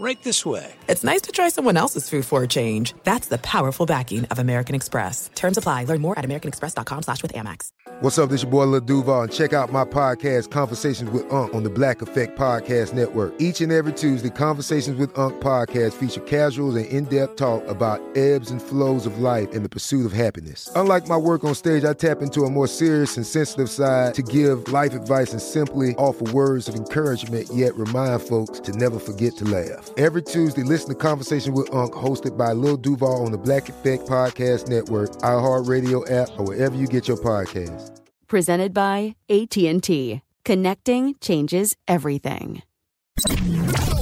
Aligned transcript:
Right 0.00 0.22
this 0.22 0.46
way. 0.46 0.72
it's 0.88 1.02
nice 1.02 1.22
to 1.22 1.32
try 1.32 1.48
someone 1.48 1.76
else's 1.76 2.08
food 2.08 2.24
for 2.24 2.44
a 2.44 2.46
change. 2.46 2.94
That's 3.02 3.26
the 3.26 3.38
powerful 3.38 3.84
backing 3.84 4.26
of 4.26 4.38
American 4.38 4.76
Express. 4.76 5.28
Terms 5.34 5.58
apply. 5.58 5.84
Learn 5.84 6.00
more 6.00 6.16
at 6.16 6.24
americanexpress.com 6.24 7.02
slash 7.02 7.20
with 7.20 7.32
Amex. 7.32 7.70
What's 8.00 8.16
up? 8.16 8.30
This 8.30 8.44
your 8.44 8.52
boy 8.52 8.66
Lil 8.66 8.82
Duval, 8.82 9.22
and 9.22 9.32
check 9.32 9.52
out 9.52 9.72
my 9.72 9.84
podcast, 9.84 10.50
Conversations 10.52 11.10
with 11.10 11.32
Unc, 11.32 11.52
on 11.52 11.64
the 11.64 11.70
Black 11.70 12.00
Effect 12.00 12.38
Podcast 12.38 12.92
Network. 12.92 13.34
Each 13.40 13.60
and 13.60 13.72
every 13.72 13.92
Tuesday, 13.92 14.30
Conversations 14.30 15.00
with 15.00 15.18
Unc 15.18 15.42
podcast 15.42 15.94
feature 15.94 16.20
casuals 16.20 16.76
and 16.76 16.86
in-depth 16.86 17.34
talk 17.34 17.66
about 17.66 18.00
ebbs 18.16 18.52
and 18.52 18.62
flows 18.62 19.04
of 19.04 19.18
life 19.18 19.50
and 19.52 19.64
the 19.64 19.68
pursuit 19.68 20.06
of 20.06 20.12
happiness. 20.12 20.70
Unlike 20.76 21.08
my 21.08 21.16
work 21.16 21.42
on 21.42 21.56
stage, 21.56 21.84
I 21.84 21.92
tap 21.92 22.22
into 22.22 22.42
a 22.42 22.50
more 22.50 22.68
serious 22.68 23.16
and 23.16 23.26
sensitive 23.26 23.68
side 23.68 24.14
to 24.14 24.22
give 24.22 24.68
life 24.68 24.94
advice 24.94 25.32
and 25.32 25.42
simply 25.42 25.96
offer 25.96 26.32
words 26.32 26.68
of 26.68 26.76
encouragement, 26.76 27.48
yet 27.52 27.74
remind 27.74 28.22
folks 28.22 28.60
to 28.60 28.72
never 28.72 29.00
forget 29.00 29.34
to 29.38 29.44
laugh. 29.44 29.87
Every 29.96 30.22
Tuesday, 30.22 30.62
listen 30.62 30.90
to 30.90 30.94
Conversation 30.94 31.54
with 31.54 31.72
Unc, 31.74 31.92
hosted 31.92 32.36
by 32.36 32.52
Lil 32.52 32.76
Duval 32.76 33.24
on 33.24 33.32
the 33.32 33.38
Black 33.38 33.68
Effect 33.68 34.06
Podcast 34.06 34.68
Network, 34.68 35.10
iHeartRadio 35.22 36.10
app, 36.10 36.28
or 36.38 36.44
wherever 36.46 36.76
you 36.76 36.86
get 36.86 37.08
your 37.08 37.16
podcasts. 37.16 38.00
Presented 38.26 38.74
by 38.74 39.16
AT&T. 39.28 40.22
Connecting 40.44 41.14
changes 41.20 41.76
everything. 41.86 42.62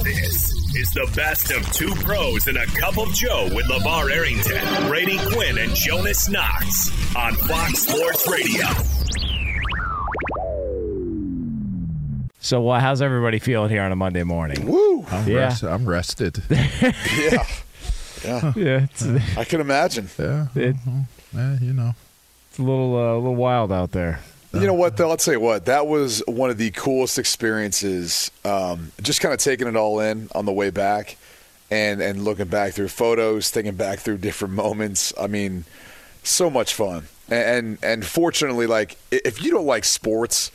This 0.03 0.51
is 0.75 0.89
the 0.91 1.11
best 1.15 1.51
of 1.51 1.71
two 1.73 1.93
pros 2.03 2.47
and 2.47 2.57
a 2.57 2.65
cup 2.67 2.97
of 2.97 3.11
Joe 3.13 3.49
with 3.53 3.65
LeVar 3.65 4.11
Arrington, 4.11 4.87
Brady 4.87 5.17
Quinn, 5.31 5.57
and 5.57 5.73
Jonas 5.73 6.29
Knox 6.29 7.15
on 7.15 7.33
Fox 7.33 7.79
Sports 7.87 8.29
Radio. 8.29 8.67
So, 12.47 12.61
well, 12.61 12.79
how's 12.79 13.01
everybody 13.01 13.39
feeling 13.39 13.69
here 13.69 13.81
on 13.81 13.91
a 13.91 13.95
Monday 13.97 14.23
morning? 14.23 14.65
Woo! 14.67 15.05
I'm, 15.11 15.27
Yeah. 15.27 15.35
rest- 15.39 15.63
I'm 15.65 15.85
rested. 15.85 16.41
Yeah. 16.49 17.45
Yeah. 18.23 18.53
Yeah, 18.55 18.83
it's, 18.85 19.03
I 19.37 19.43
can 19.43 19.59
imagine. 19.59 20.07
yeah. 20.17 20.47
it, 20.55 20.77
Eh, 21.37 21.57
you 21.61 21.73
know. 21.73 21.93
it's 22.49 22.57
a 22.57 22.61
little, 22.61 22.95
uh, 22.95 23.15
a 23.15 23.19
little 23.19 23.35
wild 23.35 23.73
out 23.73 23.91
there. 23.91 24.21
You 24.53 24.65
know 24.65 24.73
what, 24.75 24.95
though? 24.95 25.09
I'll 25.09 25.17
tell 25.17 25.33
you 25.33 25.41
what. 25.41 25.65
That 25.65 25.87
was 25.87 26.23
one 26.25 26.49
of 26.49 26.57
the 26.57 26.71
coolest 26.71 27.19
experiences. 27.19 28.31
Um, 28.45 28.93
just 29.01 29.19
kind 29.19 29.33
of 29.33 29.41
taking 29.41 29.67
it 29.67 29.75
all 29.75 29.99
in 29.99 30.29
on 30.33 30.45
the 30.45 30.53
way 30.53 30.69
back, 30.69 31.17
and 31.69 31.99
and 32.01 32.23
looking 32.23 32.47
back 32.47 32.71
through 32.71 32.87
photos, 32.87 33.51
thinking 33.51 33.75
back 33.75 33.99
through 33.99 34.19
different 34.19 34.53
moments. 34.53 35.11
I 35.19 35.27
mean, 35.27 35.65
so 36.23 36.49
much 36.49 36.73
fun. 36.73 37.07
And 37.29 37.43
and, 37.67 37.77
and 37.83 38.05
fortunately, 38.05 38.67
like 38.67 38.95
if 39.11 39.43
you 39.43 39.51
don't 39.51 39.65
like 39.67 39.83
sports, 39.83 40.49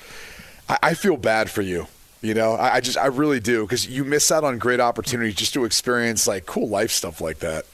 I, 0.69 0.79
I 0.83 0.95
feel 0.95 1.17
bad 1.17 1.51
for 1.51 1.63
you. 1.63 1.87
You 2.21 2.35
know, 2.35 2.53
I, 2.53 2.77
I 2.77 2.81
just 2.81 2.97
I 2.97 3.07
really 3.07 3.41
do 3.41 3.63
because 3.63 3.89
you 3.89 4.05
miss 4.05 4.31
out 4.31 4.45
on 4.45 4.59
great 4.59 4.81
opportunities 4.81 5.34
just 5.34 5.55
to 5.55 5.65
experience 5.65 6.27
like 6.28 6.47
cool 6.47 6.69
life 6.69 6.93
stuff 6.93 7.21
like 7.21 7.41
that. 7.41 7.67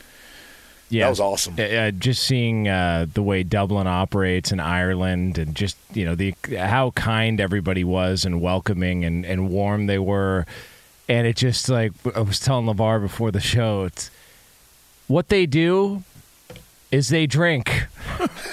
Yeah, 0.90 1.04
That 1.04 1.10
was 1.10 1.20
awesome. 1.20 1.56
Uh, 1.58 1.90
just 1.90 2.22
seeing 2.22 2.66
uh, 2.66 3.06
the 3.12 3.22
way 3.22 3.42
Dublin 3.42 3.86
operates 3.86 4.52
in 4.52 4.58
Ireland, 4.58 5.36
and 5.36 5.54
just 5.54 5.76
you 5.92 6.06
know 6.06 6.14
the 6.14 6.34
how 6.56 6.92
kind 6.92 7.40
everybody 7.42 7.84
was 7.84 8.24
and 8.24 8.40
welcoming 8.40 9.04
and, 9.04 9.26
and 9.26 9.50
warm 9.50 9.86
they 9.86 9.98
were, 9.98 10.46
and 11.06 11.26
it 11.26 11.36
just 11.36 11.68
like 11.68 11.92
I 12.16 12.20
was 12.20 12.40
telling 12.40 12.64
Levar 12.64 13.02
before 13.02 13.30
the 13.30 13.40
show, 13.40 13.84
it's 13.84 14.10
what 15.08 15.28
they 15.28 15.44
do 15.44 16.04
is 16.90 17.08
they 17.08 17.26
drink. 17.26 17.86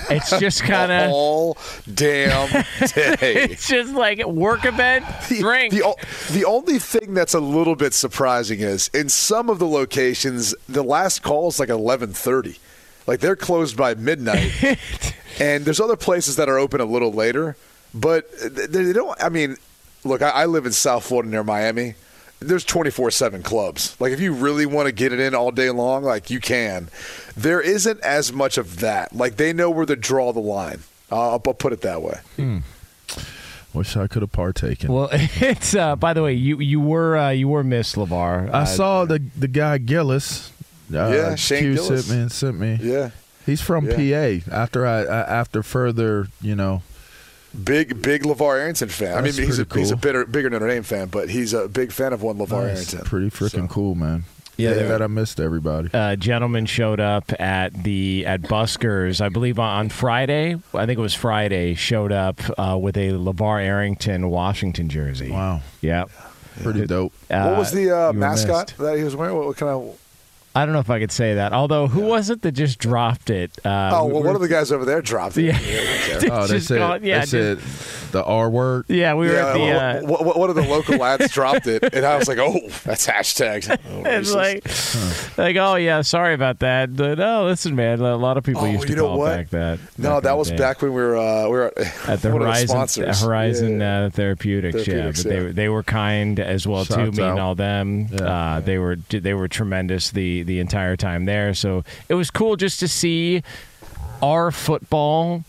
It's 0.10 0.38
just 0.40 0.64
kind 0.64 0.92
of 0.92 1.10
all 1.12 1.58
damn 1.92 2.50
day. 2.52 3.16
it's 3.52 3.68
just 3.68 3.94
like 3.94 4.24
work 4.26 4.66
event, 4.66 5.06
drink. 5.28 5.74
The, 5.74 5.96
the 6.32 6.46
only 6.46 6.80
thing 6.80 7.14
that's 7.14 7.34
a 7.34 7.40
little 7.40 7.76
bit 7.76 7.94
surprising 7.94 8.60
is 8.60 8.90
in 8.90 9.10
some 9.10 9.50
of 9.50 9.60
the 9.60 9.68
locations, 9.68 10.54
the 10.68 10.84
last 10.84 11.24
call 11.24 11.48
is 11.48 11.60
like 11.60 11.70
eleven 11.70 12.14
thirty, 12.14 12.58
like 13.08 13.20
they're 13.20 13.36
closed 13.36 13.78
by 13.78 13.96
midnight. 13.96 14.52
and 15.40 15.66
there's 15.66 15.80
other 15.80 15.96
places 15.96 16.36
that 16.36 16.50
are 16.50 16.58
open 16.58 16.82
a 16.82 16.86
little 16.86 17.12
later, 17.12 17.56
but 17.94 18.30
they 18.40 18.68
they 18.68 18.94
don't. 18.94 19.22
I 19.24 19.30
mean, 19.30 19.58
look, 20.04 20.22
I, 20.22 20.30
I 20.30 20.46
live 20.46 20.66
in 20.66 20.74
South 20.74 21.06
Florida 21.06 21.30
near 21.30 21.44
Miami. 21.44 21.96
There's 22.40 22.66
24 22.66 23.12
7 23.12 23.42
clubs. 23.44 23.96
Like, 24.00 24.12
if 24.12 24.20
you 24.20 24.34
really 24.34 24.66
want 24.66 24.88
to 24.88 24.92
get 24.92 25.14
it 25.14 25.20
in 25.20 25.34
all 25.34 25.52
day 25.52 25.70
long, 25.72 26.04
like, 26.04 26.30
you 26.30 26.40
can. 26.40 26.90
There 27.36 27.62
isn't 27.62 28.00
as 28.02 28.32
much 28.34 28.58
of 28.58 28.80
that. 28.82 29.16
Like, 29.16 29.38
they 29.38 29.54
know 29.54 29.70
where 29.72 29.86
to 29.86 29.96
draw 29.96 30.32
the 30.34 30.42
line. 30.42 30.80
Uh, 31.12 31.32
I'll 31.32 31.40
put 31.40 31.72
it 31.74 31.82
that 31.82 32.02
way. 32.02 32.20
Wish 33.74 33.98
I 33.98 34.08
could 34.08 34.22
have 34.22 34.32
partaken. 34.32 34.92
well, 34.92 35.10
it's 35.12 35.76
uh, 35.76 35.96
by 35.98 36.14
the 36.14 36.24
way, 36.24 36.34
you 36.34 36.60
you 36.60 36.80
were 36.80 37.18
uh, 37.18 37.30
you 37.32 37.50
were 37.50 37.64
Miss 37.64 37.96
Levar. 37.96 38.50
I 38.50 38.62
Uh, 38.62 38.66
saw 38.66 39.06
the 39.06 39.22
the 39.38 39.50
guy 39.50 39.78
Gillis. 39.80 40.52
Uh, 40.94 41.10
Yeah, 41.12 41.36
Shane 41.36 41.60
Q 41.60 41.76
Gillis. 41.76 42.06
sent 42.06 42.22
me 42.24 42.30
sent 42.30 42.60
me. 42.60 42.80
Yeah. 42.82 43.10
He's 43.46 43.60
from 43.62 43.86
Yeah. 43.90 44.40
PA. 44.46 44.52
After 44.56 44.86
I, 44.88 45.02
I 45.04 45.20
after 45.40 45.62
further, 45.62 46.28
you 46.42 46.56
know, 46.56 46.84
Big, 47.64 48.02
big 48.02 48.24
LeVar 48.24 48.60
Arrington 48.60 48.90
fan. 48.90 49.18
I 49.18 49.22
mean, 49.22 49.34
he's 49.34 49.60
a, 49.60 49.66
pretty 49.66 49.82
he's 49.82 49.92
a 49.92 49.94
cool. 49.96 50.02
bigger, 50.02 50.26
bigger 50.26 50.50
Notre 50.50 50.68
Dame 50.68 50.84
fan, 50.84 51.08
but 51.08 51.30
he's 51.30 51.54
a 51.54 51.68
big 51.68 51.92
fan 51.92 52.14
of 52.14 52.22
one 52.22 52.38
LeVar 52.38 52.68
that's 52.68 52.94
Arrington. 52.94 53.00
pretty 53.06 53.30
freaking 53.30 53.70
cool, 53.70 53.96
man. 53.96 54.24
Yeah, 54.58 54.70
Yeah, 54.76 54.84
that 54.88 55.02
I 55.02 55.08
missed 55.08 55.40
everybody. 55.42 55.90
uh, 55.94 56.16
gentleman 56.16 56.66
showed 56.66 57.00
up 57.02 57.32
at 57.42 57.84
the 57.84 58.26
at 58.26 58.42
Buskers, 58.44 59.20
I 59.20 59.28
believe 59.30 59.60
on 59.60 59.90
Friday. 59.90 60.56
I 60.74 60.86
think 60.86 60.98
it 60.98 61.02
was 61.02 61.14
Friday. 61.14 61.74
Showed 61.76 62.12
up 62.14 62.40
uh, 62.58 62.78
with 62.82 62.96
a 62.96 63.10
Levar 63.12 63.62
Arrington 63.62 64.30
Washington 64.30 64.88
jersey. 64.88 65.30
Wow, 65.32 65.62
Yep. 65.82 66.10
pretty 66.64 66.86
dope. 66.88 67.12
what 67.28 67.58
was 67.58 67.72
the 67.74 67.92
uh, 67.92 68.14
mascot 68.14 68.68
missed. 68.68 68.78
that 68.78 68.98
he 68.98 69.04
was 69.04 69.14
wearing? 69.16 69.36
What, 69.36 69.46
what 69.48 69.58
kind 69.58 69.72
of? 69.72 70.00
I 70.56 70.66
don't 70.66 70.72
know 70.74 70.80
if 70.80 70.90
I 70.90 71.00
could 71.00 71.12
say 71.12 71.36
that. 71.36 71.52
Although, 71.52 71.88
who 71.88 72.02
was 72.02 72.30
it 72.30 72.42
that 72.44 72.54
just 72.54 72.80
dropped 72.80 73.30
it? 73.30 73.52
Uh, 73.66 73.90
Oh, 73.94 74.06
well, 74.06 74.08
we're- 74.16 74.26
one 74.28 74.36
of 74.36 74.42
the 74.42 74.48
guys 74.48 74.72
over 74.72 74.86
there 74.86 75.02
dropped 75.02 75.38
it. 75.38 75.44
Yeah. 75.54 76.30
Oh, 76.32 76.48
they 76.48 76.56
Just 76.56 76.68
said, 76.70 76.80
call- 76.80 77.04
yeah, 77.04 77.20
they 77.22 77.26
said 77.26 77.60
the 78.16 78.24
R 78.24 78.50
word. 78.50 78.86
yeah, 78.88 79.14
we 79.14 79.28
were 79.28 79.34
Yeah, 79.34 79.48
at 79.48 79.54
the. 79.54 79.60
well, 79.60 79.80
Uh, 79.80 80.02
one- 80.08 80.26
one- 80.26 80.40
one 80.40 80.50
of 80.50 80.56
the 80.56 80.62
local 80.64 80.98
lads 80.98 81.30
dropped 81.32 81.68
it, 81.68 81.84
and 81.94 82.06
I 82.06 82.18
was 82.18 82.28
like, 82.28 82.38
"Oh, 82.40 82.60
that's 82.84 83.06
hashtags." 83.06 83.70
Oh, 83.92 84.04
it's 84.06 84.34
racist. 84.34 85.38
like, 85.38 85.38
like, 85.38 85.56
oh 85.58 85.76
yeah, 85.76 86.02
sorry 86.02 86.34
about 86.34 86.60
that. 86.60 86.96
But, 86.96 87.20
oh, 87.20 87.46
listen, 87.46 87.76
man, 87.76 88.00
a 88.00 88.16
lot 88.18 88.38
of 88.38 88.44
people 88.44 88.64
Oh, 88.64 88.66
used 88.66 88.84
to 88.84 88.90
you 88.90 88.96
know 88.96 89.08
call 89.10 89.18
what? 89.20 89.36
back 89.38 89.50
that. 89.52 89.80
no, 89.98 90.16
back 90.16 90.24
that 90.24 90.38
was 90.38 90.50
day. 90.50 90.58
back 90.58 90.82
when 90.82 90.94
we 90.94 91.02
were 91.02 91.18
uh, 91.18 91.44
we 91.46 91.52
were 91.52 91.74
at 92.08 92.22
the 92.22 92.30
Horizon 92.32 92.68
sponsors. 92.70 93.22
Horizon 93.22 93.80
Yeah. 93.80 94.06
uh, 94.06 94.10
Therapeutics, 94.10 94.84
Therapeutics, 94.86 95.26
yeah, 95.26 95.30
but 95.32 95.36
yeah. 95.36 95.44
they 95.48 95.52
they 95.52 95.70
were 95.70 95.84
kind 95.84 96.40
as 96.40 96.66
well 96.68 96.86
too, 96.86 96.94
Shouts 97.06 97.18
me 97.18 97.24
and 97.24 97.40
all 97.40 97.56
them. 97.56 98.08
Yeah. 98.12 98.26
Uh, 98.26 98.60
they 98.62 98.78
were 98.78 98.98
they 99.10 99.34
were 99.34 99.48
tremendous 99.48 100.12
the 100.12 100.44
the 100.44 100.60
entire 100.60 100.96
time 100.96 101.26
there. 101.26 101.54
So 101.54 101.84
it 102.10 102.14
was 102.16 102.32
cool 102.32 102.56
just 102.56 102.80
to 102.80 102.88
see 102.88 103.44
our 104.22 104.52
football 104.52 105.44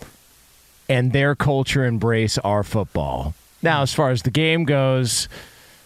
and 0.88 1.12
their 1.12 1.34
culture 1.34 1.84
embrace 1.84 2.38
our 2.38 2.62
football. 2.62 3.34
Now, 3.62 3.82
as 3.82 3.92
far 3.92 4.10
as 4.10 4.22
the 4.22 4.30
game 4.30 4.64
goes. 4.64 5.28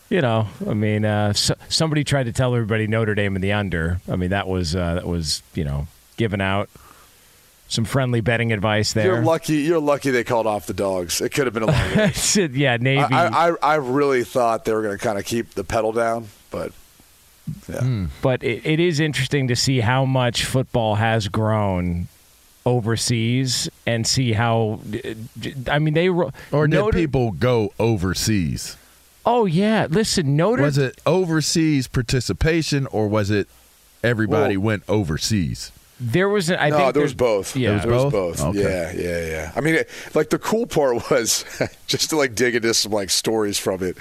You 0.08 0.20
know, 0.20 0.48
I 0.68 0.74
mean, 0.74 1.04
uh, 1.04 1.34
so, 1.34 1.54
somebody 1.68 2.02
tried 2.02 2.24
to 2.24 2.32
tell 2.32 2.52
everybody 2.56 2.88
Notre 2.88 3.14
Dame 3.14 3.36
in 3.36 3.42
the 3.42 3.52
under. 3.52 4.00
I 4.10 4.16
mean, 4.16 4.30
that 4.30 4.48
was 4.48 4.74
uh, 4.74 4.94
that 4.94 5.06
was 5.06 5.40
you 5.54 5.62
know 5.62 5.86
given 6.16 6.40
out 6.40 6.68
some 7.70 7.84
friendly 7.84 8.20
betting 8.20 8.52
advice 8.52 8.92
there. 8.92 9.06
You're 9.06 9.22
lucky. 9.22 9.58
You're 9.58 9.80
lucky 9.80 10.10
they 10.10 10.24
called 10.24 10.48
off 10.48 10.66
the 10.66 10.74
dogs. 10.74 11.20
It 11.20 11.30
could 11.30 11.46
have 11.46 11.54
been 11.54 11.62
a 11.62 11.66
long 11.66 11.96
race. 11.96 12.36
yeah, 12.36 12.76
Navy. 12.76 13.02
I, 13.02 13.50
I, 13.50 13.54
I 13.62 13.74
really 13.76 14.24
thought 14.24 14.64
they 14.64 14.72
were 14.72 14.82
going 14.82 14.98
to 14.98 15.02
kind 15.02 15.18
of 15.18 15.24
keep 15.24 15.50
the 15.50 15.62
pedal 15.62 15.92
down, 15.92 16.26
but 16.50 16.72
yeah. 17.68 18.06
but 18.20 18.42
it, 18.42 18.66
it 18.66 18.80
is 18.80 18.98
interesting 18.98 19.48
to 19.48 19.56
see 19.56 19.80
how 19.80 20.04
much 20.04 20.44
football 20.44 20.96
has 20.96 21.28
grown 21.28 22.08
overseas 22.76 23.68
and 23.86 24.06
see 24.06 24.32
how 24.32 24.80
I 25.68 25.78
mean 25.78 25.94
they 25.94 26.08
ro- 26.08 26.32
Or 26.52 26.66
did 26.66 26.76
Notre- 26.76 26.98
people 26.98 27.30
go 27.32 27.72
overseas? 27.78 28.76
Oh 29.26 29.44
yeah, 29.46 29.86
listen, 29.90 30.36
Notre 30.36 30.62
Was 30.62 30.78
it 30.78 30.98
overseas 31.06 31.86
participation 31.88 32.86
or 32.86 33.08
was 33.08 33.30
it 33.30 33.48
everybody 34.02 34.56
Well- 34.56 34.66
went 34.66 34.82
overseas? 34.88 35.72
there 36.02 36.30
was. 36.30 36.50
I 36.50 36.70
no, 36.70 36.78
think 36.78 36.94
there 36.94 37.02
was 37.02 37.12
both. 37.12 37.54
Yeah, 37.54 37.76
there 37.76 37.92
was 37.92 38.04
both? 38.04 38.12
both. 38.38 38.40
Okay. 38.56 38.62
Yeah, 38.62 38.92
yeah, 38.92 39.26
yeah. 39.26 39.52
I 39.54 39.60
mean, 39.60 39.74
it, 39.74 39.90
like 40.14 40.30
the 40.30 40.38
cool 40.38 40.66
part 40.66 40.94
was 41.10 41.44
just 41.86 42.08
to 42.08 42.16
like 42.16 42.34
dig 42.34 42.54
into 42.54 42.72
some 42.72 42.90
like 42.92 43.10
stories 43.10 43.58
from 43.58 43.82
it. 43.82 43.98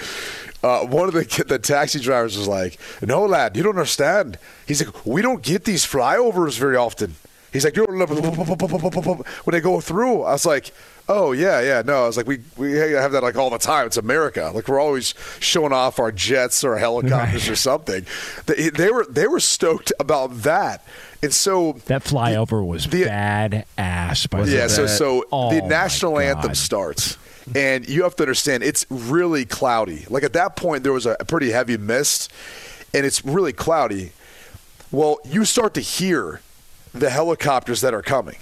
Uh, 0.63 0.85
one 0.85 1.09
of 1.09 1.13
the 1.13 1.43
the 1.45 1.59
taxi 1.59 1.99
drivers 1.99 2.37
was 2.37 2.47
like, 2.47 2.79
"No, 3.01 3.25
lad, 3.25 3.57
you 3.57 3.63
don't 3.63 3.75
understand." 3.75 4.37
He's 4.65 4.81
like, 4.85 5.05
"We 5.05 5.21
don't 5.21 5.43
get 5.43 5.65
these 5.65 5.85
flyovers 5.85 6.57
very 6.57 6.77
often." 6.77 7.15
He's 7.51 7.65
like, 7.65 7.75
"You 7.75 7.85
don't 7.87 7.97
know 7.97 8.05
when 8.05 9.51
they 9.53 9.61
go 9.61 9.79
through." 9.81 10.23
I 10.23 10.33
was 10.33 10.45
like. 10.45 10.71
Oh 11.11 11.31
yeah, 11.31 11.59
yeah. 11.61 11.81
No, 11.83 12.03
I 12.03 12.05
was 12.05 12.17
like, 12.17 12.27
we 12.27 12.37
we 12.55 12.73
have 12.73 13.13
that 13.13 13.23
like 13.23 13.35
all 13.35 13.49
the 13.49 13.57
time. 13.57 13.87
It's 13.87 13.97
America. 13.97 14.51
Like 14.53 14.67
we're 14.67 14.79
always 14.79 15.15
showing 15.39 15.73
off 15.73 15.97
our 15.97 16.11
jets 16.11 16.63
or 16.63 16.77
helicopters 16.77 17.49
or 17.49 17.55
something. 17.55 18.05
They, 18.45 18.69
they 18.69 18.91
were 18.91 19.07
they 19.09 19.25
were 19.25 19.39
stoked 19.39 19.91
about 19.99 20.43
that, 20.43 20.85
and 21.23 21.33
so 21.33 21.79
that 21.87 22.03
flyover 22.03 22.63
was 22.63 22.85
the- 22.85 23.05
bad 23.05 23.65
ass. 23.75 24.27
By 24.27 24.43
yeah, 24.43 24.67
so 24.67 24.85
so 24.85 25.25
Oh, 25.31 25.49
the 25.51 25.65
national 25.67 26.19
anthem 26.19 26.53
starts, 26.53 27.17
and 27.55 27.89
you 27.89 28.03
have 28.03 28.15
to 28.17 28.21
understand 28.23 28.61
it's 28.61 28.85
really 28.91 29.45
cloudy. 29.45 30.05
Like 30.11 30.21
at 30.21 30.33
that 30.33 30.55
point, 30.57 30.83
there 30.83 30.93
was 30.93 31.07
a 31.07 31.15
pretty 31.27 31.49
heavy 31.49 31.77
mist, 31.77 32.31
and 32.93 33.03
it's 33.03 33.25
really 33.25 33.51
cloudy. 33.51 34.11
Well, 34.91 35.17
you 35.25 35.43
start 35.43 35.73
to 35.73 35.81
hear 35.81 36.41
the 36.93 37.09
helicopters 37.09 37.81
that 37.81 37.93
are 37.93 38.01
coming, 38.01 38.37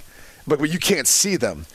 but 0.46 0.58
but 0.58 0.70
you 0.70 0.78
can't 0.78 1.06
see 1.06 1.36
them, 1.36 1.66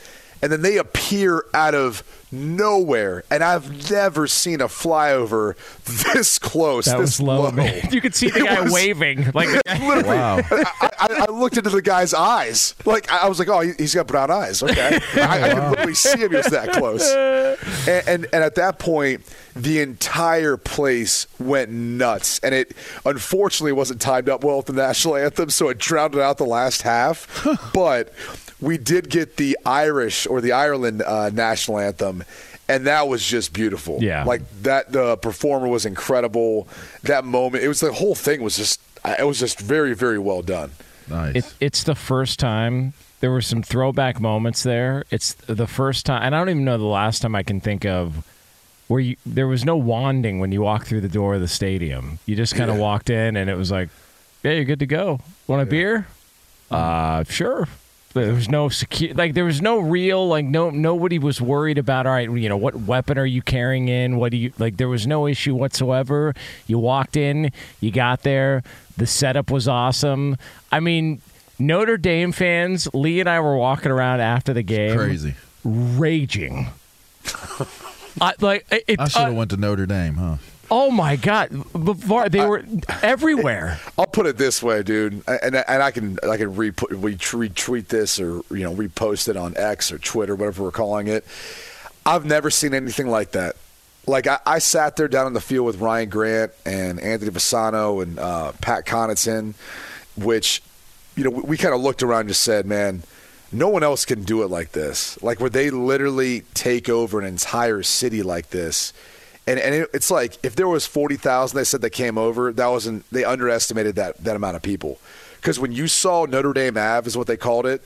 and 0.42 0.52
then 0.52 0.62
they 0.62 0.78
appear 0.78 1.46
out 1.54 1.76
of 1.76 2.04
nowhere. 2.32 3.24
And 3.30 3.44
I've 3.44 3.92
never 3.92 4.26
seen 4.28 4.60
a 4.60 4.66
flyover 4.68 5.56
this 6.14 6.40
close. 6.40 6.86
That 6.86 6.98
this 7.00 7.20
was 7.20 7.22
low, 7.22 7.52
man. 7.52 7.88
You 7.92 8.02
could 8.02 8.16
see 8.16 8.30
the 8.30 8.40
It 8.40 8.46
guy 8.46 8.62
was- 8.62 8.74
waving. 8.74 9.32
Like 9.34 9.50
Literally, 9.68 10.04
Wow. 10.18 10.38
I, 10.52 10.90
I, 11.00 11.26
I 11.28 11.32
looked 11.32 11.58
into 11.58 11.70
the 11.70 11.82
guy's 11.82 12.14
eyes. 12.14 12.74
Like 12.86 13.12
I 13.12 13.28
was 13.30 13.38
like, 13.40 13.50
oh, 13.50 13.60
he- 13.62 13.74
he's 13.78 13.94
got 13.94 14.08
brown 14.08 14.32
eyes. 14.32 14.64
Okay, 14.64 15.00
I, 15.16 15.22
I 15.44 15.50
could 15.54 15.70
literally 15.70 15.94
see 15.94 16.18
him. 16.20 16.32
He 16.32 16.38
was 16.38 16.48
that 16.48 16.72
close. 16.74 17.08
And, 17.88 18.08
and 18.08 18.26
and 18.34 18.44
at 18.44 18.56
that 18.56 18.80
point, 18.80 19.22
the 19.56 19.82
entire 19.82 20.58
place 20.58 21.28
went 21.40 21.70
nuts. 21.72 22.40
And 22.40 22.54
it 22.56 22.76
unfortunately 23.06 23.72
wasn't 23.72 24.02
timed 24.02 24.30
up 24.30 24.44
well 24.44 24.58
with 24.58 24.68
the 24.68 24.74
national 24.74 25.16
anthem, 25.16 25.50
so 25.50 25.70
it 25.70 25.78
drowned 25.78 26.16
out 26.16 26.38
the 26.38 26.46
last 26.46 26.82
half. 26.82 27.48
but 27.74 28.14
we 28.60 28.78
did 28.78 29.10
get 29.10 29.38
the 29.38 29.58
Irish 29.66 30.26
or 30.26 30.42
the 30.42 30.52
Ireland 30.52 31.02
uh, 31.02 31.30
national 31.30 31.80
anthem. 31.80 32.24
And 32.70 32.88
that 32.88 33.08
was 33.08 33.26
just 33.26 33.54
beautiful. 33.54 34.00
Yeah. 34.02 34.24
Like 34.24 34.42
that, 34.62 34.92
the 34.92 35.18
performer 35.18 35.68
was 35.68 35.86
incredible. 35.86 36.68
That 37.04 37.26
moment, 37.26 37.64
it 37.64 37.68
was 37.68 37.82
the 37.82 37.92
whole 37.92 38.16
thing 38.16 38.42
was 38.42 38.58
just, 38.58 38.80
it 39.06 39.28
was 39.28 39.40
just 39.40 39.60
very, 39.60 39.94
very 39.94 40.18
well 40.18 40.42
done. 40.42 40.72
Nice. 41.10 41.36
It, 41.36 41.54
it's 41.60 41.84
the 41.84 41.96
first 41.96 42.40
time 42.40 42.94
there 43.20 43.32
were 43.32 43.42
some 43.42 43.62
throwback 43.64 44.20
moments 44.20 44.64
there. 44.64 45.04
It's 45.12 45.34
the 45.34 45.68
first 45.68 46.06
time, 46.06 46.24
and 46.24 46.34
I 46.34 46.40
don't 46.40 46.50
even 46.50 46.66
know 46.66 46.78
the 46.78 46.86
last 46.86 47.22
time 47.22 47.36
I 47.36 47.44
can 47.44 47.60
think 47.60 47.86
of 47.86 48.26
where 48.94 49.02
you, 49.02 49.16
there 49.26 49.48
was 49.48 49.66
no 49.66 49.76
wanding 49.76 50.40
when 50.40 50.52
you 50.52 50.62
walked 50.62 50.88
through 50.88 51.02
the 51.02 51.10
door 51.10 51.34
of 51.34 51.42
the 51.42 51.48
stadium. 51.48 52.20
You 52.28 52.36
just 52.36 52.54
kind 52.56 52.70
of 52.70 52.76
Yeah. 52.78 52.82
walked 52.84 53.10
in, 53.10 53.36
and 53.36 53.50
it 53.50 53.56
was 53.58 53.72
like, 53.72 53.90
"Yeah, 54.44 54.52
you're 54.52 54.66
good 54.66 54.80
to 54.80 54.86
go. 54.86 55.20
Want 55.48 55.64
a 55.64 55.66
beer? 55.66 56.06
Uh, 56.70 57.24
sure." 57.28 57.68
There 58.14 58.32
was 58.34 58.48
no 58.48 58.70
secure, 58.70 59.16
like 59.16 59.34
there 59.34 59.44
was 59.46 59.60
no 59.60 59.80
real, 59.80 60.28
like 60.28 60.46
no 60.46 60.70
nobody 60.70 61.18
was 61.18 61.42
worried 61.42 61.80
about. 61.80 62.06
All 62.06 62.14
right, 62.14 62.30
you 62.30 62.48
know 62.48 62.58
what 62.58 62.76
weapon 62.76 63.18
are 63.18 63.26
you 63.26 63.42
carrying 63.42 63.88
in? 63.88 64.18
What 64.18 64.30
do 64.32 64.38
you 64.38 64.54
like? 64.60 64.78
There 64.78 64.88
was 64.88 65.08
no 65.08 65.26
issue 65.26 65.56
whatsoever. 65.56 66.36
You 66.68 66.78
walked 66.78 67.18
in, 67.18 67.52
you 67.82 67.90
got 67.90 68.22
there. 68.22 68.62
The 68.98 69.08
setup 69.08 69.50
was 69.50 69.68
awesome. 69.68 70.38
I 70.72 70.80
mean, 70.80 71.22
Notre 71.58 71.98
Dame 71.98 72.32
fans. 72.32 72.88
Lee 72.94 73.20
and 73.20 73.28
I 73.28 73.40
were 73.40 73.58
walking 73.58 73.92
around 73.92 74.20
after 74.22 74.54
the 74.54 74.62
game, 74.62 74.96
Crazy. 74.96 75.34
raging. 75.64 76.68
I, 78.22 78.34
like 78.40 78.66
it, 78.72 79.00
I 79.00 79.08
should 79.08 79.22
have 79.22 79.34
uh, 79.34 79.36
went 79.36 79.52
to 79.52 79.58
Notre 79.58 79.86
Dame, 79.86 80.16
huh? 80.16 80.36
Oh 80.72 80.90
my 80.90 81.16
God! 81.18 81.50
Before 81.72 82.30
they 82.30 82.46
were 82.46 82.64
everywhere. 83.02 83.80
I'll 83.98 84.08
put 84.08 84.26
it 84.26 84.38
this 84.38 84.64
way, 84.64 84.82
dude, 84.82 85.22
and 85.28 85.56
and 85.56 85.84
I 85.84 85.92
can 85.92 86.18
I 86.28 86.38
can 86.38 86.56
re- 86.56 86.72
retweet 86.72 87.88
this 87.88 88.20
or 88.20 88.42
you 88.50 88.64
know 88.64 88.74
repost 88.74 89.28
it 89.28 89.38
on 89.38 89.54
X 89.58 89.92
or 89.92 90.00
Twitter, 90.00 90.36
whatever 90.36 90.64
we're 90.64 90.72
calling 90.72 91.08
it. 91.08 91.26
I've 92.06 92.26
never 92.26 92.50
seen 92.50 92.74
anything 92.74 93.08
like 93.08 93.32
that. 93.32 93.56
Like 94.08 94.28
I, 94.28 94.40
I 94.46 94.60
sat 94.60 94.96
there 94.96 95.08
down 95.08 95.28
in 95.28 95.34
the 95.34 95.42
field 95.42 95.66
with 95.66 95.80
Ryan 95.80 96.10
Grant 96.10 96.52
and 96.66 97.00
Anthony 97.00 97.32
Fasano 97.32 98.02
and 98.02 98.18
uh, 98.20 98.54
Pat 98.62 98.86
Connaughton, 98.86 99.54
which 100.16 100.64
you 101.16 101.24
know 101.24 101.30
we, 101.30 101.42
we 101.42 101.58
kind 101.58 101.76
of 101.76 101.82
looked 101.82 102.04
around 102.04 102.22
and 102.22 102.30
just 102.30 102.42
said, 102.42 102.66
man. 102.66 103.04
No 103.54 103.70
one 103.70 103.84
else 103.84 104.06
can 104.06 104.24
do 104.24 104.44
it 104.44 104.48
like 104.48 104.72
this. 104.72 105.22
Like 105.22 105.40
where 105.40 105.50
they 105.50 105.70
literally 105.70 106.42
take 106.54 106.90
over 106.90 107.20
an 107.20 107.26
entire 107.26 107.84
city 107.84 108.24
like 108.24 108.50
this 108.50 108.94
and 109.48 109.60
and 109.60 109.76
it, 109.76 109.90
it's 109.94 110.10
like 110.10 110.38
if 110.44 110.56
there 110.56 110.68
was 110.68 110.86
forty 110.86 111.16
thousand, 111.16 111.58
they 111.58 111.64
said 111.64 111.82
that 111.82 111.92
came 111.92 112.18
over. 112.18 112.52
That 112.52 112.68
wasn't 112.68 113.10
they 113.12 113.24
underestimated 113.24 113.96
that 113.96 114.18
that 114.24 114.36
amount 114.36 114.56
of 114.56 114.62
people 114.62 115.00
because 115.38 115.60
when 115.60 115.72
you 115.72 115.88
saw 115.88 116.26
Notre 116.26 116.54
Dame 116.54 116.78
Ave 116.78 117.08
is 117.08 117.18
what 117.18 117.28
they 117.28 117.38
called 117.38 117.66
it, 117.66 117.82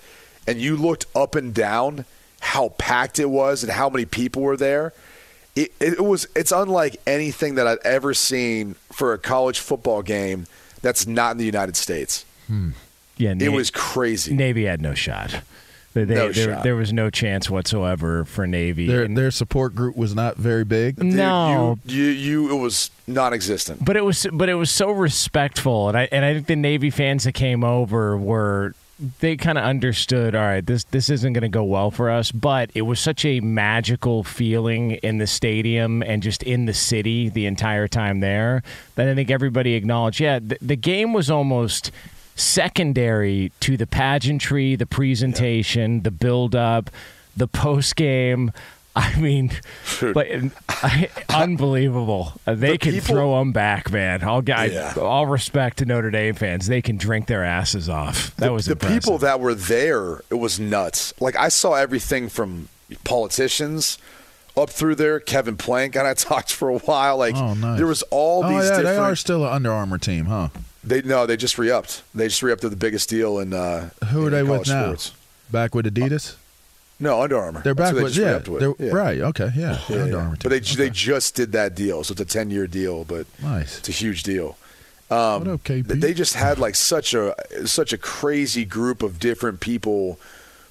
and 0.46 0.60
you 0.60 0.75
looked 0.75 1.06
up 1.16 1.36
and 1.36 1.54
down 1.54 2.06
how 2.40 2.69
packed 2.78 3.19
it 3.19 3.30
was 3.30 3.64
and 3.64 3.72
how 3.72 3.90
many 3.90 4.06
people 4.06 4.44
were 4.44 4.58
there. 4.58 4.94
It, 5.56 5.74
it 5.80 6.04
was 6.04 6.28
it's 6.36 6.52
unlike 6.52 7.02
anything 7.08 7.56
that 7.56 7.66
I've 7.66 7.80
ever 7.84 8.14
seen 8.14 8.75
for 8.92 9.14
a 9.14 9.18
college 9.18 9.60
football 9.60 10.04
game 10.04 10.46
that's 10.84 11.08
not 11.08 11.31
in 11.31 11.38
the 11.40 11.46
United 11.46 11.75
States. 11.75 12.25
Hmm. 12.46 12.72
Yeah, 13.18 13.34
It 13.40 13.50
was 13.50 13.72
crazy. 13.72 14.36
Navy 14.36 14.66
had 14.66 14.80
no 14.80 14.94
shot. 14.94 15.42
They, 15.97 16.03
they- 16.05 16.15
No 16.15 16.31
there, 16.31 16.53
shot. 16.55 16.63
there 16.63 16.75
was 16.75 16.94
no 16.94 17.09
chance 17.09 17.49
whatsoever 17.49 18.23
for 18.25 18.45
Navy. 18.45 18.88
Their 18.88 19.03
And- 19.03 19.17
their 19.17 19.31
support 19.31 19.73
group 19.73 19.95
was 19.97 20.13
not 20.13 20.38
very 20.38 20.63
big. 20.63 20.97
Dude, 20.97 21.13
no, 21.15 21.79
you, 21.85 22.03
you 22.03 22.09
you 22.47 22.57
it 22.57 22.61
was 22.61 22.91
non-existent. 23.07 23.83
but 23.83 23.97
it 23.97 24.03
was 24.05 24.27
but 24.31 24.49
it 24.49 24.55
was 24.55 24.69
so 24.69 24.91
respectful, 24.91 25.88
and 25.89 25.97
I 25.97 26.07
and 26.11 26.23
I 26.23 26.33
think 26.35 26.47
the 26.47 26.55
Navy 26.55 26.89
fans 26.89 27.23
that 27.23 27.33
came 27.33 27.63
over 27.63 28.15
were 28.17 28.73
they 29.19 29.35
kind 29.38 29.57
of 29.59 29.63
understood. 29.63 30.33
All 30.35 30.41
right, 30.41 30.65
this 30.65 30.83
this 30.85 31.09
isn't 31.09 31.33
going 31.33 31.44
to 31.44 31.49
go 31.49 31.63
well 31.63 31.91
for 31.91 32.09
us, 32.09 32.31
but 32.31 32.69
it 32.73 32.81
was 32.83 32.99
such 32.99 33.25
a 33.25 33.39
magical 33.41 34.23
feeling 34.23 34.91
in 34.91 35.19
the 35.19 35.27
stadium 35.27 36.01
and 36.01 36.23
just 36.23 36.41
in 36.44 36.65
the 36.65 36.73
city 36.73 37.29
the 37.29 37.45
entire 37.45 37.88
time 37.88 38.21
there 38.21 38.63
that 38.95 39.07
I 39.07 39.13
think 39.15 39.29
everybody 39.31 39.73
acknowledged. 39.75 40.19
Yeah, 40.19 40.39
the, 40.39 40.57
the 40.61 40.75
game 40.75 41.13
was 41.13 41.29
almost 41.29 41.91
secondary 42.38 43.51
to 43.62 43.75
the 43.78 43.88
pageantry, 43.88 44.75
the 44.75 44.86
presentation, 44.86 46.04
the 46.04 46.12
build 46.12 46.56
up, 46.56 46.89
the 47.36 47.48
post 47.48 47.95
game. 47.95 48.51
I 48.98 49.16
mean, 49.19 49.52
but 50.02 50.28
I, 50.69 51.09
unbelievable. 51.30 52.33
They 52.45 52.71
The 52.71 52.78
can 52.80 52.92
people- 52.94 53.07
throw 53.16 53.38
them 53.40 53.52
back, 53.52 53.92
man. 53.92 54.23
I'll 54.23 54.42
I, 54.52 54.66
Yeah. 54.66 54.94
all 55.00 55.28
respect 55.28 55.78
to 55.78 55.85
Notre 55.85 56.09
Dame 56.09 56.33
fans. 56.33 56.66
They 56.66 56.81
can 56.81 56.97
drink 56.97 57.28
their 57.28 57.44
asses 57.44 57.90
off. 57.90 58.35
That 58.38 58.47
the, 58.47 58.54
was 58.54 58.66
the 58.66 58.71
impressive. 58.71 59.04
people 59.04 59.18
that 59.19 59.40
were 59.40 59.54
there. 59.54 60.21
It 60.31 60.40
was 60.40 60.59
nuts. 60.59 61.14
Like 61.19 61.35
I 61.35 61.50
saw 61.50 61.73
everything 61.76 62.28
from 62.28 62.69
politicians 63.04 64.00
up 64.56 64.71
through 64.71 64.95
there. 64.95 65.19
Kevin 65.19 65.57
Plank 65.57 65.95
and 65.95 66.07
I 66.07 66.14
talked 66.16 66.52
for 66.52 66.69
a 66.69 66.80
while. 66.80 67.18
Like 67.18 67.35
Oh, 67.35 67.54
nice. 67.54 67.78
there 67.78 67.85
was 67.85 68.02
all 68.09 68.44
oh, 68.45 68.50
these 68.50 68.64
yeah, 68.64 68.78
different. 68.78 68.85
they 68.88 68.97
are 68.97 69.16
still 69.16 69.45
an 69.45 69.54
Under 69.54 69.71
Armour 69.71 70.00
team, 70.00 70.26
huh? 70.26 70.47
They 70.87 71.01
no, 71.01 71.25
they 71.25 71.37
just 71.37 71.57
re-upped. 71.57 72.03
They 72.15 72.27
just 72.27 72.41
re-upped 72.41 72.61
to 72.61 72.69
the 72.69 72.75
biggest 72.75 73.09
deal 73.09 73.39
in. 73.39 73.53
Uh, 73.53 73.89
Who 74.11 74.23
are 74.23 74.27
in 74.27 74.31
they 74.33 74.44
with 74.44 74.67
now? 74.67 74.83
Sports. 74.85 75.13
Back 75.51 75.75
with 75.75 75.85
Adidas? 75.94 76.35
No, 76.99 77.21
Under 77.21 77.37
Armour. 77.37 77.61
They're 77.61 77.75
back 77.75 77.94
they 77.94 78.01
with 78.03 78.13
just 78.13 78.47
yeah, 78.47 78.51
with. 78.67 78.79
Yeah. 78.79 78.91
right. 78.91 79.19
Okay, 79.21 79.51
yeah, 79.56 79.79
Yeah, 79.87 80.03
Under. 80.03 80.17
Armour 80.19 80.37
But 80.41 80.49
they 80.49 80.59
team. 80.59 80.77
they 80.77 80.89
just 80.89 81.35
did 81.35 81.51
that 81.51 81.75
deal, 81.75 82.03
so 82.03 82.13
it's 82.13 82.21
a 82.21 82.25
ten 82.25 82.49
year 82.49 82.65
deal. 82.67 83.03
But 83.03 83.27
nice. 83.41 83.77
it's 83.79 83.89
a 83.89 83.91
huge 83.91 84.23
deal. 84.23 84.57
Um, 85.11 85.39
What 85.45 85.47
up, 85.47 85.63
KP? 85.63 86.01
They 86.01 86.13
just 86.13 86.33
had 86.35 86.57
like 86.59 86.75
such 86.75 87.13
a 87.13 87.35
such 87.65 87.94
a 87.94 87.97
crazy 87.97 88.65
group 88.65 89.03
of 89.03 89.19
different 89.19 89.59
people 89.59 90.19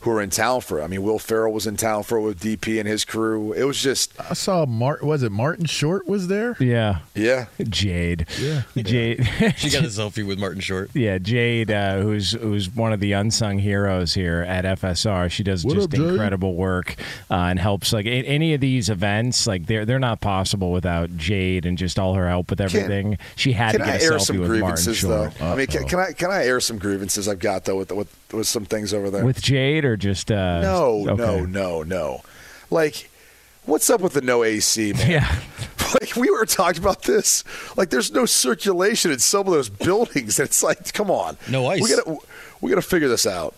who 0.07 0.13
were 0.13 0.23
in 0.23 0.31
town 0.31 0.61
for. 0.61 0.81
it. 0.81 0.85
I 0.85 0.87
mean, 0.87 1.03
Will 1.03 1.19
Ferrell 1.19 1.53
was 1.53 1.67
in 1.67 1.77
town 1.77 2.03
for 2.05 2.17
it 2.19 2.23
with 2.23 2.41
DP 2.41 2.79
and 2.79 2.89
his 2.89 3.05
crew. 3.05 3.53
It 3.53 3.65
was 3.65 3.83
just 3.83 4.13
I 4.21 4.35
saw 4.35 4.65
Mart. 4.65 5.03
Was 5.03 5.23
it 5.23 5.33
Martin 5.33 5.67
Short 5.67 6.07
was 6.07 6.29
there? 6.29 6.57
yeah, 6.61 6.99
yeah. 7.15 7.47
Jade. 7.69 8.27
Yeah. 8.41 8.63
Jade. 8.77 9.29
She 9.57 9.71
got 9.71 9.83
a 9.85 9.89
selfie 9.89 10.27
with 10.27 10.39
Martin 10.39 10.61
Short. 10.61 10.91
Yeah, 10.95 11.19
Jade, 11.19 11.71
uh, 11.71 11.99
who's 12.01 12.33
who's 12.33 12.71
one 12.75 12.93
of 12.93 13.01
the 13.01 13.13
unsung 13.13 13.59
heroes 13.59 14.15
here 14.15 14.43
at 14.49 14.65
FSR. 14.65 15.31
She 15.31 15.43
does 15.43 15.65
What 15.65 15.75
just 15.75 15.85
up, 15.87 15.91
Jade? 15.93 16.09
incredible 16.09 16.55
work 16.55 16.95
uh, 17.31 17.35
and 17.35 17.59
helps 17.59 17.93
like 17.93 18.07
a- 18.07 18.09
any 18.09 18.55
of 18.55 18.61
these 18.61 18.89
events. 18.89 19.47
Like 19.47 19.67
they're 19.67 19.85
they're 19.85 19.99
not 19.99 20.21
possible 20.21 20.71
without 20.73 21.17
Jade 21.17 21.67
and 21.67 21.77
just 21.77 21.99
all 21.99 22.15
her 22.15 22.29
help 22.29 22.51
with 22.51 22.61
everything. 22.61 23.19
she 23.35 23.53
had 23.53 23.73
Can 23.73 23.81
to 23.81 23.87
get 23.87 24.01
a 24.01 24.05
air 24.05 24.13
selfie 24.13 24.21
some 24.21 24.39
with 24.39 24.49
Martin 24.51 24.61
grievances 24.61 24.97
Short. 24.99 25.35
though? 25.35 25.47
I 25.47 25.55
mean, 25.57 25.67
can, 25.67 25.85
can 25.89 25.99
I 25.99 26.13
can 26.13 26.31
I 26.31 26.45
air 26.45 26.61
some 26.61 26.79
grievances 26.79 27.27
I've 27.29 27.39
got 27.41 27.65
though 27.65 27.77
with 27.79 27.91
with, 27.93 28.15
with 28.33 28.47
some 28.47 28.65
things 28.67 28.93
over 28.95 29.11
there? 29.11 29.25
With 29.25 29.41
Jade 29.43 29.85
or 29.85 29.96
just 29.97 30.31
uh, 30.31 30.61
no, 30.63 31.09
okay. 31.09 31.17
no, 31.17 31.45
no, 31.45 31.83
no. 31.83 32.23
Like, 32.71 33.11
what's 33.65 33.89
up 33.91 34.01
with 34.01 34.13
the 34.15 34.21
no 34.21 34.43
AC, 34.45 34.93
man? 34.93 35.11
Yeah, 35.11 35.41
Like 36.01 36.17
we 36.17 36.31
were 36.31 36.47
talking 36.47 36.83
about 36.83 37.03
this. 37.03 37.45
Like, 37.77 37.91
there's 37.91 38.11
no 38.13 38.27
circulation 38.27 39.11
in 39.11 39.19
some 39.21 39.47
of 39.47 39.53
those 39.53 39.69
buildings, 39.69 40.39
and 40.39 40.47
it's 40.49 40.63
like, 40.63 40.93
come 40.93 41.11
on, 41.11 41.37
No 41.49 41.67
ice. 41.69 41.81
We 41.83 41.91
gotta 41.91 42.17
we 42.61 42.71
got 42.71 42.77
to 42.77 42.83
figure 42.83 43.09
this 43.09 43.27
out. 43.27 43.55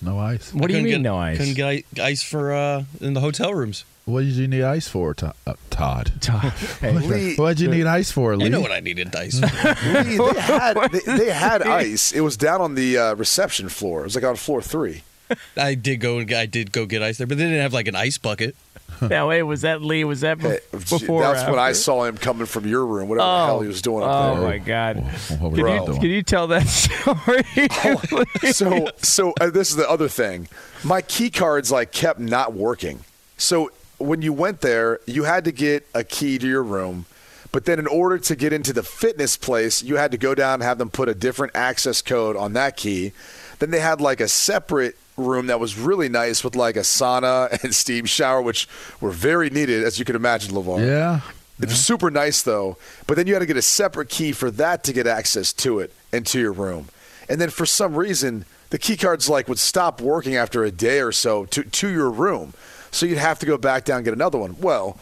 No 0.00 0.18
ice. 0.18 0.54
What 0.54 0.68
do 0.68 0.74
you 0.76 0.82
mean 0.82 0.92
get- 0.92 1.00
no 1.02 1.18
ice? 1.18 1.36
Couldn't 1.38 1.54
get 1.54 1.84
ice 2.00 2.22
for 2.22 2.52
uh, 2.52 2.84
in 3.00 3.12
the 3.14 3.20
hotel 3.20 3.52
rooms. 3.52 3.84
What 4.06 4.20
did 4.20 4.34
you 4.34 4.46
need 4.46 4.62
ice 4.62 4.86
for, 4.88 5.12
To- 5.14 5.34
uh, 5.46 5.54
Todd? 5.68 6.12
Hey, 6.80 6.92
Lee, 6.92 7.34
What'd 7.34 7.58
you 7.60 7.68
need 7.68 7.86
ice 7.86 8.12
for, 8.12 8.36
Lee? 8.36 8.46
I 8.46 8.48
know 8.48 8.60
what 8.60 8.70
I 8.70 8.78
needed 8.80 9.14
ice 9.16 9.40
for. 9.40 9.46
Lee, 9.46 10.16
they 10.16 10.40
had 10.40 10.76
they, 10.92 11.00
they 11.18 11.30
had 11.32 11.62
ice. 11.62 12.12
It 12.12 12.20
was 12.20 12.36
down 12.36 12.60
on 12.60 12.74
the 12.76 12.96
uh, 12.96 13.14
reception 13.16 13.68
floor. 13.68 14.00
It 14.02 14.04
was 14.04 14.14
like 14.14 14.24
on 14.24 14.36
floor 14.36 14.62
three. 14.62 15.02
I 15.56 15.74
did 15.74 15.98
go 16.00 16.18
and 16.18 16.30
I 16.32 16.46
did 16.46 16.72
go 16.72 16.86
get 16.86 17.02
ice 17.02 17.18
there, 17.18 17.26
but 17.26 17.38
they 17.38 17.44
didn't 17.44 17.60
have 17.60 17.72
like 17.72 17.88
an 17.88 17.96
ice 17.96 18.18
bucket. 18.18 18.54
now 19.02 19.28
wait, 19.28 19.42
was 19.42 19.62
that 19.62 19.82
Lee? 19.82 20.04
Was 20.04 20.20
that 20.20 20.40
Hey, 20.40 20.60
before? 20.70 21.20
that's 21.22 21.48
when 21.50 21.58
I 21.58 21.72
saw 21.72 22.04
him 22.04 22.16
coming 22.16 22.46
from 22.46 22.66
your 22.66 22.86
room. 22.86 23.08
Whatever 23.08 23.26
the 23.26 23.32
Oh. 23.32 23.46
hell 23.46 23.60
he 23.60 23.68
was 23.68 23.82
doing 23.82 24.04
up 24.04 24.10
Oh 24.10 24.34
there. 24.36 24.44
Oh 24.44 24.48
my 24.48 24.58
god! 24.58 24.96
What 25.40 25.52
were 25.52 25.56
Can 25.58 25.66
you 25.66 25.74
you, 25.80 25.86
doing? 25.86 26.00
can 26.00 26.10
you 26.10 26.22
tell 26.22 26.46
that 26.46 26.66
story? 26.68 28.52
so 28.52 28.88
so 28.98 29.32
uh, 29.40 29.50
this 29.50 29.70
is 29.70 29.76
the 29.76 29.88
other 29.90 30.08
thing. 30.08 30.48
My 30.84 31.02
key 31.02 31.30
cards 31.30 31.70
like 31.72 31.92
kept 31.92 32.20
not 32.20 32.52
working. 32.54 33.00
So 33.36 33.70
when 33.98 34.22
you 34.22 34.32
went 34.32 34.60
there, 34.60 35.00
you 35.06 35.24
had 35.24 35.44
to 35.44 35.52
get 35.52 35.86
a 35.94 36.04
key 36.04 36.38
to 36.38 36.46
your 36.46 36.62
room. 36.62 37.06
But 37.52 37.64
then 37.64 37.78
in 37.78 37.86
order 37.86 38.18
to 38.18 38.36
get 38.36 38.52
into 38.52 38.72
the 38.72 38.82
fitness 38.82 39.36
place, 39.36 39.82
you 39.82 39.96
had 39.96 40.10
to 40.12 40.18
go 40.18 40.34
down 40.34 40.54
and 40.54 40.62
have 40.62 40.78
them 40.78 40.90
put 40.90 41.08
a 41.08 41.14
different 41.14 41.56
access 41.56 42.02
code 42.02 42.36
on 42.36 42.52
that 42.52 42.76
key. 42.76 43.12
Then 43.58 43.70
they 43.70 43.80
had 43.80 44.00
like 44.00 44.20
a 44.20 44.28
separate 44.28 44.96
room 45.16 45.46
that 45.46 45.60
was 45.60 45.78
really 45.78 46.08
nice 46.08 46.44
with 46.44 46.56
like 46.56 46.76
a 46.76 46.80
sauna 46.80 47.50
and 47.62 47.74
steam 47.74 48.04
shower, 48.04 48.42
which 48.42 48.68
were 49.00 49.10
very 49.10 49.50
needed, 49.50 49.84
as 49.84 49.98
you 49.98 50.04
can 50.04 50.16
imagine, 50.16 50.52
LeVar. 50.54 50.84
Yeah. 50.86 51.20
It 51.58 51.70
was 51.70 51.82
super 51.82 52.10
nice 52.10 52.42
though, 52.42 52.76
but 53.06 53.16
then 53.16 53.26
you 53.26 53.32
had 53.32 53.40
to 53.40 53.46
get 53.46 53.56
a 53.56 53.62
separate 53.62 54.10
key 54.10 54.32
for 54.32 54.50
that 54.52 54.84
to 54.84 54.92
get 54.92 55.06
access 55.06 55.54
to 55.54 55.78
it 55.78 55.90
and 56.12 56.26
to 56.26 56.38
your 56.38 56.52
room. 56.52 56.88
And 57.30 57.40
then 57.40 57.48
for 57.48 57.64
some 57.64 57.94
reason, 57.94 58.44
the 58.70 58.78
key 58.78 58.96
cards 58.96 59.28
like 59.28 59.48
would 59.48 59.58
stop 59.58 60.00
working 60.02 60.36
after 60.36 60.64
a 60.64 60.70
day 60.70 61.00
or 61.00 61.12
so 61.12 61.46
to 61.46 61.62
to 61.62 61.88
your 61.88 62.10
room. 62.10 62.52
So 62.90 63.06
you'd 63.06 63.18
have 63.18 63.38
to 63.38 63.46
go 63.46 63.56
back 63.56 63.84
down 63.84 63.98
and 63.98 64.04
get 64.04 64.12
another 64.14 64.38
one. 64.38 64.56
Well, 64.60 64.98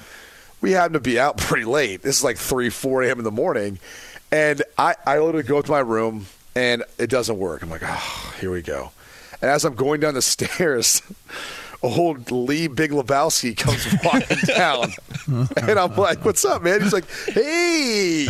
we 0.61 0.73
happened 0.73 0.95
to 0.95 1.01
be 1.01 1.19
out 1.19 1.37
pretty 1.39 1.65
late. 1.65 2.03
This 2.03 2.19
is 2.19 2.25
like 2.25 2.37
three, 2.37 2.71
four 2.71 3.03
a.m. 3.03 3.19
in 3.19 3.25
the 3.25 3.33
morning, 3.33 3.81
and 4.31 4.63
I 4.79 4.95
I 5.05 5.19
literally 5.19 5.47
go 5.47 5.61
to 5.61 5.71
my 5.71 5.81
room 5.81 6.27
and 6.55 6.85
it 6.99 7.11
doesn't 7.11 7.39
work. 7.39 7.63
I'm 7.63 7.71
like, 7.71 7.83
oh, 7.85 8.35
here 8.41 8.53
we 8.53 8.63
go. 8.63 8.93
And 9.45 9.51
as 9.51 9.67
I'm 9.67 9.75
going 9.75 10.01
down 10.01 10.15
the 10.15 10.23
stairs, 10.23 11.03
old 11.83 12.31
Lee 12.31 12.67
Big 12.67 12.93
Lebowski 12.93 13.55
comes 13.55 13.87
walking 14.03 14.39
down. 14.47 14.91
And 15.69 15.79
I'm 15.79 15.95
like, 15.97 16.25
what's 16.25 16.47
up, 16.47 16.63
man? 16.63 16.81
He's 16.81 16.95
like, 16.95 17.05
hey. 17.27 18.27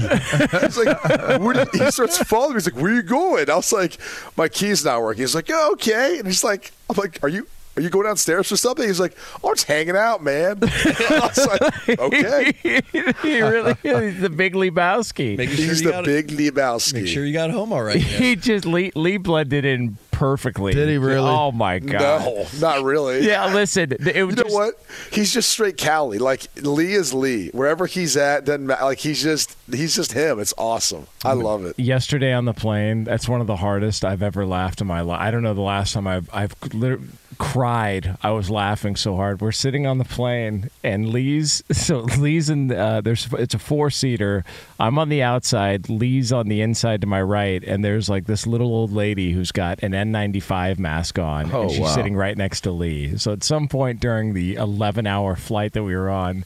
He's 0.60 0.76
like, 0.76 1.40
where 1.40 1.64
do 1.64 1.66
he 1.72 1.88
starts 1.92 2.18
following 2.18 2.54
me. 2.54 2.56
He's 2.56 2.72
like, 2.72 2.82
where 2.82 2.92
you 2.92 3.02
going? 3.02 3.48
I 3.48 3.54
was 3.54 3.72
like, 3.72 3.96
my 4.36 4.48
key's 4.48 4.84
not 4.84 5.02
working. 5.02 5.22
He's 5.22 5.36
like, 5.36 5.48
oh, 5.50 5.74
okay. 5.74 6.18
And 6.18 6.26
he's 6.26 6.42
like, 6.42 6.72
I'm 6.90 6.96
like, 6.96 7.22
are 7.22 7.28
you 7.28 7.46
are 7.76 7.82
you 7.82 7.90
going 7.90 8.06
downstairs 8.06 8.48
for 8.48 8.56
something? 8.56 8.86
He's 8.86 9.00
like, 9.00 9.16
oh, 9.42 9.48
I'm 9.48 9.54
just 9.54 9.66
hanging 9.66 9.96
out, 9.96 10.22
man. 10.22 10.58
I 10.62 11.30
was 11.36 11.46
like, 11.46 11.98
okay. 11.98 12.52
he 12.62 13.42
really 13.42 13.76
is 13.82 14.20
the 14.20 14.30
big 14.30 14.54
Lebowski. 14.54 15.36
Sure 15.36 15.46
He's 15.46 15.82
the 15.82 15.90
got 15.90 16.04
big 16.04 16.28
Lebowski. 16.28 16.94
Make 16.94 17.08
sure 17.08 17.24
you 17.24 17.32
got 17.32 17.50
home 17.50 17.72
all 17.72 17.82
right. 17.82 17.96
man. 17.96 18.04
he 18.04 18.36
just 18.36 18.64
Lee, 18.64 18.92
Lee 18.94 19.16
blended 19.16 19.64
in 19.64 19.96
perfectly. 20.14 20.72
Did 20.72 20.88
he 20.88 20.98
really? 20.98 21.28
Oh 21.28 21.52
my 21.52 21.78
god! 21.78 22.00
No, 22.24 22.46
not 22.60 22.82
really. 22.84 23.26
Yeah, 23.26 23.52
listen. 23.54 23.92
It 23.92 24.02
was 24.02 24.14
You 24.14 24.26
know 24.26 24.42
just, 24.44 24.54
what? 24.54 24.74
He's 25.12 25.32
just 25.32 25.48
straight 25.50 25.76
Cali. 25.76 26.18
Like 26.18 26.46
Lee 26.62 26.94
is 26.94 27.12
Lee. 27.12 27.50
Wherever 27.50 27.86
he's 27.86 28.16
at, 28.16 28.44
doesn't 28.44 28.66
matter. 28.66 28.84
Like 28.84 28.98
he's 28.98 29.22
just 29.22 29.56
he's 29.70 29.94
just 29.94 30.12
him. 30.12 30.40
It's 30.40 30.54
awesome. 30.58 31.06
I 31.24 31.32
love 31.32 31.64
it. 31.64 31.78
yesterday 31.78 32.32
on 32.32 32.44
the 32.44 32.52
plane 32.52 33.04
that's 33.04 33.28
one 33.28 33.40
of 33.40 33.46
the 33.46 33.56
hardest 33.56 34.04
i've 34.04 34.22
ever 34.22 34.44
laughed 34.44 34.80
in 34.82 34.86
my 34.86 35.00
life 35.00 35.18
i 35.20 35.30
don't 35.30 35.42
know 35.42 35.54
the 35.54 35.60
last 35.62 35.94
time 35.94 36.06
i've 36.06 36.28
i've 36.34 36.54
liter- 36.74 37.00
cried. 37.38 38.16
I 38.22 38.30
was 38.30 38.50
laughing 38.50 38.96
so 38.96 39.16
hard. 39.16 39.40
We're 39.40 39.52
sitting 39.52 39.86
on 39.86 39.98
the 39.98 40.04
plane 40.04 40.70
and 40.82 41.08
lee's 41.10 41.62
so 41.72 42.00
lee's 42.00 42.50
in 42.50 42.72
uh, 42.72 43.00
there's 43.00 43.28
it's 43.34 43.54
a 43.54 43.58
four 43.58 43.90
seater 43.90 44.44
i'm 44.80 44.98
on 44.98 45.08
the 45.08 45.22
outside. 45.22 45.88
Lee's 45.88 46.32
on 46.32 46.48
the 46.48 46.60
inside 46.60 47.00
to 47.02 47.06
my 47.06 47.20
right 47.22 47.62
and 47.64 47.84
there's 47.84 48.08
like 48.08 48.26
this 48.26 48.46
little 48.46 48.68
old 48.68 48.92
lady 48.92 49.32
who's 49.32 49.52
got 49.52 49.82
an 49.82 49.92
n95 49.92 50.78
mask 50.78 51.18
on 51.18 51.50
Oh, 51.52 51.62
and 51.62 51.70
she's 51.70 51.80
wow. 51.80 51.94
sitting 51.94 52.16
right 52.16 52.36
next 52.36 52.62
to 52.62 52.70
lee. 52.70 53.16
So 53.18 53.32
at 53.32 53.42
some 53.44 53.68
point 53.68 54.00
during 54.00 54.34
the 54.34 54.54
11 54.54 55.06
hour 55.06 55.36
flight 55.36 55.72
that 55.72 55.82
we 55.84 55.94
were 55.94 56.10
on 56.10 56.44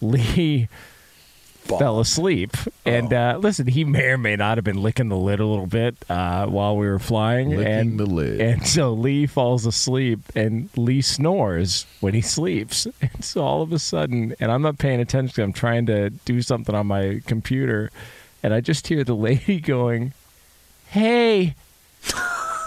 lee 0.00 0.68
fell 1.62 2.00
asleep. 2.00 2.56
And 2.84 3.12
uh, 3.12 3.38
listen, 3.40 3.66
he 3.66 3.84
may 3.84 4.06
or 4.06 4.18
may 4.18 4.36
not 4.36 4.58
have 4.58 4.64
been 4.64 4.82
licking 4.82 5.08
the 5.08 5.16
lid 5.16 5.40
a 5.40 5.46
little 5.46 5.66
bit 5.66 5.96
uh, 6.08 6.46
while 6.46 6.76
we 6.76 6.86
were 6.86 6.98
flying. 6.98 7.50
Licking 7.50 7.66
and, 7.66 8.00
the 8.00 8.06
lid. 8.06 8.40
And 8.52 8.66
so 8.66 8.92
Lee 8.92 9.26
falls 9.26 9.66
asleep, 9.66 10.20
and 10.34 10.68
Lee 10.76 11.00
snores 11.00 11.86
when 12.00 12.14
he 12.14 12.20
sleeps. 12.20 12.86
And 13.02 13.24
so 13.24 13.42
all 13.42 13.62
of 13.62 13.72
a 13.72 13.78
sudden, 13.78 14.34
and 14.38 14.50
I'm 14.50 14.62
not 14.62 14.78
paying 14.78 15.00
attention 15.00 15.42
I'm 15.42 15.52
trying 15.52 15.86
to 15.86 16.10
do 16.10 16.40
something 16.42 16.74
on 16.74 16.86
my 16.86 17.20
computer, 17.26 17.90
and 18.42 18.54
I 18.54 18.60
just 18.60 18.86
hear 18.86 19.04
the 19.04 19.14
lady 19.28 19.60
going, 19.60 20.12
"Hey." 20.88 21.54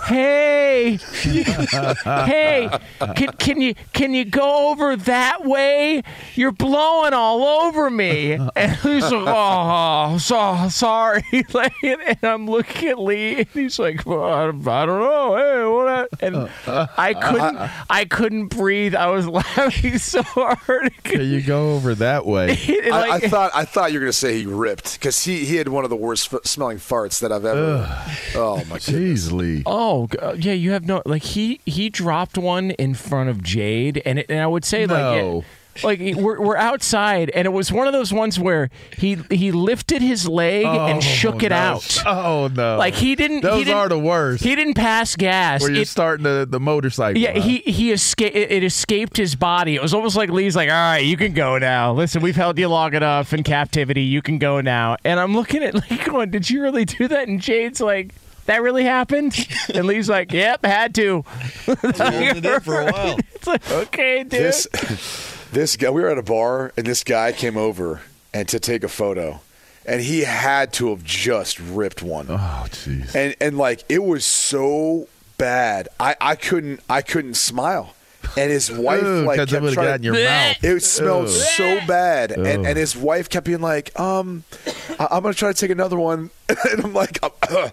Hey, 0.05 0.97
hey, 2.03 2.69
can, 3.15 3.27
can 3.37 3.61
you 3.61 3.73
can 3.93 4.13
you 4.13 4.25
go 4.25 4.69
over 4.71 4.95
that 4.95 5.45
way? 5.45 6.03
You're 6.35 6.51
blowing 6.51 7.13
all 7.13 7.43
over 7.65 7.89
me. 7.89 8.33
And 8.33 8.71
he's 8.77 9.03
like, 9.11 9.25
oh, 9.27 10.17
so 10.19 10.67
sorry. 10.69 11.23
Like, 11.53 11.73
and 11.83 12.17
I'm 12.23 12.47
looking 12.49 12.89
at 12.89 12.99
Lee, 12.99 13.37
and 13.39 13.47
he's 13.53 13.79
like, 13.79 14.05
well, 14.05 14.23
I, 14.25 14.45
don't- 14.45 14.67
I 14.67 14.85
don't 14.85 14.99
know. 14.99 15.35
Hey, 15.37 15.65
what? 15.65 16.09
And 16.21 16.49
I 16.97 17.13
couldn't, 17.13 17.57
I 17.89 18.05
couldn't 18.05 18.47
breathe. 18.47 18.95
I 18.95 19.07
was 19.07 19.27
laughing 19.57 19.97
so 19.97 20.21
hard. 20.23 20.91
Can 21.03 21.21
you 21.21 21.41
go 21.41 21.73
over 21.75 21.95
that 21.95 22.25
way? 22.25 22.57
And, 22.83 22.93
I, 22.93 23.15
I 23.15 23.19
thought 23.21 23.51
I 23.55 23.65
thought 23.65 23.91
you 23.91 23.99
were 23.99 24.05
gonna 24.05 24.13
say 24.13 24.37
he 24.39 24.45
ripped 24.45 24.93
because 24.99 25.23
he, 25.23 25.45
he 25.45 25.55
had 25.55 25.67
one 25.69 25.83
of 25.83 25.89
the 25.89 25.95
worst 25.95 26.33
f- 26.33 26.41
smelling 26.45 26.77
farts 26.77 27.19
that 27.21 27.31
I've 27.31 27.45
ever. 27.45 27.87
Oh 28.35 28.57
my 28.57 28.77
goodness. 28.79 28.89
Jeez, 28.89 29.31
Lee. 29.31 29.63
Oh 29.65 29.94
Oh, 29.95 30.07
g- 30.07 30.17
uh, 30.17 30.33
yeah, 30.33 30.53
you 30.53 30.71
have 30.71 30.85
no 30.85 31.01
like 31.05 31.23
he 31.23 31.59
he 31.65 31.89
dropped 31.89 32.37
one 32.37 32.71
in 32.71 32.93
front 32.95 33.29
of 33.29 33.41
Jade, 33.43 34.01
and 34.05 34.19
it, 34.19 34.25
and 34.29 34.39
I 34.41 34.47
would 34.47 34.65
say 34.65 34.85
like 34.85 34.99
No. 34.99 35.39
it- 35.39 35.45
like 35.83 35.99
we're 36.15 36.39
we're 36.39 36.55
outside, 36.55 37.29
and 37.31 37.45
it 37.45 37.49
was 37.51 37.69
one 37.69 37.85
of 37.85 37.91
those 37.91 38.13
ones 38.13 38.39
where 38.39 38.69
he 38.97 39.15
he 39.29 39.51
lifted 39.51 40.01
his 40.01 40.25
leg 40.25 40.63
and 40.65 40.97
oh, 40.99 41.01
shook 41.01 41.43
it 41.43 41.49
no. 41.49 41.55
out. 41.57 42.03
Oh 42.05 42.49
no! 42.53 42.77
Like 42.77 42.93
he 42.93 43.13
didn't. 43.13 43.41
Those 43.41 43.57
he 43.57 43.63
didn't, 43.65 43.77
are 43.77 43.89
the 43.89 43.99
worst. 43.99 44.41
He 44.41 44.55
didn't 44.55 44.75
pass 44.75 45.17
gas. 45.17 45.59
Where 45.61 45.71
you're 45.71 45.81
It- 45.81 45.89
starting 45.89 46.23
the, 46.23 46.47
the 46.49 46.61
motorcycle. 46.61 47.21
yeah, 47.21 47.33
huh? 47.33 47.41
he 47.41 47.57
he 47.57 47.91
escaped. 47.91 48.37
It, 48.37 48.51
it 48.51 48.63
escaped 48.63 49.17
his 49.17 49.35
body. 49.35 49.75
It 49.75 49.81
was 49.81 49.93
almost 49.93 50.15
like 50.15 50.29
Lee's 50.29 50.55
like, 50.55 50.69
"All 50.69 50.75
right, 50.75 51.03
you 51.03 51.17
can 51.17 51.33
go 51.33 51.57
now. 51.57 51.91
Listen, 51.91 52.21
we've 52.21 52.37
held 52.37 52.57
you 52.57 52.69
long 52.69 52.93
enough 52.93 53.33
in 53.33 53.43
captivity. 53.43 54.03
You 54.03 54.21
can 54.21 54.37
go 54.37 54.61
now." 54.61 54.95
And 55.03 55.19
I'm 55.19 55.35
looking 55.35 55.61
at 55.61 55.73
Lee 55.91 55.97
going, 56.05 56.31
"Did 56.31 56.49
you 56.49 56.61
really 56.61 56.85
do 56.85 57.09
that?" 57.09 57.27
And 57.27 57.41
Jade's 57.41 57.81
like, 57.81 58.15
"That 58.45 58.61
really 58.61 58.83
happened?" 58.83 59.35
And 59.73 59.85
Lee's 59.85 60.09
like, 60.09 60.31
"Yep, 60.31 60.65
had 60.65 60.93
to." 60.95 61.23
Holding 61.65 62.23
it 62.23 62.45
in 62.45 62.59
for 62.61 62.81
a 62.81 62.85
while. 62.91 63.17
It's 63.33 63.47
like, 63.47 63.69
okay, 63.71 64.19
dude. 64.23 64.31
This 64.31 64.67
this 65.51 65.75
guy. 65.77 65.89
We 65.89 66.01
were 66.01 66.09
at 66.09 66.17
a 66.17 66.23
bar 66.23 66.71
and 66.77 66.85
this 66.85 67.03
guy 67.03 67.31
came 67.31 67.57
over 67.57 68.01
and 68.33 68.47
to 68.49 68.59
take 68.59 68.83
a 68.83 68.87
photo, 68.89 69.41
and 69.85 70.01
he 70.01 70.21
had 70.21 70.71
to 70.73 70.89
have 70.89 71.03
just 71.03 71.59
ripped 71.59 72.03
one. 72.03 72.27
Oh, 72.29 72.65
jeez. 72.69 73.15
and 73.15 73.35
and 73.41 73.57
like 73.57 73.83
it 73.89 74.03
was 74.03 74.25
so 74.25 75.07
bad. 75.37 75.87
I 75.99 76.15
I 76.21 76.35
couldn't 76.35 76.81
I 76.89 77.01
couldn't 77.01 77.35
smile. 77.35 77.94
And 78.37 78.51
his 78.51 78.71
wife 78.71 79.01
like 79.03 79.37
because 79.39 79.53
it 79.53 79.61
kept 79.61 79.73
trying 79.73 79.87
got 79.87 79.95
in 79.95 80.03
your 80.03 80.15
Blech. 80.15 80.25
mouth. 80.61 80.63
It 80.63 80.79
smelled 80.83 81.25
Ugh. 81.25 81.31
so 81.31 81.79
bad, 81.87 82.31
and, 82.31 82.65
and 82.67 82.77
his 82.77 82.95
wife 82.95 83.29
kept 83.29 83.45
being 83.45 83.61
like, 83.61 83.97
"Um, 83.99 84.43
I- 84.99 85.07
I'm 85.11 85.23
gonna 85.23 85.33
try 85.33 85.51
to 85.53 85.57
take 85.57 85.71
another 85.71 85.97
one," 85.97 86.29
and 86.49 86.83
I'm 86.83 86.93
like, 86.93 87.17
"I'm, 87.23 87.31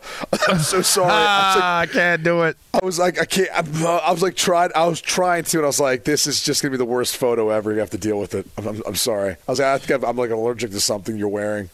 I'm 0.49 0.59
so 0.59 0.83
sorry." 0.83 1.11
I 1.11 1.49
was 1.49 1.57
like, 1.57 1.65
Ah, 1.65 1.79
I 1.81 1.87
can't 1.87 2.23
do 2.23 2.43
it. 2.43 2.57
I 2.75 2.85
was 2.85 2.99
like, 2.99 3.21
I 3.21 3.25
can't. 3.25 3.49
I'm, 3.55 3.85
uh, 3.87 3.97
I 3.99 4.13
was 4.13 4.23
like, 4.23 4.37
tried. 4.37 4.73
I 4.75 4.87
was 4.87 5.01
trying 5.01 5.45
to, 5.45 5.59
and 5.59 5.65
I 5.65 5.69
was 5.69 5.81
like, 5.81 6.05
this 6.05 6.27
is 6.27 6.43
just 6.43 6.63
gonna 6.63 6.71
be 6.73 6.79
the 6.79 6.85
worst 6.85 7.17
photo 7.17 7.51
ever. 7.51 7.73
You 7.73 7.81
have 7.81 7.91
to 7.91 7.99
deal 7.99 8.19
with 8.19 8.35
it. 8.35 8.47
I'm, 8.57 8.67
I'm, 8.69 8.83
I'm 8.87 8.95
sorry. 8.97 9.33
I 9.33 9.51
was 9.51 9.59
like, 9.59 9.69
I 9.69 9.79
think 9.79 10.03
I'm, 10.03 10.09
I'm 10.11 10.17
like 10.17 10.31
allergic 10.31 10.71
to 10.73 10.81
something 10.81 11.17
you're 11.17 11.29
wearing. 11.29 11.71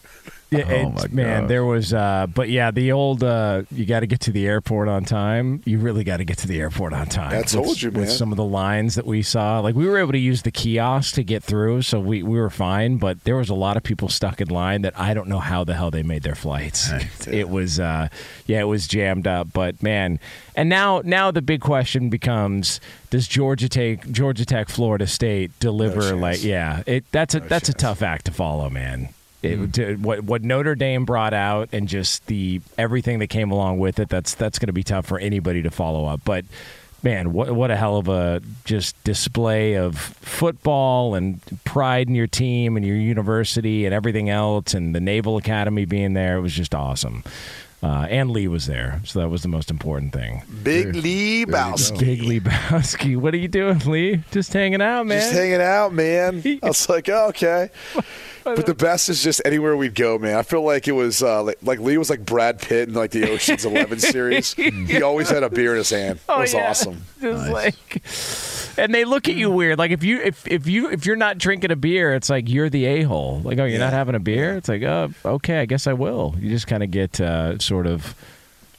Yeah, 0.51 0.61
Oh, 0.61 0.71
it's- 0.71 1.09
my 1.11 1.15
man, 1.15 1.47
there 1.47 1.65
was, 1.65 1.93
uh, 1.93 2.27
but 2.33 2.49
yeah, 2.49 2.71
the 2.71 2.93
old, 2.93 3.23
uh, 3.23 3.63
you 3.71 3.85
got 3.85 4.01
to 4.01 4.07
get 4.07 4.21
to 4.21 4.33
the 4.33 4.47
airport 4.47 4.89
on 4.89 5.05
time. 5.05 5.61
You 5.67 5.79
really 5.79 6.05
got 6.05 6.19
to 6.19 6.25
get 6.25 6.39
to 6.39 6.47
the 6.47 6.59
airport 6.59 6.95
on 6.95 7.07
time. 7.07 7.39
I 7.39 7.43
told 7.43 7.69
With- 7.69 7.83
you, 7.83 7.91
With 7.91 8.11
some 8.11 8.33
of 8.33 8.37
the 8.39 8.45
lines 8.45 8.95
that 8.95 9.05
we 9.07 9.21
saw, 9.21 9.61
like 9.61 9.75
we 9.75 9.87
were 9.87 9.99
able 9.99 10.13
to 10.13 10.19
use 10.19 10.43
the 10.43 10.51
kiosk 10.51 11.15
to 11.17 11.23
get 11.23 11.43
through, 11.43 11.83
so 11.83 12.01
we, 12.01 12.23
we 12.23 12.39
were 12.41 12.49
fine. 12.49 12.97
But 12.97 13.25
there 13.25 13.37
was 13.37 13.51
a 13.51 13.55
lot 13.55 13.77
of 13.77 13.83
people 13.83 14.09
stuck 14.09 14.41
in 14.41 14.49
line 14.49 14.83
that 14.83 14.99
I 14.99 15.13
don't 15.13 15.29
know 15.29 15.39
how 15.39 15.65
the 15.65 15.75
hell 15.75 15.91
they 15.91 16.03
made 16.03 16.23
their 16.23 16.35
flights. 16.35 16.91
it 17.27 17.51
was, 17.51 17.79
uh, 17.79 18.09
yeah, 18.47 18.61
it 18.61 18.69
was 18.69 18.89
jammed 18.89 19.27
up. 19.27 19.49
But 19.53 19.83
man, 19.83 20.19
and 20.57 20.71
now 20.71 21.03
now 21.05 21.31
the 21.31 21.43
big 21.43 21.61
question 21.61 22.09
becomes: 22.09 22.81
Does 23.11 23.29
Georgia 23.29 23.69
take 23.69 24.11
Georgia 24.11 24.47
Tech, 24.47 24.71
Florida 24.71 25.07
State 25.07 25.51
deliver? 25.61 26.01
chance. 26.01 26.21
like, 26.21 26.43
yeah, 26.43 26.83
it 26.87 27.05
that's 27.13 27.35
a 27.35 27.41
that's 27.41 27.69
a 27.69 27.75
tough 27.75 28.01
act 28.03 28.25
to 28.27 28.33
follow, 28.33 28.71
man. 28.71 29.11
It, 29.41 29.73
to, 29.75 29.95
what 29.97 30.23
what 30.23 30.43
Notre 30.43 30.75
Dame 30.75 31.05
brought 31.05 31.33
out 31.33 31.69
and 31.73 31.87
just 31.87 32.27
the 32.27 32.61
everything 32.77 33.21
that 33.21 33.29
came 33.29 33.53
along 33.53 33.79
with 33.79 33.99
it. 34.01 34.09
That's 34.09 34.35
that's 34.35 34.59
going 34.59 34.67
to 34.67 34.73
be 34.73 34.83
tough 34.83 35.07
for 35.07 35.19
anybody 35.19 35.63
to 35.63 35.71
follow 35.71 36.07
up. 36.07 36.23
But 36.25 36.45
man, 37.03 37.33
what 37.33 37.53
what 37.53 37.71
a 37.71 37.77
hell 37.77 37.99
of 37.99 38.09
a 38.09 38.43
just 38.65 39.03
display 39.05 39.77
of 39.77 39.97
football 39.97 41.15
and 41.15 41.41
pride 41.65 42.09
in 42.09 42.15
your 42.15 42.27
team 42.27 42.77
and 42.77 42.85
your 42.85 42.97
university 42.97 43.85
and 43.87 43.95
everything 43.95 44.29
else, 44.29 44.75
and 44.75 44.95
the 44.95 45.01
Naval 45.01 45.37
Academy 45.37 45.85
being 45.85 46.15
there. 46.15 46.39
It 46.39 46.41
was 46.41 46.55
just 46.55 46.75
awesome. 46.75 47.23
Uh, 47.81 48.09
and 48.11 48.33
Lee 48.33 48.49
was 48.49 48.67
there, 48.67 49.01
so 49.05 49.21
that 49.21 49.29
was 49.29 49.43
the 49.43 49.49
most 49.49 49.71
important 49.71 50.13
thing. 50.13 50.43
Big 50.65 50.97
Lee 50.97 51.47
Bowski. 51.47 52.01
Big 52.01 52.23
Lee 52.23 52.41
Bowski. 52.41 53.17
What 53.17 53.33
are 53.35 53.37
you 53.37 53.47
doing, 53.47 53.79
Lee? 53.87 54.25
Just 54.33 54.53
hanging 54.53 54.83
out, 54.83 55.07
man. 55.07 55.21
Just 55.21 55.33
hanging 55.33 55.61
out, 55.61 55.93
man. 55.93 56.43
I 56.63 56.67
was 56.67 56.89
like, 56.89 57.09
oh, 57.09 57.29
okay. 57.29 57.71
But 58.57 58.67
the 58.67 58.75
best 58.75 59.09
is 59.09 59.23
just 59.23 59.41
anywhere 59.45 59.77
we'd 59.77 59.95
go, 59.95 60.19
man. 60.19 60.37
I 60.37 60.43
feel 60.43 60.63
like 60.63 60.89
it 60.89 60.93
was 60.93 61.23
uh, 61.23 61.43
like, 61.43 61.59
like 61.63 61.79
Lee 61.81 61.99
was 61.99 62.11
like 62.11 62.25
Brad 62.25 62.61
Pitt 62.61 62.89
in 62.89 62.95
like 62.95 63.11
the 63.11 63.31
Ocean's 63.31 63.65
Eleven 63.65 63.99
series. 63.99 64.55
He 64.55 65.03
always 65.03 65.29
had 65.31 65.43
a 65.43 65.51
beer 65.51 65.73
in 65.73 65.79
his 65.79 65.91
hand. 65.91 66.21
Oh, 66.29 66.39
it 66.39 66.41
was 66.41 66.55
yeah. 66.55 66.71
awesome. 66.71 67.03
Just 67.21 67.51
like, 67.51 68.03
and 68.79 68.95
they 68.95 69.05
look 69.05 69.29
at 69.29 69.35
you 69.35 69.51
weird. 69.51 69.79
Like 69.79 69.91
if 69.91 70.05
you 70.05 70.21
if 70.21 70.47
if 70.47 70.67
you 70.67 70.91
if 70.91 71.05
you're 71.07 71.17
not 71.17 71.39
drinking 71.39 71.71
a 71.71 71.77
beer, 71.77 72.15
it's 72.15 72.31
like 72.31 72.49
you're 72.49 72.71
the 72.71 72.85
a 72.87 73.03
hole. 73.03 73.41
Like 73.45 73.59
oh, 73.59 73.65
you're 73.65 73.81
not 73.81 73.93
having 73.93 74.15
a 74.15 74.21
beer. 74.21 74.57
It's 74.57 74.69
like 74.69 74.83
oh, 74.83 75.11
okay, 75.25 75.61
I 75.61 75.67
guess 75.67 75.87
I 75.87 75.93
will. 75.95 76.35
You 76.39 76.51
just 76.51 76.67
kind 76.67 76.83
of 76.83 76.91
get 76.91 77.21
uh, 77.21 77.59
sort 77.59 77.87
of. 77.87 78.15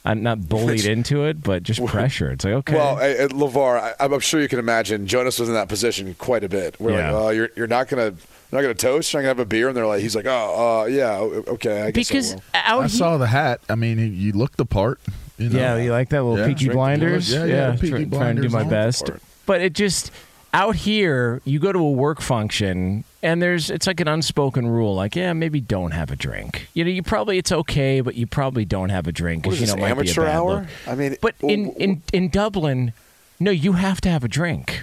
I'm 0.02 0.22
not 0.22 0.48
bullied 0.48 0.86
into 0.86 1.24
it, 1.24 1.42
but 1.42 1.62
just 1.62 1.84
pressure. 1.86 2.30
It's 2.30 2.42
like 2.44 2.54
okay. 2.54 2.74
Well, 2.74 2.98
at, 2.98 3.16
at 3.16 3.30
Levar, 3.32 3.78
I, 3.78 3.94
I'm 4.02 4.18
sure 4.20 4.40
you 4.40 4.48
can 4.48 4.58
imagine 4.58 5.06
Jonas 5.06 5.38
was 5.38 5.50
in 5.50 5.54
that 5.54 5.68
position 5.68 6.14
quite 6.14 6.42
a 6.42 6.48
bit. 6.48 6.80
We're 6.80 6.92
Yeah. 6.92 7.12
like, 7.12 7.22
oh, 7.22 7.28
you're 7.28 7.50
you're 7.54 7.66
not 7.66 7.88
gonna 7.88 8.14
not 8.52 8.62
gonna 8.62 8.74
toast. 8.74 9.12
You're 9.12 9.22
not 9.22 9.26
gonna 9.28 9.38
have 9.38 9.46
a 9.46 9.48
beer, 9.48 9.68
and 9.68 9.76
they're 9.76 9.86
like, 9.86 10.00
he's 10.02 10.16
like, 10.16 10.26
oh, 10.26 10.80
uh, 10.82 10.84
yeah, 10.86 11.18
okay, 11.18 11.82
I 11.82 11.90
guess 11.90 12.10
I 12.10 12.14
because 12.14 12.34
will. 12.34 12.42
out 12.54 12.80
I 12.80 12.86
he- 12.88 12.96
saw 12.98 13.16
the 13.18 13.26
hat. 13.28 13.60
I 13.68 13.74
mean, 13.74 13.98
you 14.14 14.32
looked 14.32 14.56
the 14.56 14.66
part. 14.66 15.00
You 15.38 15.48
know? 15.48 15.58
Yeah, 15.58 15.76
you 15.78 15.90
like 15.90 16.10
that 16.10 16.22
little 16.22 16.38
Yeah. 16.38 16.48
Peaky 16.54 16.68
Blinders? 16.68 17.30
blood. 17.30 17.48
Yeah, 17.48 17.70
yeah, 17.70 17.76
Peaky 17.76 18.06
try- 18.06 18.18
trying 18.18 18.36
to 18.36 18.42
do 18.42 18.48
my 18.50 18.64
best. 18.64 19.10
But 19.46 19.62
it 19.62 19.72
just 19.72 20.10
out 20.52 20.74
here, 20.76 21.40
you 21.44 21.58
go 21.58 21.72
to 21.72 21.78
a 21.78 21.90
work 21.90 22.20
function 22.20 23.04
and 23.22 23.40
there's 23.40 23.70
it's 23.70 23.86
like 23.86 24.00
an 24.00 24.08
unspoken 24.08 24.66
rule, 24.66 24.94
like 24.94 25.14
yeah, 25.16 25.32
maybe 25.32 25.60
don't 25.60 25.92
have 25.92 26.10
a 26.10 26.16
drink. 26.16 26.68
You 26.74 26.84
know, 26.84 26.90
you 26.90 27.02
probably 27.02 27.38
it's 27.38 27.52
okay, 27.52 28.00
but 28.02 28.16
you 28.16 28.26
probably 28.26 28.64
don't 28.66 28.88
have 28.90 29.06
a 29.06 29.12
drink 29.12 29.46
What 29.46 29.54
is 29.54 29.60
you 29.60 29.66
this, 29.66 29.76
know 29.76 29.82
it 29.84 29.88
might 29.88 29.94
be 29.94 30.08
a 30.08 30.10
amateur 30.12 30.24
bad 30.26 30.34
hour? 30.36 30.54
look. 30.60 30.66
I 30.86 30.94
mean, 30.94 31.16
But 31.22 31.34
in 31.40 31.70
in 31.72 32.02
in 32.12 32.28
Dublin, 32.28 32.92
no, 33.38 33.50
you 33.50 33.72
have 33.72 34.00
to 34.02 34.08
have 34.10 34.24
a 34.24 34.28
drink. 34.28 34.82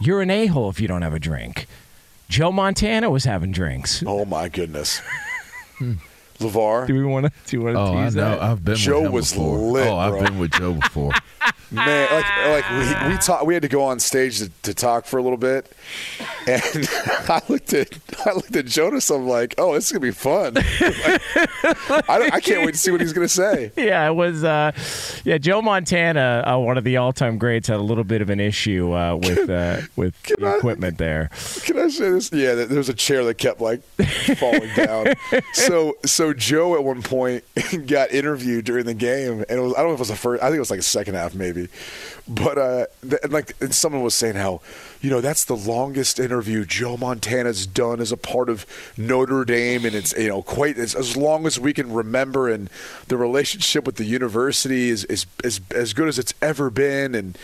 You're 0.00 0.22
an 0.22 0.30
a 0.30 0.46
hole 0.46 0.70
if 0.70 0.80
you 0.80 0.88
don't 0.88 1.02
have 1.02 1.14
a 1.14 1.20
drink. 1.20 1.66
Joe 2.34 2.50
Montana 2.50 3.10
was 3.10 3.24
having 3.24 3.52
drinks. 3.52 4.02
Oh 4.04 4.24
my 4.24 4.48
goodness, 4.48 5.00
Levar. 6.40 6.84
Do 6.88 6.94
we 6.94 7.04
want 7.04 7.26
to? 7.26 7.32
Do 7.46 7.56
you 7.56 7.62
want 7.62 7.76
to 7.76 7.80
Oh, 7.80 7.96
I 7.98 8.04
tease 8.06 8.16
know. 8.16 8.30
that? 8.30 8.42
I've 8.42 8.64
been 8.64 8.72
with 8.72 8.80
Joe 8.80 8.98
with 9.02 9.06
him 9.06 9.12
was 9.12 9.32
before. 9.32 9.58
lit, 9.58 9.86
oh, 9.86 9.96
I've 9.98 10.10
bro. 10.12 10.22
been 10.24 10.38
with 10.40 10.50
Joe 10.52 10.72
before. 10.74 11.12
Man, 11.70 12.08
like 12.12 12.64
like 12.64 12.70
we 13.06 13.12
we 13.12 13.18
talk, 13.18 13.44
we 13.46 13.54
had 13.54 13.62
to 13.62 13.68
go 13.68 13.84
on 13.84 14.00
stage 14.00 14.38
to, 14.40 14.50
to 14.62 14.74
talk 14.74 15.06
for 15.06 15.18
a 15.18 15.22
little 15.22 15.38
bit, 15.38 15.72
and 16.46 16.88
I 17.28 17.40
looked 17.48 17.72
at 17.72 17.88
I 18.26 18.32
looked 18.32 18.54
at 18.56 18.66
Jonas. 18.66 19.10
I'm 19.10 19.26
like, 19.26 19.54
oh, 19.58 19.74
this 19.74 19.86
is 19.86 19.92
gonna 19.92 20.00
be 20.00 20.10
fun. 20.10 20.56
Like, 21.88 22.08
I, 22.08 22.30
I 22.34 22.40
can't 22.40 22.64
wait 22.64 22.72
to 22.72 22.78
see 22.78 22.90
what 22.90 23.00
he's 23.00 23.12
gonna 23.12 23.28
say. 23.28 23.72
yeah, 23.76 24.06
it 24.08 24.12
was. 24.14 24.44
Uh, 24.44 24.72
yeah, 25.24 25.38
Joe 25.38 25.62
Montana, 25.62 26.42
uh, 26.46 26.58
one 26.58 26.76
of 26.76 26.84
the 26.84 26.96
all-time 26.98 27.38
greats, 27.38 27.68
had 27.68 27.78
a 27.78 27.82
little 27.82 28.04
bit 28.04 28.20
of 28.22 28.30
an 28.30 28.40
issue 28.40 28.92
uh, 28.92 29.16
with 29.22 29.48
uh, 29.48 29.80
with 29.96 30.20
the 30.24 30.56
equipment 30.56 30.98
there. 30.98 31.30
Can 31.62 31.78
I 31.78 31.88
say 31.88 32.10
this? 32.10 32.30
Yeah, 32.32 32.54
there 32.54 32.78
was 32.78 32.88
a 32.88 32.94
chair 32.94 33.24
that 33.24 33.38
kept 33.38 33.60
like 33.60 33.82
falling 34.38 34.70
down. 34.76 35.14
So 35.52 35.96
so 36.04 36.32
Joe 36.34 36.74
at 36.74 36.84
one 36.84 37.02
point 37.02 37.44
got 37.86 38.10
interviewed 38.12 38.64
during 38.64 38.84
the 38.84 38.94
game, 38.94 39.44
and 39.48 39.58
it 39.58 39.60
was 39.60 39.74
I 39.74 39.78
don't 39.78 39.88
know 39.88 39.94
if 39.94 39.98
it 39.98 40.00
was 40.00 40.08
the 40.08 40.16
first. 40.16 40.42
I 40.42 40.46
think 40.46 40.56
it 40.56 40.60
was 40.60 40.70
like 40.70 40.80
the 40.80 40.84
second 40.84 41.14
half 41.14 41.34
maybe, 41.34 41.68
but 42.28 42.58
uh, 42.58 42.86
th- 43.08 43.28
like 43.30 43.54
and 43.60 43.74
someone 43.74 44.02
was 44.02 44.14
saying 44.14 44.34
how 44.36 44.60
you 45.00 45.10
know 45.10 45.20
that's 45.20 45.44
the 45.44 45.56
longest 45.56 46.18
interview 46.18 46.64
Joe 46.64 46.96
Montana's 46.96 47.66
done 47.66 48.00
as 48.00 48.12
a 48.12 48.16
part 48.16 48.48
of 48.48 48.66
Notre 48.96 49.44
Dame, 49.44 49.84
and 49.84 49.94
it's 49.94 50.12
you 50.16 50.28
know 50.28 50.42
quite 50.42 50.78
as, 50.78 50.94
as 50.94 51.16
long 51.16 51.46
as 51.46 51.58
we 51.58 51.72
can 51.72 51.92
remember, 51.92 52.48
and 52.48 52.70
the 53.08 53.16
relationship 53.16 53.84
with 53.84 53.96
the 53.96 54.04
university 54.04 54.88
is 54.88 55.04
is, 55.06 55.26
is 55.42 55.60
as 55.70 55.92
good 55.92 56.08
as 56.08 56.18
it's 56.18 56.34
ever 56.40 56.70
been, 56.70 57.14
and 57.14 57.38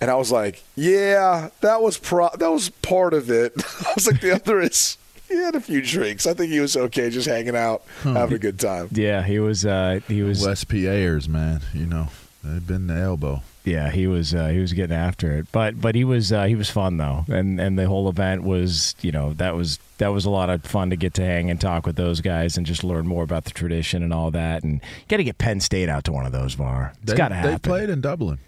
and 0.00 0.10
I 0.10 0.14
was 0.16 0.30
like, 0.30 0.62
yeah, 0.74 1.50
that 1.60 1.82
was 1.82 1.98
pro- 1.98 2.34
that 2.36 2.50
was 2.50 2.68
part 2.68 3.14
of 3.14 3.30
it. 3.30 3.52
I 3.86 3.92
was 3.94 4.06
like, 4.06 4.20
the 4.20 4.34
other 4.34 4.60
is 4.60 4.98
he 5.28 5.36
had 5.36 5.54
a 5.54 5.60
few 5.60 5.82
drinks. 5.82 6.26
I 6.26 6.34
think 6.34 6.52
he 6.52 6.60
was 6.60 6.76
okay, 6.76 7.10
just 7.10 7.26
hanging 7.26 7.56
out, 7.56 7.82
having 8.02 8.36
a 8.36 8.38
good 8.38 8.60
time. 8.60 8.88
Yeah, 8.92 9.22
he 9.22 9.38
was. 9.38 9.64
Uh, 9.64 10.00
he 10.06 10.22
was. 10.22 10.44
West 10.44 10.68
PAers, 10.68 11.28
man. 11.28 11.62
You 11.72 11.86
know, 11.86 12.08
they've 12.44 12.66
been 12.66 12.86
the 12.86 12.94
elbow. 12.94 13.42
Yeah, 13.66 13.90
he 13.90 14.06
was. 14.06 14.32
Uh, 14.32 14.46
he 14.46 14.60
was 14.60 14.72
getting 14.72 14.96
after 14.96 15.32
it, 15.36 15.48
but 15.50 15.80
but 15.80 15.96
he 15.96 16.04
was. 16.04 16.32
Uh, 16.32 16.44
he 16.44 16.54
was 16.54 16.70
fun 16.70 16.98
though, 16.98 17.24
and 17.26 17.60
and 17.60 17.76
the 17.76 17.86
whole 17.88 18.08
event 18.08 18.44
was. 18.44 18.94
You 19.02 19.10
know, 19.10 19.32
that 19.34 19.56
was 19.56 19.80
that 19.98 20.08
was 20.08 20.24
a 20.24 20.30
lot 20.30 20.50
of 20.50 20.62
fun 20.64 20.90
to 20.90 20.96
get 20.96 21.14
to 21.14 21.22
hang 21.24 21.50
and 21.50 21.60
talk 21.60 21.84
with 21.84 21.96
those 21.96 22.20
guys 22.20 22.56
and 22.56 22.64
just 22.64 22.84
learn 22.84 23.08
more 23.08 23.24
about 23.24 23.44
the 23.44 23.50
tradition 23.50 24.04
and 24.04 24.14
all 24.14 24.30
that. 24.30 24.62
And 24.62 24.80
got 25.08 25.16
to 25.16 25.24
get 25.24 25.38
Penn 25.38 25.58
State 25.58 25.88
out 25.88 26.04
to 26.04 26.12
one 26.12 26.24
of 26.24 26.30
those, 26.30 26.54
Var. 26.54 26.92
It's 27.02 27.10
They, 27.10 27.16
got 27.16 27.28
to 27.30 27.34
happen. 27.34 27.52
they 27.52 27.58
played 27.58 27.90
in 27.90 28.00
Dublin. 28.00 28.38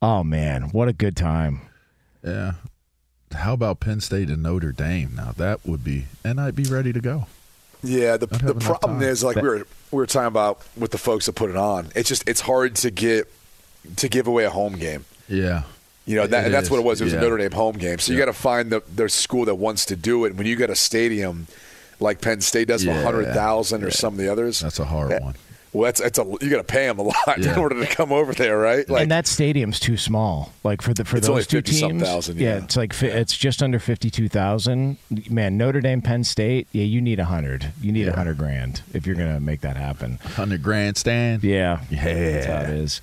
Oh 0.00 0.22
man, 0.22 0.68
what 0.70 0.86
a 0.86 0.92
good 0.92 1.16
time! 1.16 1.60
Yeah. 2.24 2.52
How 3.34 3.54
about 3.54 3.80
Penn 3.80 4.00
State 4.00 4.30
and 4.30 4.44
Notre 4.44 4.70
Dame? 4.70 5.10
Now 5.16 5.32
that 5.36 5.66
would 5.66 5.82
be, 5.82 6.04
and 6.24 6.40
I'd 6.40 6.54
be 6.54 6.64
ready 6.64 6.92
to 6.92 7.00
go. 7.00 7.26
Yeah, 7.82 8.16
the 8.16 8.26
the 8.28 8.54
problem 8.54 9.00
time. 9.00 9.08
is 9.08 9.24
like 9.24 9.36
we 9.36 9.42
were 9.42 9.56
we 9.90 9.96
were 9.96 10.06
talking 10.06 10.28
about 10.28 10.60
with 10.76 10.92
the 10.92 10.98
folks 10.98 11.26
that 11.26 11.34
put 11.34 11.50
it 11.50 11.56
on. 11.56 11.88
It's 11.96 12.08
just 12.08 12.28
it's 12.28 12.40
hard 12.40 12.76
to 12.76 12.90
get 12.92 13.28
to 13.96 14.08
give 14.08 14.26
away 14.26 14.44
a 14.44 14.50
home 14.50 14.74
game. 14.76 15.04
Yeah. 15.28 15.62
You 16.06 16.16
know, 16.16 16.26
that, 16.26 16.46
and 16.46 16.54
that's 16.54 16.66
is, 16.66 16.70
what 16.70 16.78
it 16.78 16.84
was. 16.84 17.00
It 17.00 17.04
was 17.04 17.12
yeah. 17.12 17.18
a 17.18 17.22
Notre 17.22 17.36
Dame 17.36 17.52
home 17.52 17.76
game. 17.76 17.98
So 17.98 18.12
you 18.12 18.18
got 18.18 18.26
to 18.26 18.32
find 18.32 18.70
the 18.70 18.82
their 18.94 19.08
school 19.10 19.44
that 19.44 19.56
wants 19.56 19.84
to 19.86 19.96
do 19.96 20.24
it. 20.24 20.34
When 20.36 20.46
you 20.46 20.56
got 20.56 20.70
a 20.70 20.74
stadium 20.76 21.46
like 22.00 22.20
Penn 22.22 22.40
State 22.40 22.68
does, 22.68 22.82
for 22.82 22.90
Yeah, 22.90 23.02
hundred 23.02 23.34
thousand 23.34 23.82
or 23.82 23.88
yeah. 23.88 23.92
some 23.92 24.14
of 24.14 24.18
the 24.18 24.30
others, 24.32 24.60
That's 24.60 24.78
a 24.78 24.84
hard 24.86 25.10
that- 25.10 25.22
one. 25.22 25.34
Well, 25.74 25.84
that's 25.84 26.00
it's 26.00 26.18
a 26.18 26.22
you 26.40 26.48
got 26.48 26.56
to 26.56 26.64
pay 26.64 26.86
them 26.86 26.98
a 26.98 27.02
lot 27.02 27.14
Yeah. 27.36 27.52
in 27.52 27.58
order 27.58 27.78
to 27.84 27.94
come 27.94 28.10
over 28.10 28.32
there, 28.32 28.56
right? 28.56 28.88
Like 28.88 29.02
and 29.02 29.10
that 29.10 29.26
stadium's 29.26 29.78
too 29.78 29.98
small. 29.98 30.54
Like 30.64 30.80
for 30.80 30.94
the 30.94 31.04
for 31.04 31.18
It's 31.18 31.26
those 31.26 31.30
only 31.34 31.44
two 31.44 31.60
teams, 31.60 32.02
thousand, 32.02 32.38
yeah. 32.40 32.56
yeah. 32.56 32.64
it's 32.64 32.74
like 32.74 32.94
fi- 32.94 33.08
it's 33.08 33.36
just 33.36 33.62
under 33.62 33.78
fifty 33.78 34.08
two 34.08 34.30
thousand. 34.30 34.96
Man, 35.28 35.58
Notre 35.58 35.82
Dame, 35.82 36.00
Penn 36.00 36.24
State, 36.24 36.68
yeah, 36.72 36.84
you 36.84 37.02
need 37.02 37.20
a 37.20 37.26
hundred. 37.26 37.70
You 37.82 37.92
need 37.92 38.08
a 38.08 38.16
hundred 38.16 38.38
grand 38.38 38.80
if 38.94 39.06
you're 39.06 39.14
gonna 39.14 39.40
make 39.40 39.60
that 39.60 39.76
happen. 39.76 40.16
Hundred 40.36 40.62
grand 40.62 40.96
stand, 40.96 41.44
Yeah, 41.44 41.80
Yeah. 41.90 42.04
that's 42.32 42.46
how 42.46 42.60
it 42.62 42.70
is. 42.70 43.02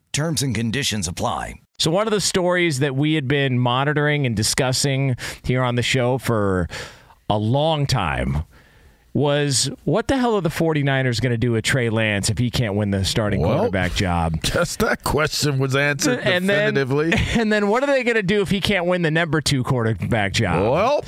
Terms 0.13 0.41
and 0.41 0.53
conditions 0.53 1.07
apply. 1.07 1.55
So, 1.79 1.89
one 1.89 2.05
of 2.05 2.11
the 2.11 2.19
stories 2.19 2.79
that 2.79 2.95
we 2.95 3.13
had 3.13 3.29
been 3.29 3.57
monitoring 3.57 4.25
and 4.25 4.35
discussing 4.35 5.15
here 5.43 5.63
on 5.63 5.75
the 5.75 5.81
show 5.81 6.17
for 6.17 6.67
a 7.29 7.37
long 7.37 7.87
time 7.87 8.43
was 9.13 9.69
what 9.83 10.07
the 10.07 10.17
hell 10.17 10.35
are 10.35 10.41
the 10.41 10.49
49ers 10.49 11.21
going 11.21 11.31
to 11.31 11.37
do 11.37 11.51
with 11.51 11.63
Trey 11.65 11.89
Lance 11.89 12.29
if 12.29 12.37
he 12.37 12.49
can't 12.49 12.75
win 12.75 12.91
the 12.91 13.03
starting 13.03 13.41
Well, 13.41 13.57
quarterback 13.57 13.93
job? 13.93 14.41
Guess 14.41 14.77
that 14.77 15.03
question 15.03 15.59
was 15.59 15.75
answered 15.75 16.19
And 16.19 16.49
then, 16.49 16.73
definitively. 16.73 17.13
and 17.39 17.51
then 17.51 17.67
what 17.67 17.83
are 17.83 17.87
they 17.87 18.03
going 18.03 18.15
to 18.15 18.23
do 18.23 18.41
if 18.41 18.49
he 18.49 18.61
can't 18.61 18.85
win 18.85 19.01
the 19.01 19.11
number 19.11 19.41
two 19.41 19.63
quarterback 19.63 20.33
job? 20.33 20.71
Well, 20.71 21.03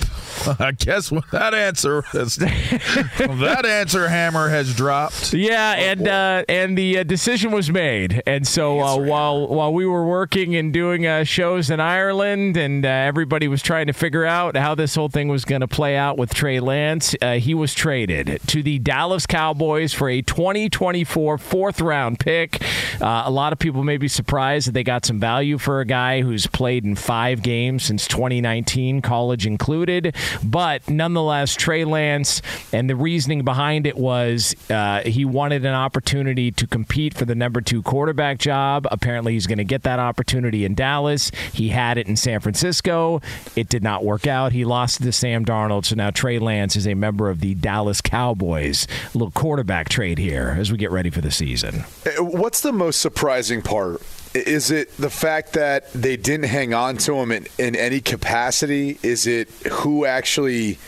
I 0.60 0.72
guess 0.72 1.12
with 1.12 1.30
that 1.32 1.54
answer, 1.54 2.04
is, 2.14 2.36
that 2.38 3.66
answer 3.66 4.08
hammer 4.10 4.50
has 4.50 4.76
dropped. 4.76 5.34
Yeah, 5.34 5.74
and 5.74 6.08
uh, 6.08 6.44
and 6.50 6.78
the 6.78 7.00
uh, 7.00 7.04
decision 7.04 7.52
was 7.52 7.72
made, 7.72 8.22
and 8.26 8.46
so 8.48 8.82
uh, 8.82 8.98
while 8.98 9.48
while 9.48 9.74
we 9.74 9.86
were 9.86 10.06
working 10.06 10.56
and 10.56 10.74
doing 10.74 11.06
uh, 11.06 11.24
shows 11.24 11.70
in 11.70 11.80
Ireland, 11.80 12.58
and 12.58 12.86
uh, 12.86 12.90
everybody 12.90 13.48
was 13.48 13.62
trying 13.62 13.88
to 13.88 13.94
figure 13.94 14.26
out 14.26 14.58
how 14.58 14.76
this 14.76 14.96
whole 14.96 15.10
thing 15.10 15.28
was 15.28 15.46
going 15.46 15.62
to 15.62 15.68
play 15.68 15.96
out 15.96 16.18
with 16.18 16.34
Trey 16.34 16.60
Lance, 16.60 17.16
uh, 17.22 17.34
he 17.34 17.54
was 17.54 17.74
traded 17.94 18.42
to 18.48 18.64
the 18.64 18.80
Dallas 18.80 19.28
Cowboys 19.28 19.94
for 19.94 20.10
a 20.10 20.24
2024 20.24 21.38
fourth 21.38 21.80
round 21.80 22.20
pick. 22.20 22.60
Uh, 23.00 23.22
a 23.26 23.30
lot 23.30 23.54
of 23.54 23.60
people 23.60 23.84
may 23.84 23.98
be 23.98 24.08
surprised 24.08 24.68
that 24.68 24.72
they 24.72 24.84
got 24.84 25.06
some 25.06 25.20
value 25.20 25.60
for 25.60 25.80
a 25.80 25.86
guy 25.86 26.22
who's 26.22 26.48
played 26.48 26.84
in 26.86 26.96
five 26.96 27.44
games 27.44 27.84
since 27.84 28.08
2019, 28.08 29.04
college 29.04 29.46
included, 29.46 30.16
but 30.44 30.90
nonetheless, 30.90 31.56
Trey 31.56 31.86
Lance, 31.86 32.42
and 32.72 32.90
the 32.90 32.96
reasoning 32.96 33.44
behind 33.44 33.86
it 33.86 33.96
was 33.96 34.56
uh, 34.72 35.02
he 35.06 35.24
wanted 35.24 35.64
an 35.64 35.76
opportunity 35.76 36.50
to 36.50 36.66
compete 36.66 37.14
for 37.14 37.26
the 37.26 37.36
number 37.36 37.62
two 37.62 37.84
quarterback 37.84 38.40
job. 38.40 38.88
Apparently, 38.90 39.34
he's 39.34 39.46
going 39.46 39.60
to 39.60 39.64
get 39.64 39.84
that 39.84 40.00
opportunity 40.00 40.66
in 40.66 40.74
Dallas. 40.74 41.30
He 41.54 41.70
had 41.70 42.00
it 42.00 42.08
in 42.08 42.16
San 42.16 42.40
Francisco. 42.40 43.22
It 43.56 43.70
did 43.70 43.84
not 43.84 44.04
work 44.04 44.26
out. 44.26 44.52
He 44.52 44.66
lost 44.66 45.04
to 45.04 45.12
Sam 45.12 45.46
Darnold, 45.46 45.86
so 45.86 45.94
now 45.94 46.10
Trey 46.10 46.40
Lance 46.40 46.76
is 46.76 46.88
a 46.88 46.96
member 46.96 47.30
of 47.30 47.40
the 47.40 47.54
Dallas 47.54 47.83
Cowboys. 48.02 48.88
A 49.14 49.18
little 49.18 49.32
quarterback 49.32 49.90
trade 49.90 50.18
here 50.18 50.56
as 50.58 50.72
we 50.72 50.78
get 50.78 50.92
ready 50.92 51.10
for 51.10 51.22
the 51.22 51.32
season. 51.32 51.84
Uh, 52.06 52.24
What's 52.24 52.62
the 52.62 52.72
most 52.74 53.02
surprising 53.02 53.62
part? 53.62 54.02
Is 54.34 54.72
it 54.72 54.96
the 54.98 55.10
fact 55.10 55.54
that 55.54 55.92
they 55.94 56.18
didn't 56.18 56.48
hang 56.48 56.74
on 56.74 56.98
to 56.98 57.16
him 57.16 57.32
in, 57.32 57.48
in 57.60 57.76
any 57.76 58.00
capacity? 58.02 58.98
Is 59.04 59.28
it 59.28 59.50
who 59.72 60.06
actually 60.06 60.80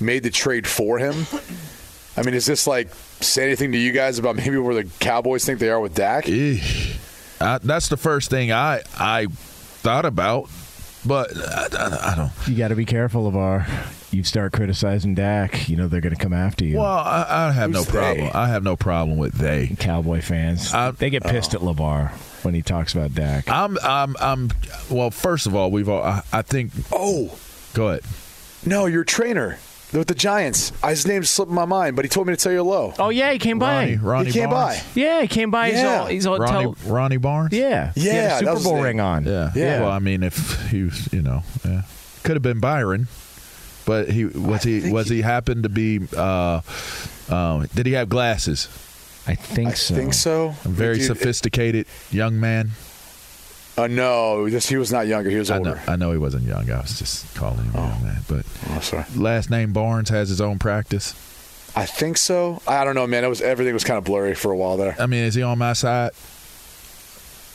made 0.00 0.22
the 0.22 0.30
trade 0.30 0.66
for 0.66 0.98
him? 0.98 1.26
I 2.16 2.22
mean, 2.22 2.34
is 2.34 2.46
this 2.46 2.66
like 2.66 2.94
say 3.20 3.44
anything 3.44 3.72
to 3.72 3.78
you 3.78 3.90
guys 3.92 4.18
about 4.18 4.36
maybe 4.36 4.56
where 4.58 4.74
the 4.82 4.90
Cowboys 5.00 5.44
think 5.44 5.58
they 5.58 5.70
are 5.70 5.80
with 5.80 5.94
Dak? 5.94 6.26
I, 6.28 7.58
that's 7.58 7.88
the 7.88 7.96
first 7.96 8.30
thing 8.30 8.52
I 8.52 8.82
I 8.96 9.26
thought 9.30 10.04
about, 10.04 10.48
but 11.04 11.36
I, 11.36 11.66
I, 11.76 12.12
I 12.12 12.14
don't. 12.14 12.30
You 12.46 12.56
got 12.56 12.68
to 12.68 12.76
be 12.76 12.84
careful 12.84 13.26
of 13.26 13.34
our. 13.36 13.66
You 14.12 14.22
start 14.24 14.52
criticizing 14.52 15.14
Dak, 15.14 15.70
you 15.70 15.76
know 15.76 15.88
they're 15.88 16.02
going 16.02 16.14
to 16.14 16.20
come 16.22 16.34
after 16.34 16.66
you. 16.66 16.76
Well, 16.76 16.84
I, 16.86 17.24
I 17.48 17.52
have 17.52 17.70
no 17.70 17.78
Who's 17.78 17.88
problem. 17.88 18.26
they? 18.26 18.32
I 18.32 18.48
have 18.48 18.62
no 18.62 18.76
problem 18.76 19.16
with 19.16 19.32
they 19.34 19.74
Cowboy 19.78 20.20
fans. 20.20 20.70
they 20.98 21.08
get 21.08 21.24
pissed 21.24 21.54
at 21.54 21.62
Levar 21.62 22.10
when 22.44 22.52
he 22.52 22.60
talks 22.60 22.92
about 22.94 23.14
Dak. 23.14 23.48
I'm 23.48 23.78
I'm 23.82 24.14
I'm. 24.20 24.50
Well, 24.90 25.10
first 25.10 25.46
of 25.46 25.54
all, 25.54 25.70
we've 25.70 25.88
all. 25.88 26.02
I, 26.02 26.22
I 26.30 26.42
think. 26.42 26.72
Oh, 26.92 27.36
go 27.72 27.88
ahead. 27.88 28.02
No, 28.66 28.84
your 28.84 29.02
trainer 29.02 29.58
with 29.94 30.08
the 30.08 30.14
Giants. 30.14 30.72
Uh, 30.82 30.88
His 30.88 31.06
name 31.06 31.24
slipped 31.24 31.50
my 31.50 31.64
mind, 31.64 31.96
but 31.96 32.04
he 32.04 32.08
told 32.10 32.26
me 32.26 32.34
to 32.34 32.36
tell 32.36 32.52
you 32.52 32.58
hello. 32.58 32.92
Oh 32.98 33.08
yeah, 33.08 33.32
he 33.32 33.38
came 33.38 33.58
by. 33.58 33.76
Ronnie, 33.84 33.96
Ronnie 33.96 34.26
he 34.26 34.32
came 34.32 34.50
Barnes. 34.50 34.78
by. 34.78 34.84
Yeah, 34.94 35.22
he 35.22 35.28
came 35.28 35.50
by. 35.50 35.70
He's 35.70 35.78
Yeah. 35.80 36.00
all. 36.00 36.06
He's 36.06 36.26
all. 36.26 36.36
Ronnie, 36.38 36.74
tell- 36.74 36.92
Ronnie 36.92 37.16
Barnes. 37.16 37.52
yeah. 37.54 37.92
He 37.94 38.04
had 38.08 38.42
a 38.42 38.44
Yeah, 38.44 38.52
Super 38.54 38.62
Bowl 38.64 38.82
ring 38.82 39.00
on. 39.00 39.24
Yeah. 39.24 39.52
Yeah. 39.54 39.80
Well, 39.80 39.90
I 39.90 40.00
mean, 40.00 40.22
if 40.22 40.68
he 40.70 40.82
was, 40.82 41.10
you 41.14 41.22
know, 41.22 41.42
yeah. 41.64 41.82
could 42.24 42.36
have 42.36 42.42
been 42.42 42.60
Byron, 42.60 43.08
but 43.84 44.08
he 44.10 44.24
was 44.26 44.62
he 44.62 44.90
was 44.92 45.08
he 45.08 45.22
happened 45.22 45.62
to 45.64 45.68
be. 45.68 46.00
Uh, 46.16 46.60
um, 47.28 47.66
did 47.74 47.86
he 47.86 47.92
have 47.92 48.08
glasses? 48.08 48.66
I 49.26 49.34
think 49.36 49.68
I 49.70 49.74
so. 49.74 49.94
think 49.94 50.14
so. 50.14 50.48
A 50.64 50.68
very 50.68 50.96
Dude, 50.96 51.06
sophisticated 51.06 51.86
young 52.10 52.40
man. 52.40 52.70
Uh, 53.78 53.86
no, 53.86 54.50
this, 54.50 54.68
he 54.68 54.76
was 54.76 54.92
not 54.92 55.06
younger. 55.06 55.30
He 55.30 55.36
was 55.36 55.50
I 55.50 55.58
know, 55.58 55.70
older. 55.70 55.82
I 55.86 55.96
know 55.96 56.12
he 56.12 56.18
wasn't 56.18 56.44
young. 56.44 56.70
I 56.70 56.80
was 56.80 56.98
just 56.98 57.34
calling 57.34 57.64
him 57.64 57.72
young 57.74 58.02
man. 58.04 58.20
But 58.28 58.44
Oh, 58.70 58.80
sorry. 58.80 59.04
last 59.16 59.48
name 59.48 59.72
Barnes 59.72 60.10
has 60.10 60.28
his 60.28 60.40
own 60.42 60.58
practice. 60.58 61.12
I 61.74 61.86
think 61.86 62.18
so. 62.18 62.60
I 62.66 62.84
don't 62.84 62.94
know, 62.94 63.06
man. 63.06 63.24
It 63.24 63.28
was 63.28 63.40
everything 63.40 63.72
was 63.72 63.84
kind 63.84 63.96
of 63.96 64.04
blurry 64.04 64.34
for 64.34 64.50
a 64.52 64.56
while 64.56 64.76
there. 64.76 64.94
I 64.98 65.06
mean, 65.06 65.24
is 65.24 65.34
he 65.34 65.42
on 65.42 65.56
my 65.56 65.72
side? 65.72 66.10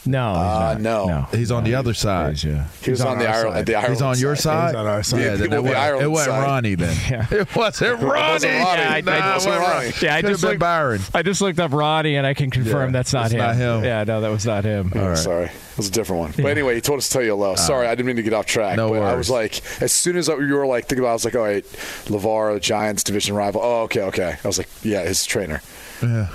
No, 0.07 0.33
he's 0.33 0.41
Uh, 0.41 0.77
not. 0.79 1.07
no. 1.07 1.27
He's 1.37 1.51
on 1.51 1.63
the 1.63 1.75
other 1.75 1.93
side. 1.93 2.41
Yeah. 2.43 2.65
He 2.81 2.91
was 2.91 3.01
on, 3.01 3.19
the 3.19 3.27
our 3.27 3.33
Ireland. 3.35 3.55
side. 3.57 3.65
The 3.65 3.75
Ireland 3.75 3.93
He's 3.93 4.01
on 4.01 4.17
your 4.19 4.35
side. 4.35 4.67
He's 4.69 4.75
on 4.75 4.87
our 4.87 5.03
side. 5.03 5.19
Yeah, 5.19 5.25
Yeah, 5.25 5.35
then 5.35 5.39
people 5.49 5.53
it 5.53 5.57
on 5.57 5.63
the 5.63 5.69
wasn't, 5.69 5.77
Ireland 5.83 6.03
it 6.03 6.07
wasn't. 6.09 6.37
Ronnie 6.47 6.75
then. 6.75 6.97
Yeah. 7.09 7.25
It 7.41 7.55
wasn't 7.55 8.01
Ronnie. 8.01 8.45
Yeah, 8.47 8.65
I, 8.67 9.01
Nah, 9.01 9.11
I 9.11 9.17
it 9.17 9.21
just, 9.35 9.47
wasn't 9.47 9.55
Ronnie. 9.55 9.73
Ronnie. 9.85 9.93
yeah, 10.01 10.15
I 10.15 10.21
just 10.21 10.43
looked, 10.43 10.59
Byron. 10.59 11.01
I 11.13 11.21
just 11.23 11.41
looked 11.41 11.59
up 11.59 11.71
Ronnie, 11.73 12.15
and 12.15 12.25
I 12.25 12.33
can 12.33 12.49
confirm 12.49 12.89
Yeah, 12.89 12.91
that's 12.93 13.13
not 13.13 13.21
that's 13.23 13.33
him. 13.33 13.39
not 13.39 13.55
him. 13.55 13.83
Yeah, 13.83 14.03
no, 14.05 14.21
that 14.21 14.29
was 14.31 14.45
not 14.45 14.63
him. 14.63 14.91
Oh, 14.95 15.15
Sorry, 15.15 15.45
it 15.45 15.51
was 15.77 15.87
a 15.89 15.91
different 15.91 16.19
one. 16.21 16.33
But 16.37 16.45
anyway, 16.47 16.75
he 16.75 16.81
told 16.81 16.99
us 16.99 17.07
to 17.07 17.13
tell 17.13 17.21
you 17.23 17.29
hello. 17.31 17.55
Sorry, 17.55 17.87
I 17.87 17.91
didn't 17.95 18.07
mean 18.07 18.15
to 18.17 18.23
get 18.23 18.33
off 18.33 18.45
track. 18.45 18.77
No 18.77 18.89
but 18.89 19.01
I 19.01 19.15
was 19.15 19.29
like, 19.29 19.61
as 19.81 19.91
soon 19.91 20.17
as 20.17 20.27
you 20.27 20.35
were 20.55 20.65
like 20.65 20.85
thinking 20.87 20.99
about, 21.03 21.09
it, 21.09 21.11
I 21.11 21.13
was 21.13 21.25
like, 21.25 21.35
all 21.35 21.41
right, 21.43 21.63
wait, 21.65 21.65
Levar, 22.05 22.53
the 22.53 22.59
Giants 22.59 23.03
division 23.03 23.35
rival. 23.35 23.61
Oh, 23.63 23.81
okay, 23.83 24.01
okay. 24.03 24.37
I 24.43 24.47
was 24.47 24.57
like, 24.57 24.69
yeah, 24.83 25.03
his 25.03 25.25
trainer. 25.25 25.61
Yeah. 26.01 26.27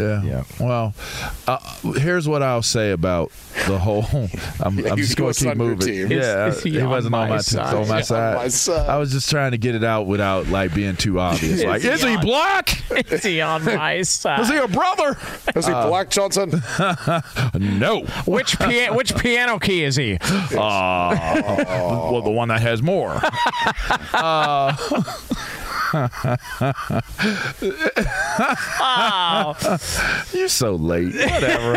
Yeah. 0.00 0.22
Yeah. 0.22 0.44
Well, 0.58 0.94
uh, 1.46 1.58
here's 1.98 2.26
what 2.28 2.42
I'll 2.42 2.62
say 2.62 2.90
about 2.92 3.30
the 3.66 3.78
whole. 3.78 4.04
I'm, 4.60 4.78
Yeah, 4.78 4.92
I'm 4.92 4.96
just 4.98 5.16
going 5.16 5.32
to 5.34 5.44
keep 5.44 5.56
moving. 5.56 5.78
team. 5.86 6.10
Yeah, 6.10 6.46
Is- 6.46 6.56
is 6.58 6.62
he 6.62 6.70
he 6.72 6.80
on 6.80 6.90
wasn't 6.90 7.14
on 7.14 7.28
my 7.28 7.36
my, 7.36 7.40
side? 7.42 7.74
on 7.74 7.88
my 7.88 7.96
Yeah, 7.96 8.02
side. 8.02 8.28
on 8.30 8.34
my 8.36 8.48
side. 8.48 8.88
I 8.88 8.96
was 8.98 9.12
just 9.12 9.28
trying 9.30 9.50
to 9.52 9.58
get 9.58 9.74
it 9.74 9.84
out 9.84 10.06
without 10.06 10.48
like 10.48 10.74
being 10.74 10.96
too 10.96 11.20
obvious. 11.20 11.60
Is 11.60 11.64
like, 11.64 11.82
he 11.82 11.88
is 11.88 12.02
he 12.02 12.14
on- 12.16 12.24
black? 12.24 12.78
Is 13.12 13.22
he 13.22 13.40
on 13.40 13.64
my 13.64 14.02
side? 14.02 14.40
Is 14.40 14.48
he 14.50 14.56
a 14.56 14.66
brother? 14.68 15.16
Is 15.54 15.66
he 15.66 15.72
Black 15.72 16.10
Johnson? 16.10 16.50
no. 17.58 18.00
which 18.26 18.58
pia- 18.58 18.92
which 18.92 19.16
piano 19.16 19.58
key 19.58 19.84
is 19.84 19.96
he? 19.96 20.14
Uh, 20.20 20.50
well, 20.56 22.22
the 22.22 22.30
one 22.30 22.48
that 22.48 22.60
has 22.60 22.82
more. 22.82 23.20
uh, 24.12 24.76
You're 30.32 30.48
so 30.48 30.74
late. 30.76 31.14
Whatever. 31.14 31.72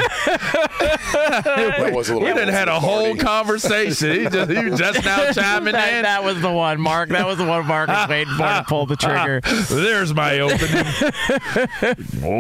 was 1.94 2.10
a 2.10 2.14
little- 2.16 2.22
we 2.22 2.34
done 2.34 2.48
had 2.48 2.68
a 2.68 2.80
whole 2.80 3.16
conversation. 3.16 4.12
He 4.12 4.30
just, 4.30 4.50
you 4.52 4.76
just 4.76 5.04
now 5.06 5.32
chiming 5.34 5.74
that, 5.74 5.94
in. 5.94 6.02
that 6.04 6.24
was 6.24 6.40
the 6.42 6.52
one, 6.52 6.80
Mark. 6.80 7.10
That 7.10 7.26
was 7.26 7.38
the 7.38 7.46
one 7.46 7.66
Mark 7.66 7.90
was 7.90 8.08
waiting 8.10 8.34
for 8.36 8.44
to 8.44 8.64
pull 8.68 8.86
the 8.86 8.96
trigger. 8.96 9.42
There's 9.70 10.14
my 10.14 10.40
opening. 10.40 10.86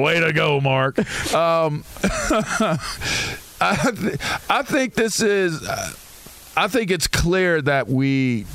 Way 0.01 0.19
to 0.19 0.31
go, 0.33 0.59
Mark. 0.61 0.97
Um, 1.33 1.83
I, 3.61 3.91
th- 3.95 4.19
I 4.49 4.61
think 4.63 4.93
this 4.95 5.21
is. 5.21 5.67
I 6.55 6.67
think 6.67 6.91
it's 6.91 7.07
clear 7.07 7.61
that 7.63 7.87
we 7.87 8.45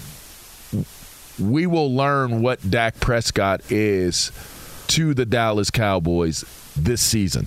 we 1.38 1.66
will 1.66 1.94
learn 1.94 2.42
what 2.42 2.70
Dak 2.70 3.00
Prescott 3.00 3.70
is 3.70 4.32
to 4.88 5.14
the 5.14 5.26
Dallas 5.26 5.70
Cowboys 5.70 6.44
this 6.76 7.00
season, 7.00 7.46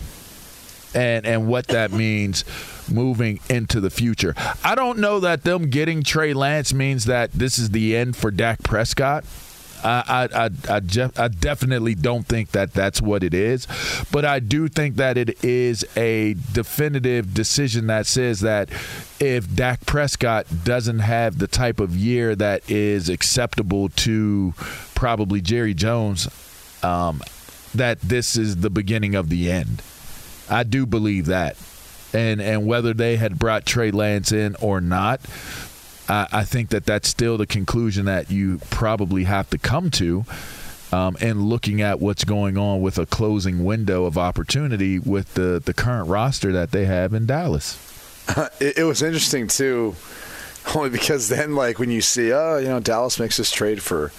and 0.94 1.26
and 1.26 1.48
what 1.48 1.68
that 1.68 1.92
means 1.92 2.44
moving 2.90 3.40
into 3.50 3.80
the 3.80 3.90
future. 3.90 4.36
I 4.64 4.76
don't 4.76 5.00
know 5.00 5.20
that 5.22 5.44
them 5.44 5.70
getting 5.70 6.04
Trey 6.04 6.34
Lance 6.34 6.74
means 6.74 7.06
that 7.06 7.32
this 7.32 7.58
is 7.58 7.70
the 7.72 7.96
end 7.96 8.16
for 8.16 8.32
Dak 8.32 8.64
Prescott. 8.64 9.24
I, 9.84 10.28
I, 10.34 10.46
I, 10.46 10.50
I, 10.76 11.10
I 11.18 11.28
definitely 11.28 11.96
don't 11.96 12.26
think 12.26 12.52
that 12.52 12.74
that's 12.74 13.02
what 13.02 13.24
it 13.24 13.34
is, 13.34 13.68
but 14.12 14.26
I 14.26 14.40
do 14.40 14.68
think 14.68 14.96
that 14.98 15.18
it 15.18 15.44
is 15.44 15.86
a 15.96 16.36
definitive 16.52 17.34
decision 17.34 17.88
that 17.88 18.06
says 18.06 18.42
that 18.42 18.70
if 19.20 19.54
Dak 19.54 19.86
Prescott 19.86 20.48
doesn't 20.64 21.00
have 21.00 21.38
the 21.38 21.48
type 21.48 21.80
of 21.80 21.96
year 21.96 22.36
that 22.36 22.70
is 22.70 23.10
acceptable 23.10 23.90
to 23.90 24.54
probably 24.96 25.42
Jerry 25.42 25.74
Jones, 25.74 26.28
um, 26.84 27.22
that 27.76 28.02
this 28.02 28.36
is 28.36 28.58
the 28.58 28.70
beginning 28.70 29.16
of 29.16 29.30
the 29.30 29.52
end. 29.52 29.82
I 30.50 30.64
do 30.64 30.86
believe 30.86 31.28
that, 31.28 31.56
and 32.14 32.42
and 32.42 32.66
whether 32.66 32.94
they 32.94 33.16
had 33.16 33.40
brought 33.40 33.66
Trey 33.66 33.92
Lance 33.92 34.32
in 34.32 34.56
or 34.56 34.82
not, 34.82 35.22
I, 36.12 36.28
I 36.32 36.44
think 36.44 36.70
that 36.70 36.86
that's 36.86 37.08
still 37.08 37.38
the 37.38 37.48
conclusion 37.48 38.06
that 38.06 38.30
you 38.30 38.60
probably 38.70 39.24
have 39.24 39.50
to 39.52 39.58
come 39.58 39.90
to. 39.92 40.26
Um, 40.92 41.16
and 41.22 41.44
looking 41.44 41.82
at 41.82 42.02
what's 42.02 42.26
going 42.26 42.58
on 42.58 42.82
with 42.82 42.98
a 42.98 43.06
closing 43.06 43.64
window 43.64 44.04
of 44.04 44.18
opportunity 44.18 45.00
with 45.00 45.36
the, 45.36 45.62
the 45.64 45.74
current 45.74 46.10
roster 46.10 46.52
that 46.52 46.72
they 46.72 46.84
have 46.84 47.14
in 47.14 47.26
Dallas. 47.26 47.80
it, 48.60 48.80
it 48.80 48.84
was 48.84 49.02
interesting 49.02 49.48
too, 49.48 49.96
only 50.76 50.90
because 50.90 51.30
then 51.30 51.56
like 51.56 51.80
when 51.80 51.90
you 51.92 52.02
see, 52.02 52.34
oh, 52.34 52.58
you 52.58 52.68
know, 52.68 52.82
Dallas 52.82 53.20
makes 53.22 53.38
this 53.38 53.52
trade 53.52 53.82
for 53.82 54.12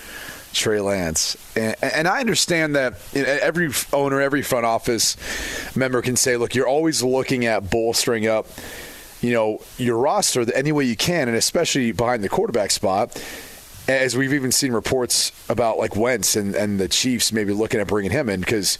Trey 0.55 0.81
Lance, 0.81 1.37
and, 1.57 1.76
and 1.83 2.09
I 2.09 2.20
understand 2.20 2.74
that 2.74 2.94
every 3.14 3.70
owner, 3.92 4.22
every 4.22 4.42
front 4.42 4.64
office 4.64 5.16
member 5.76 6.00
can 6.00 6.16
say, 6.16 6.38
look, 6.38 6.55
you're 6.55 6.68
always 6.68 7.02
looking 7.02 7.44
at 7.44 7.70
bolstering 7.70 8.26
up, 8.26 8.46
you 9.23 9.33
know, 9.33 9.61
your 9.79 9.97
roster 9.97 10.45
any 10.55 10.73
way 10.73 10.85
you 10.85 10.97
can, 10.97 11.29
and 11.29 11.37
especially 11.37 11.93
behind 11.93 12.23
the 12.23 12.29
quarterback 12.29 12.71
spot. 12.71 13.23
As 13.89 14.17
we've 14.17 14.33
even 14.33 14.53
seen 14.53 14.73
reports 14.73 15.33
about 15.49 15.77
like 15.77 15.97
Wentz 15.97 16.37
and, 16.37 16.55
and 16.55 16.79
the 16.79 16.87
Chiefs 16.89 17.33
maybe 17.33 17.53
looking 17.53 17.81
at 17.81 17.89
bringing 17.89 18.13
him 18.13 18.29
in 18.29 18.39
because 18.39 18.79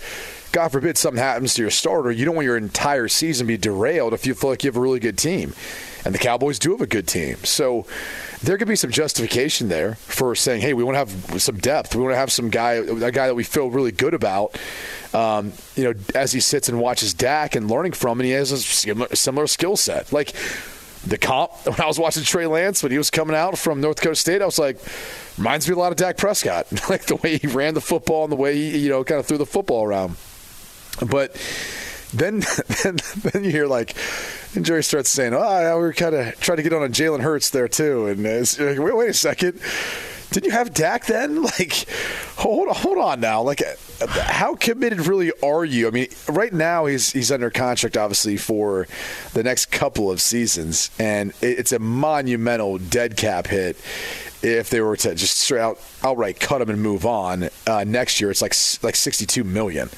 God 0.53 0.69
forbid 0.69 0.97
something 0.97 1.21
happens 1.21 1.55
to 1.55 1.63
your 1.63 1.73
starter, 1.73 2.13
you 2.13 2.25
don't 2.25 2.37
want 2.37 2.45
your 2.45 2.57
entire 2.57 3.09
season 3.09 3.47
to 3.47 3.49
be 3.49 3.57
derailed 3.57 4.13
if 4.13 4.27
you 4.27 4.35
feel 4.35 4.51
like 4.51 4.63
you 4.63 4.69
have 4.69 4.77
a 4.77 4.81
really 4.81 5.01
good 5.01 5.19
team. 5.19 5.55
And 6.05 6.15
the 6.15 6.21
Cowboys 6.21 6.59
do 6.59 6.71
have 6.73 6.81
a 6.81 6.87
good 6.87 7.09
team. 7.09 7.37
So 7.43 7.87
there 8.43 8.59
could 8.59 8.69
be 8.69 8.77
some 8.77 8.91
justification 8.91 9.69
there 9.69 9.95
for 9.95 10.35
saying, 10.35 10.61
hey, 10.61 10.75
we 10.75 10.83
want 10.83 10.95
to 10.95 10.99
have 10.99 11.43
some 11.43 11.59
depth. 11.59 11.95
We 11.95 12.03
want 12.03 12.13
to 12.13 12.19
have 12.19 12.33
some 12.33 12.51
guy, 12.51 12.73
a 12.73 13.13
guy 13.13 13.27
that 13.27 13.35
we 13.35 13.45
feel 13.45 13.71
really 13.71 13.93
good 13.93 14.15
about. 14.15 14.59
Um, 15.15 15.53
you 15.77 15.85
know, 15.85 15.95
as 16.15 16.33
he 16.33 16.41
sits 16.41 16.69
and 16.69 16.81
watches 16.81 17.15
Dak 17.15 17.55
and 17.55 17.71
learning 17.71 17.93
from, 17.93 18.19
and 18.19 18.27
he 18.27 18.33
has 18.33 18.51
a 18.51 18.59
similar, 18.59 19.15
similar 19.15 19.47
skill 19.47 19.77
set. 19.77 20.13
Like 20.13 20.35
the 21.07 21.19
comp 21.19 21.53
when 21.65 21.81
I 21.81 21.87
was 21.87 21.99
watching 21.99 22.25
Trey 22.25 22.47
Lance 22.47 22.83
when 22.83 22.91
he 22.93 22.99
was 22.99 23.11
coming 23.11 23.37
out 23.37 23.59
from 23.59 23.81
North 23.81 23.97
Dakota 23.97 24.17
State, 24.17 24.43
I 24.43 24.47
was 24.47 24.59
like, 24.59 24.79
reminds 25.39 25.69
me 25.69 25.75
a 25.75 25.79
lot 25.79 25.93
of 25.93 25.97
Dak 25.97 26.17
Prescott, 26.17 26.67
like 26.91 27.05
the 27.05 27.17
way 27.17 27.39
he 27.39 27.47
ran 27.47 27.75
the 27.75 27.81
football 27.81 28.25
and 28.25 28.33
the 28.33 28.37
way 28.37 28.57
he, 28.57 28.79
you 28.79 28.89
know, 28.89 29.05
kind 29.05 29.21
of 29.21 29.27
threw 29.27 29.39
the 29.39 29.47
football 29.47 29.85
around. 29.85 30.17
But 31.07 31.37
then, 32.12 32.40
then, 32.83 32.98
then 33.22 33.44
you 33.44 33.51
hear 33.51 33.66
like, 33.66 33.96
and 34.55 34.64
Jerry 34.64 34.85
starts 34.85 35.11
saying, 35.11 35.35
"Oh, 35.35 35.38
yeah, 35.40 35.75
we 35.75 35.81
were 35.81 35.92
kind 35.92 36.14
of 36.14 36.38
trying 36.40 36.57
to 36.57 36.62
get 36.62 36.72
on 36.72 36.83
a 36.83 36.88
Jalen 36.88 37.20
Hurts 37.20 37.51
there 37.51 37.68
too." 37.68 38.07
And 38.07 38.25
it's 38.27 38.59
like, 38.59 38.79
wait, 38.79 38.96
wait 38.96 39.11
a 39.11 39.14
second, 39.14 39.61
didn't 40.33 40.46
you 40.46 40.53
have 40.53 40.72
Dak 40.72 41.07
then? 41.07 41.42
Like, 41.59 41.87
hold 42.37 42.68
on, 42.68 42.75
hold 42.75 42.98
on 42.98 43.20
now. 43.20 43.42
Like, 43.42 43.62
how 44.09 44.55
committed 44.55 45.07
really 45.07 45.33
are 45.42 45.64
you? 45.64 45.87
I 45.87 45.90
mean, 45.90 46.09
right 46.29 46.53
now 46.53 46.87
he's 46.87 47.12
he's 47.12 47.31
under 47.31 47.51
contract, 47.51 47.96
obviously 47.96 48.37
for 48.37 48.88
the 49.35 49.42
next 49.42 49.66
couple 49.66 50.11
of 50.11 50.20
seasons, 50.20 50.90
and 50.98 51.33
it's 51.42 51.72
a 51.72 51.79
monumental 51.79 52.79
dead 52.79 53.16
cap 53.16 53.46
hit. 53.46 53.77
If 54.42 54.70
they 54.70 54.81
were 54.81 54.96
to 54.96 55.14
just 55.14 55.37
straight 55.37 55.61
out 55.61 55.79
outright 56.03 56.40
cut 56.40 56.62
him 56.62 56.70
and 56.70 56.83
move 56.83 57.07
on 57.07 57.48
uh, 57.66 57.85
next 57.85 58.20
year, 58.20 58.31
it's 58.31 58.42
like 58.42 58.55
like 58.83 58.96
sixty 58.96 59.27
two 59.27 59.44
million. 59.44 59.88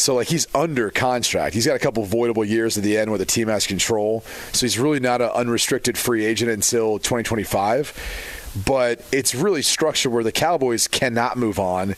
So 0.00 0.14
like 0.14 0.28
he's 0.28 0.46
under 0.54 0.90
contract. 0.90 1.54
He's 1.54 1.66
got 1.66 1.76
a 1.76 1.78
couple 1.78 2.04
voidable 2.06 2.46
years 2.46 2.78
at 2.78 2.84
the 2.84 2.96
end 2.96 3.10
where 3.10 3.18
the 3.18 3.26
team 3.26 3.48
has 3.48 3.66
control. 3.66 4.22
So 4.52 4.66
he's 4.66 4.78
really 4.78 5.00
not 5.00 5.20
an 5.20 5.30
unrestricted 5.30 5.98
free 5.98 6.24
agent 6.24 6.50
until 6.50 6.98
2025. 6.98 8.56
But 8.66 9.04
it's 9.12 9.34
really 9.34 9.62
structured 9.62 10.12
where 10.12 10.24
the 10.24 10.32
Cowboys 10.32 10.88
cannot 10.88 11.36
move 11.36 11.58
on. 11.58 11.94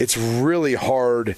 It's 0.00 0.16
really 0.16 0.74
hard 0.74 1.36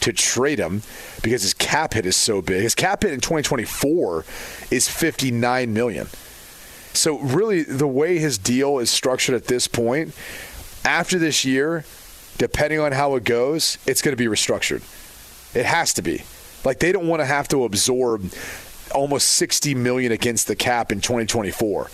to 0.00 0.12
trade 0.12 0.58
him 0.58 0.82
because 1.22 1.42
his 1.42 1.52
cap 1.52 1.94
hit 1.94 2.06
is 2.06 2.16
so 2.16 2.40
big. 2.40 2.62
His 2.62 2.74
cap 2.74 3.02
hit 3.02 3.12
in 3.12 3.20
2024 3.20 4.24
is 4.70 4.88
59 4.88 5.72
million. 5.72 6.06
So 6.92 7.18
really 7.18 7.62
the 7.62 7.86
way 7.86 8.18
his 8.18 8.38
deal 8.38 8.78
is 8.78 8.90
structured 8.90 9.34
at 9.34 9.46
this 9.46 9.68
point, 9.68 10.14
after 10.84 11.18
this 11.18 11.44
year, 11.44 11.84
depending 12.38 12.80
on 12.80 12.92
how 12.92 13.16
it 13.16 13.24
goes, 13.24 13.76
it's 13.86 14.00
going 14.00 14.16
to 14.16 14.16
be 14.16 14.26
restructured. 14.26 14.82
It 15.56 15.64
has 15.64 15.94
to 15.94 16.02
be. 16.02 16.22
Like 16.64 16.80
they 16.80 16.92
don't 16.92 17.08
want 17.08 17.20
to 17.20 17.26
have 17.26 17.48
to 17.48 17.64
absorb 17.64 18.30
almost 18.94 19.28
60 19.28 19.74
million 19.74 20.12
against 20.12 20.48
the 20.48 20.56
cap 20.56 20.92
in 20.92 21.00
2024. 21.00 21.90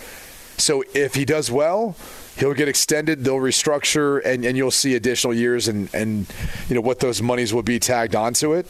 So 0.57 0.83
if 0.93 1.15
he 1.15 1.25
does 1.25 1.49
well, 1.49 1.95
he'll 2.37 2.53
get 2.53 2.67
extended, 2.67 3.23
they'll 3.23 3.35
restructure 3.35 4.21
and, 4.25 4.45
and 4.45 4.57
you'll 4.57 4.71
see 4.71 4.95
additional 4.95 5.33
years 5.33 5.67
and, 5.67 5.93
and 5.93 6.27
you 6.67 6.75
know 6.75 6.81
what 6.81 6.99
those 6.99 7.21
monies 7.21 7.53
will 7.53 7.63
be 7.63 7.79
tagged 7.79 8.15
onto 8.15 8.53
it 8.53 8.67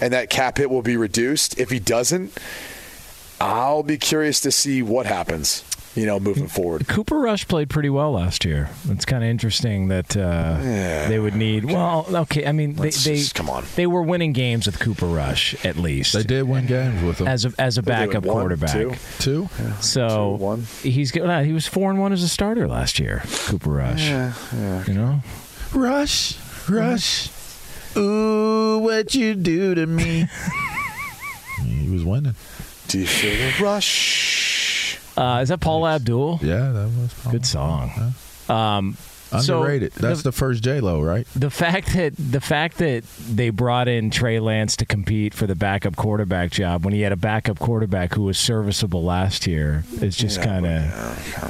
and 0.00 0.12
that 0.12 0.30
cap 0.30 0.58
hit 0.58 0.70
will 0.70 0.82
be 0.82 0.96
reduced. 0.96 1.58
If 1.58 1.70
he 1.70 1.78
doesn't, 1.78 2.36
I'll 3.40 3.82
be 3.82 3.98
curious 3.98 4.40
to 4.42 4.50
see 4.50 4.82
what 4.82 5.06
happens, 5.06 5.64
you 5.96 6.06
know, 6.06 6.20
moving 6.20 6.46
forward. 6.46 6.86
Cooper 6.86 7.18
Rush 7.18 7.48
played 7.48 7.68
pretty 7.68 7.90
well 7.90 8.12
last 8.12 8.44
year. 8.44 8.70
It's 8.88 9.04
kind 9.04 9.24
of 9.24 9.30
interesting 9.30 9.88
that 9.88 10.16
uh, 10.16 10.56
they 11.08 11.18
would 11.18 11.34
need. 11.34 11.64
Well, 11.64 12.06
okay, 12.08 12.46
I 12.46 12.52
mean, 12.52 12.74
they, 12.74 12.84
Let's 12.84 13.02
they 13.04 13.16
just- 13.16 13.34
come 13.34 13.50
on. 13.50 13.64
They 13.76 13.86
were 13.86 14.02
winning 14.02 14.32
games 14.32 14.66
with 14.66 14.78
Cooper 14.78 15.06
Rush 15.06 15.62
at 15.64 15.76
least. 15.76 16.12
They 16.14 16.22
did 16.22 16.42
win 16.44 16.66
games 16.66 17.02
with 17.02 17.20
him. 17.20 17.26
as 17.28 17.44
a 17.44 17.52
as 17.58 17.76
a 17.78 17.82
They 17.82 17.90
backup 17.90 18.24
one, 18.24 18.34
quarterback. 18.36 18.72
two. 18.72 18.94
Two? 19.18 19.48
So 19.80 20.36
Two, 20.38 20.42
one. 20.44 20.66
he's 20.82 21.10
good. 21.10 21.22
uh, 21.28 21.40
He 21.40 21.52
was 21.52 21.66
four 21.66 21.90
and 21.90 21.98
one 22.00 22.12
as 22.12 22.22
a 22.22 22.28
starter 22.28 22.68
last 22.68 22.98
year. 23.00 23.22
Cooper 23.46 23.70
Rush. 23.70 24.02
Yeah, 24.08 24.32
yeah. 24.54 24.84
You 24.86 24.94
know. 24.94 25.20
Rush, 25.74 26.36
rush. 26.68 27.30
Ooh, 27.96 28.78
what 28.78 29.14
you 29.16 29.34
do 29.34 29.74
to 29.74 29.86
me? 29.86 30.28
he 31.64 31.88
was 31.90 32.04
winning. 32.04 32.36
Do 32.86 33.00
you 33.00 33.06
feel 33.06 33.32
the 33.58 33.64
rush? 33.64 34.59
Uh, 35.20 35.40
is 35.42 35.50
that 35.50 35.60
Paula 35.60 35.96
Abdul? 35.96 36.40
Yeah, 36.42 36.72
that 36.72 36.88
was 36.98 37.14
Good 37.30 37.44
song. 37.46 38.14
Um, 38.48 38.96
so 39.42 39.58
underrated. 39.58 39.92
That's 39.92 40.22
the, 40.22 40.32
first 40.32 40.64
J 40.64 40.80
Lo, 40.80 41.00
right? 41.00 41.24
the 41.36 41.50
fact 41.50 41.94
that 41.94 42.14
the 42.16 42.40
fact 42.40 42.78
that 42.78 43.04
they 43.28 43.50
brought 43.50 43.86
in 43.86 44.10
Trey 44.10 44.40
Lance 44.40 44.74
to 44.78 44.86
compete 44.86 45.34
for 45.34 45.46
the 45.46 45.54
backup 45.54 45.94
quarterback 45.94 46.50
job 46.50 46.84
when 46.84 46.94
he 46.94 47.02
had 47.02 47.12
a 47.12 47.16
backup 47.16 47.60
quarterback 47.60 48.14
who 48.14 48.22
was 48.22 48.38
serviceable 48.38 49.04
last 49.04 49.46
year 49.46 49.84
is 50.00 50.16
just 50.16 50.42
kind 50.42 50.66
of 50.66 50.82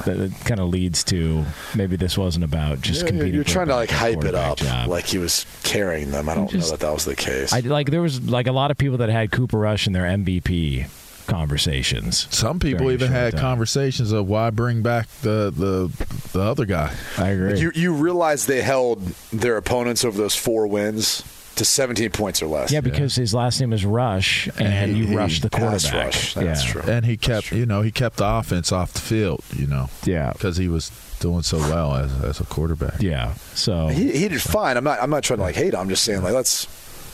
that 0.05 0.31
kind 0.45 0.59
of 0.59 0.69
leads 0.69 1.03
to 1.05 1.43
maybe 1.75 1.95
this 1.95 2.15
wasn't 2.19 2.45
about 2.45 2.81
just 2.81 3.01
Yeah, 3.01 3.07
competing. 3.07 3.33
you're 3.33 3.43
for 3.45 3.49
a 3.49 3.53
trying 3.53 3.67
to 3.69 3.75
like 3.75 3.89
hype 3.89 4.23
it 4.25 4.35
up 4.35 4.57
job. 4.59 4.87
like 4.87 5.05
he 5.05 5.17
was 5.17 5.47
carrying 5.63 6.11
them. 6.11 6.29
I 6.29 6.35
don't 6.35 6.51
Just- 6.51 6.67
know 6.69 6.77
that 6.77 6.85
that 6.85 6.93
was 6.93 7.05
the 7.05 7.15
case. 7.15 7.51
I 7.51 7.61
like 7.61 7.89
there 7.89 8.03
was 8.03 8.21
like 8.29 8.45
a 8.45 8.51
lot 8.51 8.69
of 8.69 8.77
people 8.77 8.97
that 8.99 9.09
had 9.09 9.31
Cooper 9.31 9.57
Rush 9.57 9.87
in 9.87 9.93
their 9.93 10.03
MVP 10.05 10.85
conversations. 11.27 12.27
Some 12.35 12.59
people 12.59 12.91
even 12.91 13.11
had 13.11 13.33
time. 13.33 13.41
conversations 13.41 14.11
of 14.11 14.27
why 14.27 14.49
bring 14.49 14.81
back 14.81 15.07
the 15.21 15.51
the 15.55 15.91
the 16.33 16.41
other 16.41 16.65
guy. 16.65 16.93
I 17.17 17.29
agree. 17.29 17.59
you 17.59 17.71
you 17.75 17.93
realize 17.93 18.45
they 18.45 18.61
held 18.61 19.01
their 19.31 19.57
opponents 19.57 20.03
over 20.05 20.17
those 20.17 20.35
four 20.35 20.67
wins 20.67 21.23
to 21.55 21.65
17 21.65 22.09
points 22.11 22.41
or 22.41 22.47
less. 22.47 22.71
Yeah, 22.71 22.79
because 22.79 23.13
his 23.15 23.33
last 23.33 23.59
name 23.59 23.73
is 23.73 23.85
Rush, 23.85 24.47
and, 24.57 24.89
he- 24.91 24.99
you 24.99 25.07
he 25.07 25.15
rush 25.15 25.41
the 25.41 25.49
pass 25.49 25.83
quarterback. 25.83 26.05
rush. 26.05 26.33
That's 26.33 26.65
yeah. 26.65 26.71
true. 26.71 26.81
And 26.89 27.05
he 27.05 27.17
kept, 27.17 27.51
you 27.51 27.65
know, 27.65 27.81
he 27.81 27.91
kept 27.91 28.17
the 28.17 28.25
offense 28.25 28.71
off 28.71 28.93
the 28.93 29.01
field, 29.01 29.43
you 29.57 29.67
know, 29.67 29.89
Yeah. 30.05 30.31
because 30.31 30.55
he 30.55 30.69
was 30.69 30.91
doing 31.19 31.43
so 31.43 31.57
well 31.59 31.93
as, 31.93 32.23
as 32.23 32.39
a 32.39 32.45
quarterback. 32.45 33.01
Yeah. 33.01 33.33
So 33.53 33.87
He, 33.89 34.11
he 34.17 34.29
did 34.29 34.41
fine. 34.41 34.77
I'm 34.77 34.85
not. 34.85 35.03
I'm 35.03 35.09
not 35.09 35.23
trying 35.23 35.39
to 35.39 35.43
like 35.43 35.55
hate. 35.55 35.73
him. 35.73 35.81
I'm 35.81 35.89
just 35.89 36.03
saying 36.05 36.23
like 36.23 36.33
let's 36.33 36.67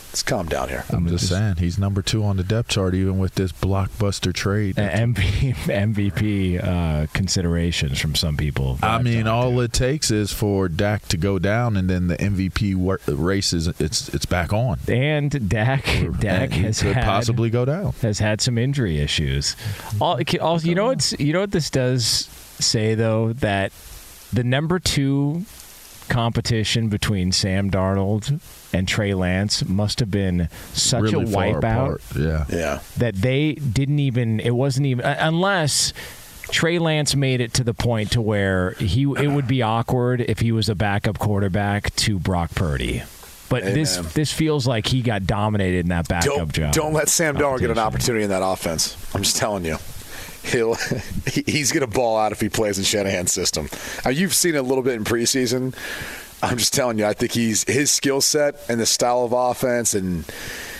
let's 0.08 0.22
calm 0.22 0.46
down 0.46 0.68
here. 0.68 0.84
I'm 0.90 1.06
just 1.06 1.28
saying 1.28 1.56
he's 1.56 1.78
number 1.78 2.02
two 2.02 2.24
on 2.24 2.36
the 2.36 2.42
depth 2.44 2.68
chart, 2.70 2.94
even 2.94 3.18
with 3.18 3.34
this 3.34 3.52
blockbuster 3.52 4.32
trade. 4.32 4.76
MP, 4.76 5.54
MVP 5.54 6.62
uh, 6.64 7.06
considerations 7.12 8.00
from 8.00 8.14
some 8.14 8.36
people. 8.36 8.78
I 8.82 9.02
mean, 9.02 9.26
all 9.26 9.60
it 9.60 9.72
takes 9.72 10.10
is 10.10 10.32
for 10.32 10.68
Dak 10.68 11.06
to 11.08 11.16
go 11.16 11.38
down, 11.38 11.76
and 11.76 11.88
then 11.90 12.08
the 12.08 12.16
MVP 12.16 12.74
wor- 12.74 13.00
race 13.06 13.52
is 13.52 13.66
it's 13.80 14.08
it's 14.14 14.26
back 14.26 14.52
on. 14.52 14.78
and 14.88 15.48
Dak 15.48 15.84
Dak 16.20 16.52
And 16.52 16.64
has 16.66 16.82
could 16.82 16.94
had, 16.94 17.04
possibly 17.04 17.50
go 17.50 17.64
down. 17.64 17.92
has 18.02 18.18
had 18.18 18.40
some 18.40 18.58
injury 18.58 18.98
issues. 18.98 19.56
All, 20.00 20.18
all 20.40 20.60
you 20.60 20.74
know 20.74 20.86
what's 20.86 21.18
you 21.20 21.32
know 21.32 21.40
what 21.40 21.50
this 21.52 21.70
does 21.70 22.28
say 22.60 22.94
though 22.94 23.32
that 23.34 23.72
the 24.32 24.42
number 24.44 24.78
two 24.78 25.44
competition 26.08 26.88
between 26.88 27.32
Sam 27.32 27.70
Darnold 27.70 28.40
and 28.72 28.86
Trey 28.86 29.14
Lance 29.14 29.64
must 29.64 30.00
have 30.00 30.10
been 30.10 30.48
such 30.72 31.04
really 31.04 31.24
a 31.24 31.26
wipeout. 31.26 32.00
Yeah. 32.16 32.44
Yeah. 32.48 32.80
that 32.98 33.14
they 33.14 33.54
didn't 33.54 33.98
even 33.98 34.40
it 34.40 34.54
wasn't 34.54 34.86
even 34.86 35.04
uh, 35.04 35.16
unless 35.20 35.92
Trey 36.50 36.78
Lance 36.78 37.14
made 37.14 37.40
it 37.40 37.52
to 37.54 37.64
the 37.64 37.74
point 37.74 38.12
to 38.12 38.22
where 38.22 38.72
he 38.72 39.02
it 39.02 39.28
would 39.28 39.46
be 39.46 39.62
awkward 39.62 40.20
if 40.22 40.40
he 40.40 40.52
was 40.52 40.68
a 40.68 40.74
backup 40.74 41.18
quarterback 41.18 41.94
to 41.96 42.18
Brock 42.18 42.50
Purdy. 42.54 43.02
But 43.48 43.64
this 43.64 43.98
Amen. 43.98 44.10
this 44.14 44.32
feels 44.32 44.66
like 44.66 44.86
he 44.86 45.00
got 45.00 45.26
dominated 45.26 45.80
in 45.80 45.88
that 45.88 46.06
backup 46.08 46.36
Don't 46.36 46.52
job. 46.52 46.74
don't 46.74 46.92
let 46.92 47.08
Sam 47.08 47.36
Darnold 47.36 47.60
get 47.60 47.70
an 47.70 47.78
opportunity 47.78 48.24
in 48.24 48.30
that 48.30 48.42
offense. 48.42 48.96
I'm 49.14 49.22
just 49.22 49.36
telling 49.36 49.64
you. 49.64 49.78
He'll 50.44 50.74
he's 51.26 51.72
going 51.72 51.80
to 51.80 51.92
ball 51.92 52.16
out 52.16 52.32
if 52.32 52.40
he 52.40 52.48
plays 52.48 52.78
in 52.78 52.84
Shanahan's 52.84 53.32
system. 53.32 53.68
Now, 54.04 54.10
you've 54.10 54.34
seen 54.34 54.54
it 54.54 54.58
a 54.58 54.62
little 54.62 54.84
bit 54.84 54.94
in 54.94 55.04
preseason. 55.04 55.74
I'm 56.42 56.58
just 56.58 56.72
telling 56.72 56.98
you. 56.98 57.04
I 57.04 57.14
think 57.14 57.32
he's 57.32 57.64
his 57.64 57.90
skill 57.90 58.20
set 58.20 58.56
and 58.68 58.80
the 58.80 58.86
style 58.86 59.24
of 59.24 59.32
offense 59.32 59.94
and 59.94 60.24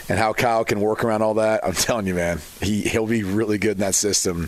and 0.08 0.18
how 0.18 0.32
Kyle 0.32 0.64
can 0.64 0.80
work 0.80 1.04
around 1.04 1.22
all 1.22 1.34
that. 1.34 1.64
I'm 1.64 1.74
telling 1.74 2.06
you, 2.06 2.14
man, 2.14 2.40
he 2.60 2.82
he'll 2.82 3.06
be 3.06 3.24
really 3.24 3.58
good 3.58 3.72
in 3.72 3.78
that 3.78 3.94
system. 3.94 4.44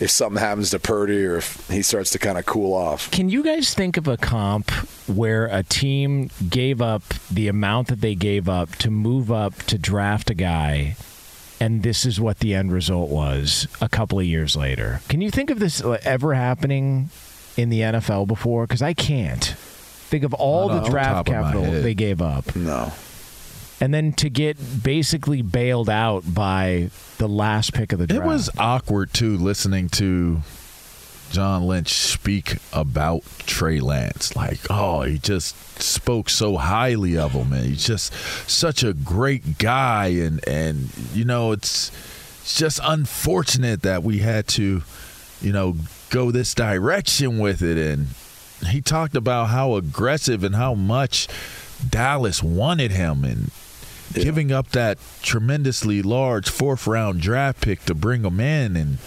If 0.00 0.10
something 0.10 0.40
happens 0.40 0.70
to 0.70 0.78
Purdy 0.78 1.24
or 1.26 1.36
if 1.36 1.68
he 1.68 1.82
starts 1.82 2.10
to 2.10 2.18
kind 2.18 2.38
of 2.38 2.46
cool 2.46 2.74
off. 2.74 3.10
Can 3.10 3.28
you 3.28 3.42
guys 3.42 3.74
think 3.74 3.96
of 3.96 4.08
a 4.08 4.16
comp 4.16 4.70
where 5.08 5.46
a 5.46 5.62
team 5.62 6.30
gave 6.48 6.80
up 6.80 7.02
the 7.30 7.48
amount 7.48 7.88
that 7.88 8.00
they 8.00 8.14
gave 8.14 8.48
up 8.48 8.76
to 8.76 8.90
move 8.90 9.30
up 9.30 9.54
to 9.64 9.78
draft 9.78 10.30
a 10.30 10.34
guy, 10.34 10.96
and 11.60 11.82
this 11.82 12.06
is 12.06 12.20
what 12.20 12.38
the 12.38 12.54
end 12.54 12.72
result 12.72 13.10
was 13.10 13.66
a 13.80 13.88
couple 13.88 14.18
of 14.18 14.24
years 14.24 14.56
later? 14.56 15.00
Can 15.08 15.20
you 15.20 15.30
think 15.30 15.50
of 15.50 15.58
this 15.58 15.82
ever 15.82 16.34
happening 16.34 17.10
in 17.56 17.68
the 17.68 17.80
NFL 17.80 18.28
before? 18.28 18.66
Because 18.66 18.82
I 18.82 18.94
can't 18.94 19.54
think 20.12 20.24
of 20.24 20.34
all 20.34 20.68
Not 20.68 20.84
the 20.84 20.90
draft 20.90 21.26
top 21.26 21.28
of 21.28 21.34
my 21.34 21.52
capital 21.52 21.82
they 21.82 21.94
gave 21.94 22.20
up, 22.20 22.54
No. 22.54 22.92
and 23.80 23.94
then 23.94 24.12
to 24.12 24.28
get 24.28 24.82
basically 24.84 25.40
bailed 25.40 25.88
out 25.88 26.22
by 26.34 26.90
the 27.16 27.26
last 27.26 27.72
pick 27.72 27.92
of 27.94 27.98
the 27.98 28.06
draft. 28.06 28.22
It 28.22 28.26
was 28.26 28.50
awkward 28.58 29.14
too 29.14 29.38
listening 29.38 29.88
to 29.90 30.42
John 31.30 31.66
Lynch 31.66 31.94
speak 31.94 32.58
about 32.74 33.22
Trey 33.46 33.80
Lance. 33.80 34.36
Like, 34.36 34.60
oh, 34.68 35.00
he 35.00 35.18
just 35.18 35.56
spoke 35.80 36.28
so 36.28 36.58
highly 36.58 37.16
of 37.16 37.32
him, 37.32 37.54
and 37.54 37.64
he's 37.64 37.86
just 37.86 38.12
such 38.50 38.84
a 38.84 38.92
great 38.92 39.56
guy. 39.56 40.08
And 40.08 40.46
and 40.46 40.90
you 41.14 41.24
know, 41.24 41.52
it's 41.52 41.90
it's 42.42 42.58
just 42.58 42.80
unfortunate 42.84 43.80
that 43.80 44.02
we 44.02 44.18
had 44.18 44.46
to, 44.48 44.82
you 45.40 45.52
know, 45.52 45.76
go 46.10 46.30
this 46.30 46.52
direction 46.54 47.38
with 47.38 47.62
it. 47.62 47.78
And 47.78 48.08
he 48.68 48.80
talked 48.80 49.14
about 49.16 49.46
how 49.46 49.74
aggressive 49.74 50.44
and 50.44 50.54
how 50.54 50.74
much 50.74 51.28
Dallas 51.88 52.42
wanted 52.42 52.92
him, 52.92 53.24
and 53.24 53.50
giving 54.12 54.52
up 54.52 54.70
that 54.70 54.98
tremendously 55.22 56.02
large 56.02 56.48
fourth 56.48 56.86
round 56.86 57.20
draft 57.20 57.60
pick 57.60 57.84
to 57.84 57.94
bring 57.94 58.24
him 58.24 58.40
in 58.40 58.76
and 58.76 58.98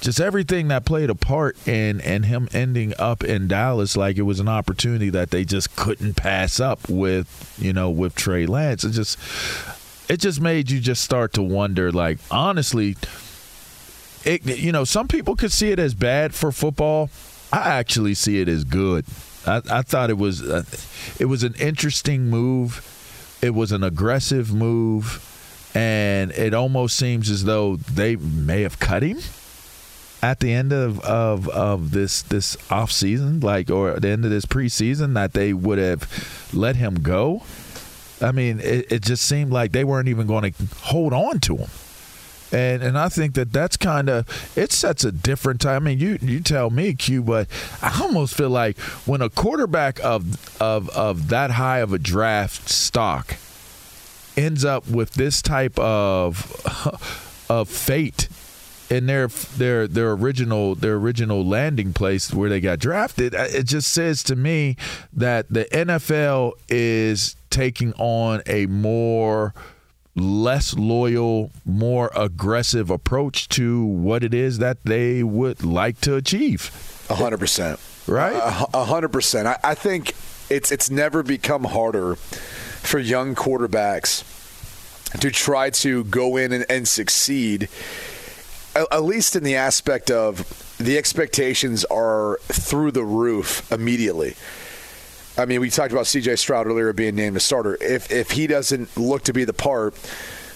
just 0.00 0.20
everything 0.20 0.68
that 0.68 0.84
played 0.84 1.10
a 1.10 1.14
part 1.14 1.56
in 1.66 2.00
and 2.00 2.24
him 2.26 2.48
ending 2.52 2.92
up 2.98 3.24
in 3.24 3.48
Dallas 3.48 3.96
like 3.96 4.16
it 4.16 4.22
was 4.22 4.40
an 4.40 4.48
opportunity 4.48 5.10
that 5.10 5.30
they 5.30 5.44
just 5.44 5.74
couldn't 5.76 6.14
pass 6.14 6.60
up 6.60 6.88
with 6.88 7.54
you 7.58 7.72
know 7.72 7.90
with 7.90 8.14
Trey 8.14 8.46
Lance. 8.46 8.84
It 8.84 8.90
just 8.90 9.18
it 10.08 10.18
just 10.20 10.40
made 10.40 10.70
you 10.70 10.80
just 10.80 11.02
start 11.02 11.32
to 11.34 11.42
wonder 11.42 11.90
like 11.92 12.18
honestly 12.30 12.96
it 14.24 14.44
you 14.46 14.72
know 14.72 14.84
some 14.84 15.08
people 15.08 15.36
could 15.36 15.52
see 15.52 15.70
it 15.70 15.78
as 15.78 15.94
bad 15.94 16.34
for 16.34 16.52
football 16.52 17.10
I 17.52 17.68
actually 17.70 18.14
see 18.14 18.40
it 18.40 18.48
as 18.48 18.64
good 18.64 19.04
I, 19.46 19.62
I 19.70 19.82
thought 19.82 20.10
it 20.10 20.18
was 20.18 20.42
uh, 20.42 20.64
it 21.18 21.26
was 21.26 21.42
an 21.42 21.54
interesting 21.58 22.28
move 22.28 22.84
it 23.42 23.54
was 23.54 23.72
an 23.72 23.82
aggressive 23.82 24.52
move 24.52 25.24
and 25.74 26.32
it 26.32 26.54
almost 26.54 26.96
seems 26.96 27.30
as 27.30 27.44
though 27.44 27.76
they 27.76 28.16
may 28.16 28.62
have 28.62 28.78
cut 28.78 29.02
him 29.02 29.18
at 30.22 30.40
the 30.40 30.52
end 30.52 30.72
of, 30.72 31.00
of, 31.00 31.48
of 31.48 31.92
this 31.92 32.22
this 32.22 32.56
off 32.70 32.90
season, 32.90 33.40
like 33.40 33.70
or 33.70 33.90
at 33.90 34.02
the 34.02 34.08
end 34.08 34.24
of 34.24 34.30
this 34.30 34.46
preseason, 34.46 35.14
that 35.14 35.32
they 35.32 35.52
would 35.52 35.78
have 35.78 36.48
let 36.52 36.76
him 36.76 36.96
go. 36.96 37.42
I 38.20 38.32
mean, 38.32 38.60
it, 38.60 38.90
it 38.90 39.02
just 39.02 39.24
seemed 39.24 39.52
like 39.52 39.72
they 39.72 39.84
weren't 39.84 40.08
even 40.08 40.26
going 40.26 40.52
to 40.52 40.64
hold 40.80 41.12
on 41.12 41.38
to 41.40 41.56
him. 41.58 41.68
And 42.50 42.82
and 42.82 42.98
I 42.98 43.08
think 43.08 43.34
that 43.34 43.52
that's 43.52 43.76
kind 43.76 44.08
of 44.08 44.26
it 44.56 44.72
sets 44.72 45.04
a 45.04 45.12
different 45.12 45.60
time. 45.60 45.82
I 45.82 45.90
mean, 45.90 45.98
you 45.98 46.18
you 46.22 46.40
tell 46.40 46.70
me, 46.70 46.94
Q, 46.94 47.22
but 47.22 47.48
I 47.82 48.00
almost 48.02 48.34
feel 48.34 48.50
like 48.50 48.78
when 49.06 49.20
a 49.20 49.28
quarterback 49.28 50.02
of 50.02 50.60
of 50.60 50.88
of 50.90 51.28
that 51.28 51.52
high 51.52 51.78
of 51.78 51.92
a 51.92 51.98
draft 51.98 52.68
stock 52.68 53.36
ends 54.36 54.64
up 54.64 54.88
with 54.88 55.14
this 55.14 55.42
type 55.42 55.78
of 55.78 57.46
of 57.50 57.68
fate 57.68 58.28
in 58.90 59.06
their 59.06 59.28
their 59.28 59.86
their 59.86 60.12
original 60.12 60.74
their 60.74 60.94
original 60.94 61.44
landing 61.44 61.92
place 61.92 62.32
where 62.32 62.48
they 62.48 62.60
got 62.60 62.78
drafted, 62.78 63.34
uh, 63.34 63.46
it 63.50 63.64
just 63.64 63.92
says 63.92 64.22
to 64.24 64.36
me 64.36 64.76
that 65.12 65.48
the 65.50 65.64
NFL 65.66 66.52
is 66.68 67.36
taking 67.50 67.92
on 67.94 68.42
a 68.46 68.66
more 68.66 69.54
less 70.18 70.74
loyal, 70.74 71.50
more 71.64 72.10
aggressive 72.14 72.90
approach 72.90 73.48
to 73.50 73.84
what 73.84 74.22
it 74.24 74.34
is 74.34 74.58
that 74.58 74.78
they 74.84 75.22
would 75.22 75.64
like 75.64 76.00
to 76.02 76.14
achieve. 76.16 76.70
A 77.10 77.14
hundred 77.14 77.38
percent. 77.38 77.80
Right? 78.06 78.34
A 78.34 78.84
hundred 78.84 79.08
percent. 79.10 79.46
I- 79.48 79.58
I 79.62 79.74
think 79.74 80.14
it's 80.50 80.72
it's 80.72 80.90
never 80.90 81.22
become 81.22 81.64
harder 81.64 82.14
for 82.16 82.98
young 82.98 83.34
quarterbacks 83.34 84.24
to 85.20 85.30
try 85.30 85.70
to 85.70 86.04
go 86.04 86.36
in 86.36 86.52
and, 86.52 86.66
and 86.70 86.86
succeed. 86.88 87.68
At 88.76 89.02
least 89.02 89.34
in 89.34 89.42
the 89.42 89.56
aspect 89.56 90.10
of 90.10 90.46
the 90.78 90.96
expectations 90.96 91.84
are 91.86 92.38
through 92.44 92.92
the 92.92 93.02
roof 93.04 93.70
immediately. 93.72 94.36
I 95.38 95.44
mean, 95.44 95.60
we 95.60 95.70
talked 95.70 95.92
about 95.92 96.08
C.J. 96.08 96.36
Stroud 96.36 96.66
earlier 96.66 96.92
being 96.92 97.14
named 97.14 97.36
a 97.36 97.40
starter. 97.40 97.78
If 97.80 98.10
if 98.10 98.32
he 98.32 98.48
doesn't 98.48 98.96
look 98.96 99.22
to 99.24 99.32
be 99.32 99.44
the 99.44 99.52
part, 99.52 99.94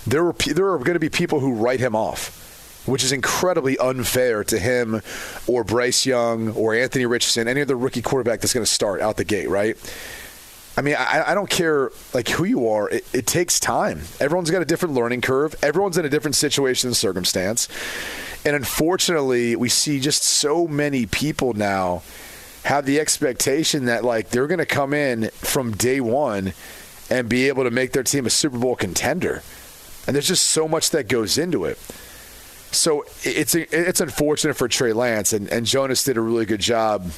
there 0.07 0.25
were 0.25 0.33
there 0.33 0.73
are 0.73 0.79
going 0.79 0.95
to 0.95 1.01
be 1.01 1.09
people 1.09 1.39
who 1.39 1.55
write 1.55 1.79
him 1.79 1.95
off, 1.95 2.83
which 2.85 3.05
is 3.05 3.13
incredibly 3.13 3.79
unfair 3.79 4.43
to 4.45 4.59
him, 4.59 5.01
or 5.47 5.63
Bryce 5.63 6.05
Young, 6.05 6.49
or 6.51 6.75
Anthony 6.75 7.07
Richardson, 7.07 7.47
any 7.47 7.63
other 7.63 7.77
rookie 7.77 8.03
quarterback 8.03 8.41
that's 8.41 8.53
going 8.53 8.67
to 8.67 8.71
start 8.71 9.01
out 9.01 9.17
the 9.17 9.25
gate, 9.25 9.49
right? 9.49 9.77
I 10.77 10.81
mean, 10.81 10.97
I, 10.99 11.31
I 11.31 11.35
don't 11.35 11.51
care 11.51 11.93
like 12.13 12.29
who 12.29 12.45
you 12.45 12.67
are. 12.69 12.89
It, 12.89 13.05
it 13.13 13.27
takes 13.27 13.61
time. 13.61 14.01
Everyone's 14.19 14.51
got 14.51 14.63
a 14.63 14.65
different 14.65 14.95
learning 14.95 15.21
curve. 15.21 15.55
Everyone's 15.63 15.99
in 15.99 16.07
a 16.07 16.09
different 16.09 16.35
situation 16.35 16.89
and 16.89 16.97
circumstance, 16.97 17.69
and 18.45 18.57
unfortunately, 18.57 19.55
we 19.55 19.69
see 19.69 20.01
just 20.01 20.25
so 20.25 20.67
many 20.67 21.07
people 21.07 21.53
now 21.53 22.03
have 22.65 22.87
the 22.87 23.01
expectation 23.01 23.87
that 23.87 24.05
like 24.05 24.29
they're 24.31 24.47
going 24.47 24.59
to 24.59 24.67
come 24.67 24.95
in 24.95 25.31
from 25.31 25.73
day 25.73 26.01
one 26.01 26.53
and 27.11 27.29
be 27.29 27.49
able 27.49 27.65
to 27.65 27.71
make 27.71 27.93
their 27.93 28.03
team 28.03 28.27
a 28.27 28.31
Super 28.31 28.59
Bowl 28.59 28.77
contender, 28.77 29.43
and 30.07 30.15
there's 30.15 30.29
just 30.29 30.47
so 30.47 30.69
much 30.69 30.91
that 30.91 31.09
goes 31.09 31.39
into 31.39 31.65
it. 31.65 31.79
So 32.71 33.05
it's 33.23 33.55
it's 33.55 34.01
unfortunate 34.01 34.55
for 34.55 34.69
Trey 34.69 34.93
Lance, 34.93 35.33
and, 35.33 35.49
and 35.49 35.67
Jonas 35.67 36.05
did 36.05 36.17
a 36.17 36.21
really 36.21 36.47
good 36.47 36.61
job 36.61 37.11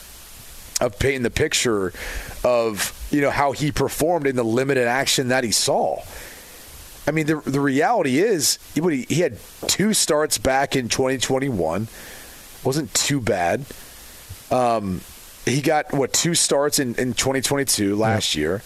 of 0.81 0.99
painting 0.99 1.23
the 1.23 1.31
picture 1.31 1.93
of 2.43 3.07
you 3.11 3.21
know 3.21 3.31
how 3.31 3.53
he 3.53 3.71
performed 3.71 4.27
in 4.27 4.37
the 4.37 4.45
limited 4.45 4.89
action 4.89 5.29
that 5.29 5.45
he 5.45 5.53
saw. 5.53 6.03
I 7.07 7.11
mean, 7.11 7.27
the 7.27 7.37
the 7.37 7.61
reality 7.61 8.19
is 8.19 8.59
he, 8.75 9.05
he 9.09 9.21
had 9.21 9.39
two 9.69 9.93
starts 9.95 10.39
back 10.39 10.75
in 10.75 10.89
2021, 10.89 11.87
wasn't 12.65 12.93
too 12.95 13.21
bad. 13.21 13.65
Um, 14.51 15.03
he 15.45 15.61
got 15.61 15.93
what 15.93 16.13
two 16.13 16.35
starts 16.35 16.79
in, 16.79 16.95
in 16.97 17.15
2022 17.15 17.97
last 17.97 18.35
year, 18.35 18.63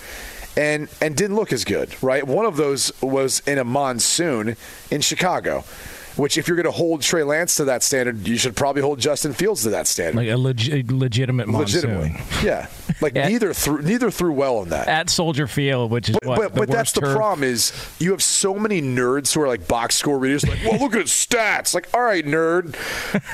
and 0.57 0.88
and 1.01 1.17
didn't 1.17 1.37
look 1.37 1.53
as 1.53 1.64
good, 1.64 1.95
right? 2.03 2.27
One 2.27 2.47
of 2.47 2.57
those 2.57 2.93
was 3.03 3.41
in 3.47 3.59
a 3.59 3.64
monsoon 3.64 4.57
in 4.91 5.01
Chicago. 5.01 5.64
Which, 6.18 6.37
if 6.37 6.49
you're 6.49 6.57
going 6.57 6.66
to 6.66 6.70
hold 6.72 7.03
Trey 7.03 7.22
Lance 7.22 7.55
to 7.57 7.64
that 7.66 7.82
standard, 7.82 8.26
you 8.26 8.36
should 8.36 8.57
probably 8.57 8.82
hold 8.82 8.99
Justin 8.99 9.32
Fields 9.32 9.62
to 9.62 9.70
that 9.70 9.86
standard. 9.86 10.16
Like 10.16 10.28
a 10.28 10.36
leg- 10.36 10.90
legitimate 10.90 11.49
monsoon. 11.49 11.93
Legitimately, 11.99 12.47
yeah. 12.47 12.66
Like 13.01 13.14
neither 13.30 13.55
threw 13.55 13.80
neither 13.82 14.11
threw 14.11 14.32
well 14.32 14.62
in 14.62 14.70
that. 14.70 14.88
At 14.88 15.09
Soldier 15.11 15.47
Field, 15.47 15.90
which 15.93 16.09
is 16.09 16.16
But, 16.20 16.28
what 16.28 16.36
but, 16.38 16.55
but 16.55 16.68
that's 16.68 16.78
worst 16.90 16.95
the 16.97 17.01
turf. 17.03 17.16
problem 17.16 17.45
is 17.45 17.72
you 18.01 18.11
have 18.11 18.22
so 18.22 18.55
many 18.55 18.82
nerds 18.82 19.32
who 19.32 19.40
are 19.43 19.47
like 19.49 19.68
box 19.68 19.95
score 19.97 20.18
readers 20.18 20.45
like 20.47 20.59
well 20.64 20.78
look 20.80 20.95
at 20.95 21.03
his 21.03 21.11
stats 21.11 21.74
like 21.74 21.88
all 21.95 22.01
right 22.03 22.24
nerd 22.24 22.74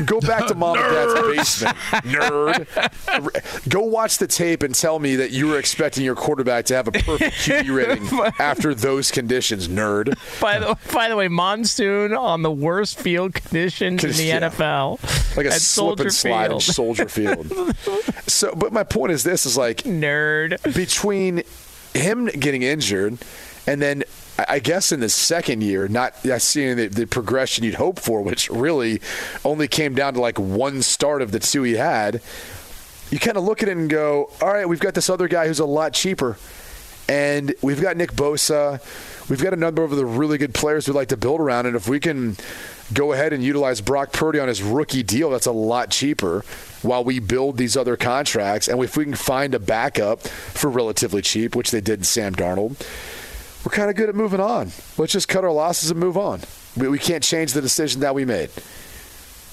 go 0.06 0.20
back 0.20 0.46
to 0.48 0.54
mom 0.56 0.76
and 0.76 0.84
dad's 0.92 1.14
basement 1.36 1.76
nerd 2.04 3.68
go 3.68 3.80
watch 3.80 4.18
the 4.18 4.26
tape 4.26 4.62
and 4.62 4.74
tell 4.74 4.98
me 4.98 5.16
that 5.16 5.30
you 5.30 5.46
were 5.48 5.59
expecting 5.59 6.04
your 6.04 6.14
quarterback 6.14 6.64
to 6.66 6.74
have 6.74 6.88
a 6.88 6.92
perfect 6.92 7.34
QB 7.36 7.74
rating 7.74 8.20
after 8.38 8.74
those 8.74 9.11
conditions 9.11 9.68
nerd 9.68 10.14
By 10.40 10.59
the 10.59 10.76
by 10.92 11.09
the 11.09 11.16
way, 11.16 11.28
monsoon 11.28 12.12
on 12.12 12.42
the 12.42 12.50
worst 12.52 12.73
field 12.82 13.34
conditions 13.34 14.02
in 14.02 14.10
the 14.12 14.24
Yeah. 14.24 14.40
NFL, 14.40 15.36
like 15.36 15.46
a 15.46 15.50
at 15.50 15.60
slip 15.60 15.98
Soldier 15.98 16.02
and 16.04 16.12
slide 16.12 16.44
in 16.46 16.50
Field. 16.50 16.62
Soldier 16.62 17.08
Field. 17.08 17.76
so, 18.26 18.54
but 18.54 18.72
my 18.72 18.82
point 18.84 19.12
is 19.12 19.22
this: 19.22 19.46
is 19.46 19.56
like 19.56 19.78
nerd 19.84 20.60
between 20.74 21.42
him 21.92 22.26
getting 22.26 22.62
injured 22.62 23.18
and 23.66 23.80
then. 23.82 24.04
I 24.48 24.58
guess 24.58 24.90
in 24.90 24.98
the 24.98 25.08
second 25.08 25.62
year, 25.62 25.86
not 25.86 26.16
seeing 26.42 26.76
the, 26.76 26.88
the 26.88 27.06
progression 27.06 27.62
you'd 27.62 27.76
hope 27.76 28.00
for, 28.00 28.20
which 28.20 28.50
really 28.50 29.00
only 29.44 29.68
came 29.68 29.94
down 29.94 30.14
to 30.14 30.20
like 30.20 30.40
one 30.40 30.82
start 30.82 31.22
of 31.22 31.30
the 31.30 31.38
two 31.38 31.62
he 31.62 31.74
had. 31.74 32.20
You 33.12 33.20
kind 33.20 33.36
of 33.36 33.44
look 33.44 33.62
at 33.62 33.68
it 33.68 33.76
and 33.76 33.88
go, 33.88 34.32
"All 34.42 34.48
right, 34.52 34.68
we've 34.68 34.80
got 34.80 34.94
this 34.94 35.08
other 35.08 35.28
guy 35.28 35.46
who's 35.46 35.60
a 35.60 35.64
lot 35.64 35.92
cheaper, 35.92 36.36
and 37.09 37.55
we've 37.62 37.80
got 37.80 37.96
Nick 37.96 38.12
Bosa. 38.12 38.80
We've 39.28 39.42
got 39.42 39.55
a 39.55 39.57
number 39.57 39.82
of 39.82 39.90
the 39.90 40.05
really 40.05 40.38
good 40.38 40.52
players 40.52 40.86
we'd 40.86 40.94
like 40.94 41.09
to 41.09 41.16
build 41.16 41.40
around, 41.40 41.66
and 41.66 41.76
if 41.76 41.88
we 41.88 41.98
can 42.00 42.36
go 42.92 43.12
ahead 43.12 43.32
and 43.32 43.42
utilize 43.42 43.80
Brock 43.80 44.12
Purdy 44.12 44.38
on 44.38 44.48
his 44.48 44.62
rookie 44.62 45.02
deal, 45.02 45.30
that's 45.30 45.46
a 45.46 45.52
lot 45.52 45.90
cheaper 45.90 46.44
while 46.82 47.02
we 47.02 47.18
build 47.18 47.57
these 47.57 47.76
other 47.76 47.96
contracts. 47.96 48.68
And 48.68 48.82
if 48.82 48.96
we 48.96 49.05
can 49.05 49.14
find 49.14 49.55
a 49.55 49.59
backup 49.59 50.20
for 50.20 50.68
relatively 50.68 51.22
cheap, 51.22 51.57
which 51.57 51.70
they 51.70 51.80
did 51.80 52.00
in 52.00 52.05
Sam 52.05 52.34
Darnold, 52.34 52.78
we're 53.64 53.72
kind 53.72 53.88
of 53.88 53.96
good 53.96 54.11
at 54.11 54.14
moving 54.14 54.40
on. 54.40 54.72
Let's 54.98 55.12
just 55.12 55.28
cut 55.28 55.44
our 55.44 55.52
losses 55.52 55.90
and 55.90 55.98
move 55.98 56.18
on. 56.18 56.40
We, 56.76 56.88
we 56.88 56.98
can't 56.98 57.22
change 57.22 57.55
the 57.55 57.62
decision 57.62 58.02
that 58.02 58.14
we 58.14 58.26
made. 58.26 58.50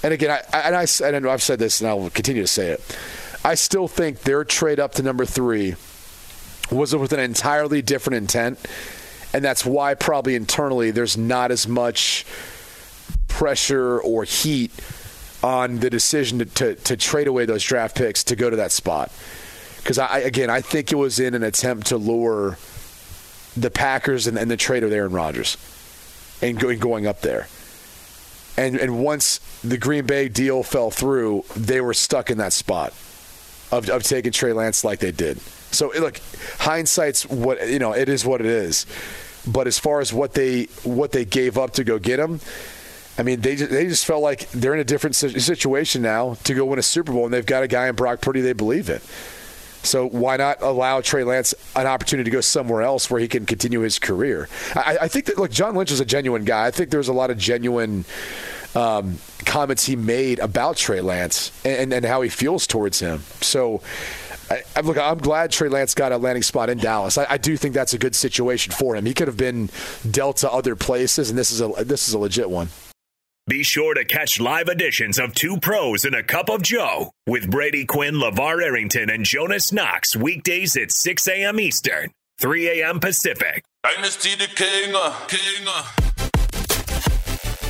And 0.03 0.13
again, 0.13 0.43
I, 0.51 0.57
and 0.59 0.75
I, 0.75 0.85
and 1.05 1.27
I've 1.27 1.43
said 1.43 1.59
this, 1.59 1.79
and 1.79 1.89
I 1.89 1.93
will 1.93 2.09
continue 2.09 2.41
to 2.41 2.47
say 2.47 2.71
it. 2.71 2.97
I 3.45 3.55
still 3.55 3.87
think 3.87 4.21
their 4.21 4.43
trade 4.43 4.79
up 4.79 4.93
to 4.93 5.03
number 5.03 5.25
three 5.25 5.75
was 6.71 6.93
it 6.93 6.99
with 6.99 7.13
an 7.13 7.19
entirely 7.19 7.81
different 7.81 8.17
intent, 8.17 8.59
and 9.33 9.43
that's 9.43 9.65
why 9.65 9.93
probably 9.93 10.35
internally 10.35 10.91
there's 10.91 11.17
not 11.17 11.51
as 11.51 11.67
much 11.67 12.25
pressure 13.27 13.99
or 13.99 14.23
heat 14.23 14.71
on 15.43 15.79
the 15.79 15.89
decision 15.89 16.39
to, 16.39 16.45
to, 16.45 16.75
to 16.75 16.97
trade 16.97 17.27
away 17.27 17.45
those 17.45 17.63
draft 17.63 17.95
picks 17.95 18.23
to 18.25 18.35
go 18.35 18.49
to 18.49 18.57
that 18.57 18.71
spot. 18.71 19.11
Because 19.77 19.97
I 19.97 20.19
again, 20.19 20.49
I 20.49 20.61
think 20.61 20.91
it 20.91 20.95
was 20.95 21.19
in 21.19 21.33
an 21.33 21.43
attempt 21.43 21.87
to 21.87 21.97
lure 21.97 22.57
the 23.57 23.71
Packers 23.71 24.27
and, 24.27 24.37
and 24.37 24.49
the 24.49 24.57
trade 24.57 24.83
of 24.83 24.91
Aaron 24.91 25.11
Rodgers, 25.11 25.57
and 26.41 26.59
going 26.59 26.79
going 26.79 27.07
up 27.07 27.21
there. 27.21 27.47
And 28.57 28.75
and 28.77 29.03
once 29.03 29.39
the 29.63 29.77
Green 29.77 30.05
Bay 30.05 30.29
deal 30.29 30.61
fell 30.61 30.91
through, 30.91 31.45
they 31.55 31.81
were 31.81 31.95
stuck 31.95 32.29
in 32.29 32.37
that 32.37 32.53
spot 32.53 32.93
of, 33.71 33.89
of 33.89 34.03
taking 34.03 34.31
Trey 34.31 34.53
Lance 34.53 34.83
like 34.83 34.99
they 34.99 35.11
did. 35.11 35.39
So 35.71 35.91
look, 35.99 36.19
hindsight's 36.59 37.25
what 37.25 37.67
you 37.67 37.79
know. 37.79 37.93
It 37.93 38.09
is 38.09 38.25
what 38.25 38.41
it 38.41 38.47
is. 38.47 38.85
But 39.47 39.65
as 39.65 39.79
far 39.79 40.01
as 40.01 40.13
what 40.13 40.33
they 40.33 40.65
what 40.83 41.11
they 41.11 41.25
gave 41.25 41.57
up 41.57 41.71
to 41.73 41.83
go 41.83 41.97
get 41.97 42.19
him, 42.19 42.39
I 43.17 43.23
mean, 43.23 43.41
they 43.41 43.55
just, 43.55 43.71
they 43.71 43.87
just 43.87 44.05
felt 44.05 44.21
like 44.21 44.49
they're 44.51 44.73
in 44.73 44.79
a 44.79 44.83
different 44.83 45.15
situation 45.15 46.01
now 46.01 46.35
to 46.43 46.53
go 46.53 46.65
win 46.65 46.79
a 46.79 46.83
Super 46.83 47.11
Bowl, 47.11 47.25
and 47.25 47.33
they've 47.33 47.45
got 47.45 47.63
a 47.63 47.67
guy 47.67 47.87
in 47.87 47.95
Brock 47.95 48.21
Purdy 48.21 48.41
they 48.41 48.53
believe 48.53 48.89
in. 48.89 49.01
So 49.83 50.07
why 50.07 50.37
not 50.37 50.61
allow 50.61 51.01
Trey 51.01 51.23
Lance 51.23 51.55
an 51.75 51.87
opportunity 51.87 52.29
to 52.29 52.33
go 52.33 52.41
somewhere 52.41 52.83
else 52.83 53.09
where 53.09 53.19
he 53.19 53.27
can 53.27 53.47
continue 53.47 53.79
his 53.79 53.97
career? 53.97 54.47
I, 54.75 54.97
I 55.01 55.07
think 55.07 55.25
that 55.25 55.37
look, 55.37 55.51
John 55.51 55.75
Lynch 55.75 55.91
is 55.91 55.99
a 55.99 56.05
genuine 56.05 56.45
guy. 56.45 56.67
I 56.67 56.71
think 56.71 56.91
there's 56.91 57.07
a 57.07 57.13
lot 57.13 57.31
of 57.31 57.37
genuine 57.37 58.05
um, 58.75 59.17
comments 59.45 59.85
he 59.85 59.95
made 59.95 60.37
about 60.37 60.77
Trey 60.77 61.01
Lance 61.01 61.51
and, 61.65 61.91
and 61.91 62.05
how 62.05 62.21
he 62.21 62.29
feels 62.29 62.67
towards 62.67 62.99
him. 62.99 63.23
So. 63.41 63.81
I, 64.51 64.63
I, 64.75 64.81
look, 64.81 64.97
I'm 64.97 65.17
glad 65.17 65.51
Trey 65.51 65.69
Lance 65.69 65.95
got 65.95 66.11
a 66.11 66.17
landing 66.17 66.43
spot 66.43 66.69
in 66.69 66.77
Dallas. 66.77 67.17
I, 67.17 67.25
I 67.29 67.37
do 67.37 67.55
think 67.55 67.73
that's 67.73 67.93
a 67.93 67.97
good 67.97 68.15
situation 68.15 68.73
for 68.73 68.95
him. 68.95 69.05
He 69.05 69.13
could 69.13 69.27
have 69.27 69.37
been 69.37 69.69
dealt 70.09 70.37
to 70.37 70.51
other 70.51 70.75
places, 70.75 71.29
and 71.29 71.39
this 71.39 71.51
is 71.51 71.61
a 71.61 71.69
this 71.85 72.07
is 72.09 72.13
a 72.13 72.19
legit 72.19 72.49
one. 72.49 72.67
Be 73.47 73.63
sure 73.63 73.93
to 73.93 74.05
catch 74.05 74.39
live 74.39 74.67
editions 74.67 75.17
of 75.17 75.33
Two 75.33 75.57
Pros 75.57 76.05
and 76.05 76.13
a 76.13 76.23
Cup 76.23 76.49
of 76.49 76.61
Joe 76.61 77.11
with 77.25 77.49
Brady 77.49 77.85
Quinn, 77.85 78.15
LaVar 78.15 78.61
Arrington, 78.63 79.09
and 79.09 79.25
Jonas 79.25 79.71
Knox 79.71 80.15
weekdays 80.15 80.75
at 80.75 80.91
6 80.91 81.27
a.m. 81.27 81.59
Eastern, 81.59 82.11
3 82.39 82.81
a.m. 82.81 82.99
Pacific. 82.99 83.63
Dynasty 83.83 84.35
the 84.35 84.47
King, 84.47 84.93
uh, 84.95 85.15
King. 85.27 86.10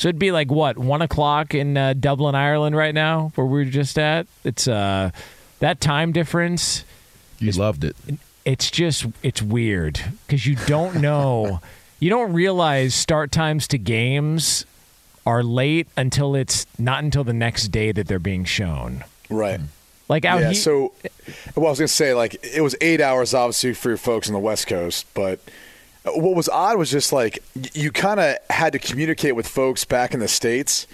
So 0.00 0.08
it'd 0.08 0.18
be 0.18 0.32
like 0.32 0.50
what 0.50 0.78
one 0.78 1.02
o'clock 1.02 1.54
in 1.54 1.76
uh, 1.76 1.92
Dublin, 1.92 2.34
Ireland, 2.34 2.74
right 2.74 2.94
now, 2.94 3.32
where 3.34 3.46
we 3.46 3.60
are 3.60 3.64
just 3.66 3.98
at. 3.98 4.26
It's 4.44 4.66
uh, 4.66 5.10
that 5.58 5.78
time 5.82 6.12
difference. 6.12 6.84
You 7.38 7.52
loved 7.52 7.84
it. 7.84 7.94
It's 8.46 8.70
just 8.70 9.04
it's 9.22 9.42
weird 9.42 10.00
because 10.26 10.46
you 10.46 10.56
don't 10.64 11.02
know, 11.02 11.60
you 11.98 12.08
don't 12.08 12.32
realize 12.32 12.94
start 12.94 13.30
times 13.30 13.68
to 13.68 13.78
games 13.78 14.64
are 15.26 15.42
late 15.42 15.86
until 15.98 16.34
it's 16.34 16.64
not 16.78 17.04
until 17.04 17.22
the 17.22 17.34
next 17.34 17.68
day 17.68 17.92
that 17.92 18.08
they're 18.08 18.18
being 18.18 18.46
shown. 18.46 19.04
Right. 19.28 19.60
Like 20.08 20.24
out 20.24 20.40
yeah, 20.40 20.48
he- 20.48 20.54
so 20.54 20.94
well, 21.54 21.66
I 21.66 21.68
was 21.68 21.78
gonna 21.78 21.88
say 21.88 22.14
like 22.14 22.42
it 22.42 22.62
was 22.62 22.74
eight 22.80 23.02
hours 23.02 23.34
obviously 23.34 23.74
for 23.74 23.90
your 23.90 23.98
folks 23.98 24.28
on 24.28 24.32
the 24.32 24.40
West 24.40 24.66
Coast, 24.66 25.04
but 25.12 25.40
what 26.04 26.34
was 26.34 26.48
odd 26.48 26.78
was 26.78 26.90
just 26.90 27.12
like 27.12 27.42
you 27.74 27.90
kind 27.92 28.20
of 28.20 28.36
had 28.48 28.72
to 28.72 28.78
communicate 28.78 29.36
with 29.36 29.46
folks 29.46 29.84
back 29.84 30.14
in 30.14 30.20
the 30.20 30.28
states. 30.28 30.86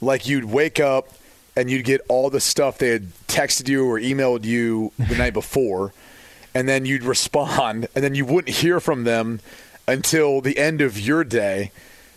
Like 0.00 0.28
you'd 0.28 0.44
wake 0.44 0.80
up 0.80 1.08
and 1.56 1.70
you'd 1.70 1.84
get 1.84 2.02
all 2.08 2.30
the 2.30 2.40
stuff 2.40 2.78
they 2.78 2.88
had 2.88 3.08
texted 3.26 3.68
you 3.68 3.88
or 3.88 3.98
emailed 3.98 4.44
you 4.44 4.92
the 4.98 5.14
night 5.18 5.32
before, 5.32 5.92
and 6.54 6.68
then 6.68 6.84
you'd 6.84 7.04
respond, 7.04 7.88
and 7.94 8.04
then 8.04 8.14
you 8.14 8.24
wouldn't 8.24 8.56
hear 8.56 8.80
from 8.80 9.04
them 9.04 9.40
until 9.86 10.40
the 10.40 10.58
end 10.58 10.80
of 10.80 10.98
your 10.98 11.24
day 11.24 11.70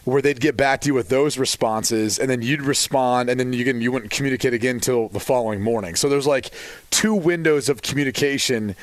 where 0.05 0.21
they'd 0.21 0.39
get 0.39 0.55
back 0.55 0.79
to 0.79 0.87
you 0.87 0.93
with 0.93 1.09
those 1.09 1.37
responses 1.37 2.17
and 2.17 2.29
then 2.29 2.41
you'd 2.41 2.61
respond 2.61 3.29
and 3.29 3.37
then 3.37 3.51
you 3.51 3.65
can 3.65 3.81
you 3.81 3.91
wouldn't 3.91 4.09
communicate 4.09 4.53
again 4.53 4.75
until 4.75 5.09
the 5.09 5.19
following 5.19 5.61
morning. 5.61 5.95
So 5.95 6.07
there's 6.07 6.25
like 6.25 6.51
two 6.91 7.13
windows 7.13 7.67
of 7.67 7.81
communication 7.81 8.73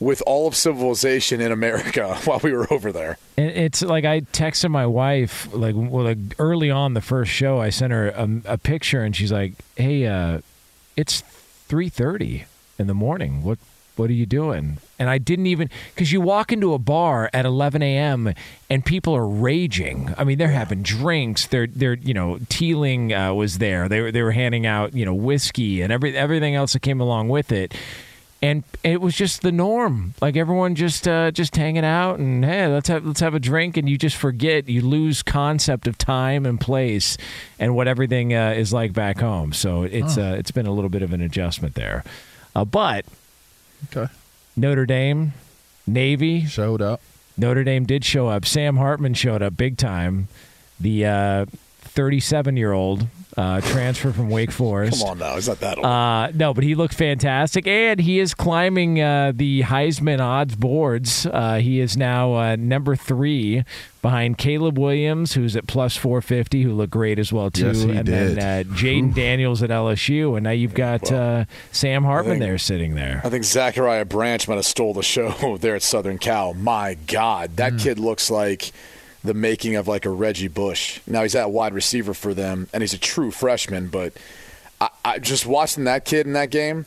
with 0.00 0.22
all 0.26 0.46
of 0.46 0.54
civilization 0.54 1.40
in 1.40 1.50
America 1.50 2.14
while 2.24 2.40
we 2.42 2.52
were 2.52 2.72
over 2.72 2.92
there. 2.92 3.18
And 3.36 3.50
it's 3.50 3.82
like 3.82 4.04
I 4.04 4.20
texted 4.20 4.70
my 4.70 4.86
wife 4.86 5.48
like 5.52 5.74
well 5.76 6.04
like 6.04 6.18
early 6.38 6.70
on 6.70 6.94
the 6.94 7.00
first 7.00 7.30
show 7.30 7.60
I 7.60 7.70
sent 7.70 7.92
her 7.92 8.08
a, 8.10 8.28
a 8.44 8.58
picture 8.58 9.02
and 9.02 9.14
she's 9.14 9.32
like, 9.32 9.54
"Hey, 9.76 10.06
uh, 10.06 10.40
it's 10.96 11.22
three 11.66 11.88
thirty 11.88 12.44
in 12.78 12.86
the 12.86 12.94
morning. 12.94 13.42
What 13.42 13.58
what 13.96 14.10
are 14.10 14.14
you 14.14 14.26
doing?" 14.26 14.78
And 15.00 15.10
I 15.10 15.18
didn't 15.18 15.46
even 15.46 15.70
because 15.94 16.12
you 16.12 16.20
walk 16.20 16.52
into 16.52 16.74
a 16.74 16.78
bar 16.78 17.30
at 17.32 17.44
eleven 17.44 17.82
a.m. 17.82 18.34
and 18.70 18.84
people 18.84 19.16
are 19.16 19.26
raging. 19.26 20.14
I 20.16 20.24
mean, 20.24 20.38
they're 20.38 20.48
having 20.48 20.82
drinks. 20.82 21.46
They're 21.46 21.66
they're 21.66 21.94
you 21.94 22.14
know 22.14 22.38
Teeling 22.48 23.12
uh, 23.12 23.34
was 23.34 23.58
there. 23.58 23.88
They 23.88 24.00
were 24.00 24.12
they 24.12 24.22
were 24.22 24.32
handing 24.32 24.64
out 24.64 24.94
you 24.94 25.04
know 25.04 25.14
whiskey 25.14 25.82
and 25.82 25.92
every 25.92 26.16
everything 26.16 26.54
else 26.54 26.72
that 26.74 26.82
came 26.82 27.00
along 27.00 27.28
with 27.28 27.50
it 27.50 27.74
and 28.40 28.62
it 28.84 29.00
was 29.00 29.16
just 29.16 29.42
the 29.42 29.50
norm. 29.52 30.14
Like 30.20 30.36
everyone 30.36 30.74
just 30.74 31.08
uh, 31.08 31.30
just 31.30 31.56
hanging 31.56 31.84
out 31.84 32.18
and 32.18 32.44
hey, 32.44 32.66
let's 32.68 32.88
have 32.88 33.04
let's 33.04 33.20
have 33.20 33.34
a 33.34 33.40
drink, 33.40 33.76
and 33.76 33.88
you 33.88 33.98
just 33.98 34.16
forget, 34.16 34.68
you 34.68 34.80
lose 34.82 35.22
concept 35.22 35.86
of 35.86 35.98
time 35.98 36.46
and 36.46 36.60
place 36.60 37.16
and 37.58 37.74
what 37.74 37.88
everything 37.88 38.34
uh, 38.34 38.50
is 38.56 38.72
like 38.72 38.92
back 38.92 39.18
home. 39.20 39.52
So 39.52 39.82
it's 39.82 40.16
Oh. 40.18 40.22
uh, 40.30 40.32
it's 40.34 40.50
been 40.50 40.66
a 40.66 40.72
little 40.72 40.90
bit 40.90 41.02
of 41.02 41.12
an 41.12 41.20
adjustment 41.20 41.74
there, 41.74 42.04
uh, 42.54 42.64
but 42.64 43.04
Okay. 43.94 44.12
Notre 44.56 44.86
Dame, 44.86 45.32
Navy 45.86 46.44
showed 46.46 46.82
up. 46.82 47.00
Notre 47.36 47.62
Dame 47.62 47.84
did 47.86 48.04
show 48.04 48.26
up. 48.28 48.44
Sam 48.44 48.76
Hartman 48.76 49.14
showed 49.14 49.40
up 49.42 49.56
big 49.56 49.76
time. 49.76 50.26
The 50.80 51.04
37 51.98 52.56
year 52.56 52.70
old 52.72 53.08
uh, 53.36 53.60
transfer 53.60 54.12
from 54.12 54.30
Wake 54.30 54.52
Forest. 54.52 55.00
Come 55.00 55.10
on 55.10 55.18
now, 55.18 55.34
is 55.36 55.46
that 55.46 55.58
that 55.58 55.78
old? 55.78 55.84
Uh, 55.84 56.30
no, 56.32 56.54
but 56.54 56.62
he 56.62 56.76
looked 56.76 56.94
fantastic, 56.94 57.66
and 57.66 57.98
he 57.98 58.20
is 58.20 58.34
climbing 58.34 59.00
uh, 59.02 59.32
the 59.34 59.62
Heisman 59.62 60.20
odds 60.20 60.54
boards. 60.54 61.26
Uh, 61.26 61.56
he 61.56 61.80
is 61.80 61.96
now 61.96 62.34
uh, 62.36 62.54
number 62.54 62.94
three 62.94 63.64
behind 64.00 64.38
Caleb 64.38 64.78
Williams, 64.78 65.32
who's 65.32 65.56
at 65.56 65.66
plus 65.66 65.96
450, 65.96 66.62
who 66.62 66.72
looked 66.72 66.92
great 66.92 67.18
as 67.18 67.32
well 67.32 67.50
too, 67.50 67.66
Yes, 67.66 67.82
he 67.82 67.90
and 67.90 68.06
did. 68.06 68.36
then 68.38 68.66
uh, 68.66 68.70
Jayden 68.76 69.12
Daniels 69.12 69.60
at 69.64 69.70
LSU, 69.70 70.36
and 70.36 70.44
now 70.44 70.50
you've 70.52 70.74
got 70.74 71.10
uh, 71.10 71.46
Sam 71.72 72.04
Hartman 72.04 72.34
think- 72.34 72.44
there 72.44 72.58
sitting 72.58 72.94
there. 72.94 73.20
I 73.24 73.28
think 73.28 73.42
Zachariah 73.42 74.04
Branch 74.04 74.46
might 74.46 74.54
have 74.54 74.66
stole 74.66 74.94
the 74.94 75.02
show 75.02 75.58
there 75.60 75.74
at 75.74 75.82
Southern 75.82 76.18
Cal. 76.18 76.54
My 76.54 76.94
God, 77.08 77.56
that 77.56 77.72
Hmm. 77.72 77.78
kid 77.78 77.98
looks 77.98 78.30
like 78.30 78.70
the 79.28 79.34
making 79.34 79.76
of 79.76 79.86
like 79.86 80.04
a 80.04 80.10
Reggie 80.10 80.48
Bush. 80.48 81.00
Now 81.06 81.22
he's 81.22 81.34
at 81.34 81.50
wide 81.50 81.74
receiver 81.74 82.14
for 82.14 82.34
them, 82.34 82.68
and 82.72 82.82
he's 82.82 82.94
a 82.94 82.98
true 82.98 83.30
freshman. 83.30 83.88
But 83.88 84.14
I, 84.80 84.88
I 85.04 85.18
just 85.18 85.46
watching 85.46 85.84
that 85.84 86.04
kid 86.04 86.26
in 86.26 86.32
that 86.32 86.50
game, 86.50 86.86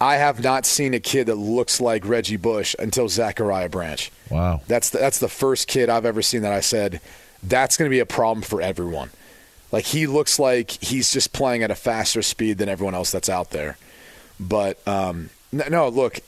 I 0.00 0.16
have 0.16 0.42
not 0.42 0.66
seen 0.66 0.94
a 0.94 1.00
kid 1.00 1.26
that 1.26 1.36
looks 1.36 1.80
like 1.80 2.06
Reggie 2.06 2.36
Bush 2.36 2.74
until 2.78 3.08
Zachariah 3.08 3.68
Branch. 3.68 4.10
Wow. 4.30 4.62
That's 4.66 4.90
the, 4.90 4.98
that's 4.98 5.18
the 5.18 5.28
first 5.28 5.68
kid 5.68 5.88
I've 5.88 6.04
ever 6.04 6.22
seen 6.22 6.42
that 6.42 6.52
I 6.52 6.60
said 6.60 7.00
that's 7.42 7.76
going 7.76 7.88
to 7.88 7.94
be 7.94 8.00
a 8.00 8.06
problem 8.06 8.42
for 8.42 8.60
everyone. 8.60 9.10
Like 9.72 9.84
he 9.84 10.06
looks 10.06 10.38
like 10.38 10.70
he's 10.70 11.12
just 11.12 11.32
playing 11.32 11.62
at 11.62 11.70
a 11.70 11.74
faster 11.74 12.22
speed 12.22 12.58
than 12.58 12.68
everyone 12.68 12.94
else 12.94 13.10
that's 13.10 13.28
out 13.28 13.50
there. 13.50 13.76
But 14.38 14.86
um, 14.86 15.30
no, 15.52 15.64
no, 15.68 15.88
look, 15.88 16.20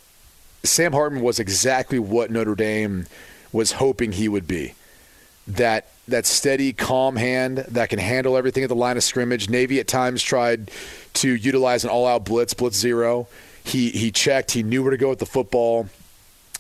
Sam 0.65 0.93
Hartman 0.93 1.23
was 1.23 1.39
exactly 1.39 1.99
what 1.99 2.31
Notre 2.31 2.55
Dame 2.55 3.07
was 3.53 3.73
hoping 3.73 4.13
he 4.13 4.29
would 4.29 4.47
be. 4.47 4.75
That 5.49 5.89
that 6.09 6.27
steady, 6.27 6.73
calm 6.73 7.17
hand 7.17 7.59
that 7.69 7.91
can 7.91 7.99
handle 7.99 8.37
everything 8.37 8.63
at 8.63 8.69
the 8.69 8.75
line 8.75 8.97
of 8.97 9.03
scrimmage. 9.03 9.49
Navy 9.49 9.79
at 9.81 9.87
times 9.87 10.23
tried 10.23 10.71
to 11.15 11.35
utilize 11.35 11.85
an 11.85 11.91
all-out 11.91 12.25
blitz, 12.25 12.55
blitz 12.55 12.77
zero. 12.77 13.29
He 13.65 13.91
he 13.91 14.11
checked. 14.11 14.53
He 14.53 14.63
knew 14.63 14.83
where 14.83 14.91
to 14.91 14.97
go 14.97 15.11
with 15.11 15.19
the 15.19 15.27
football. 15.27 15.89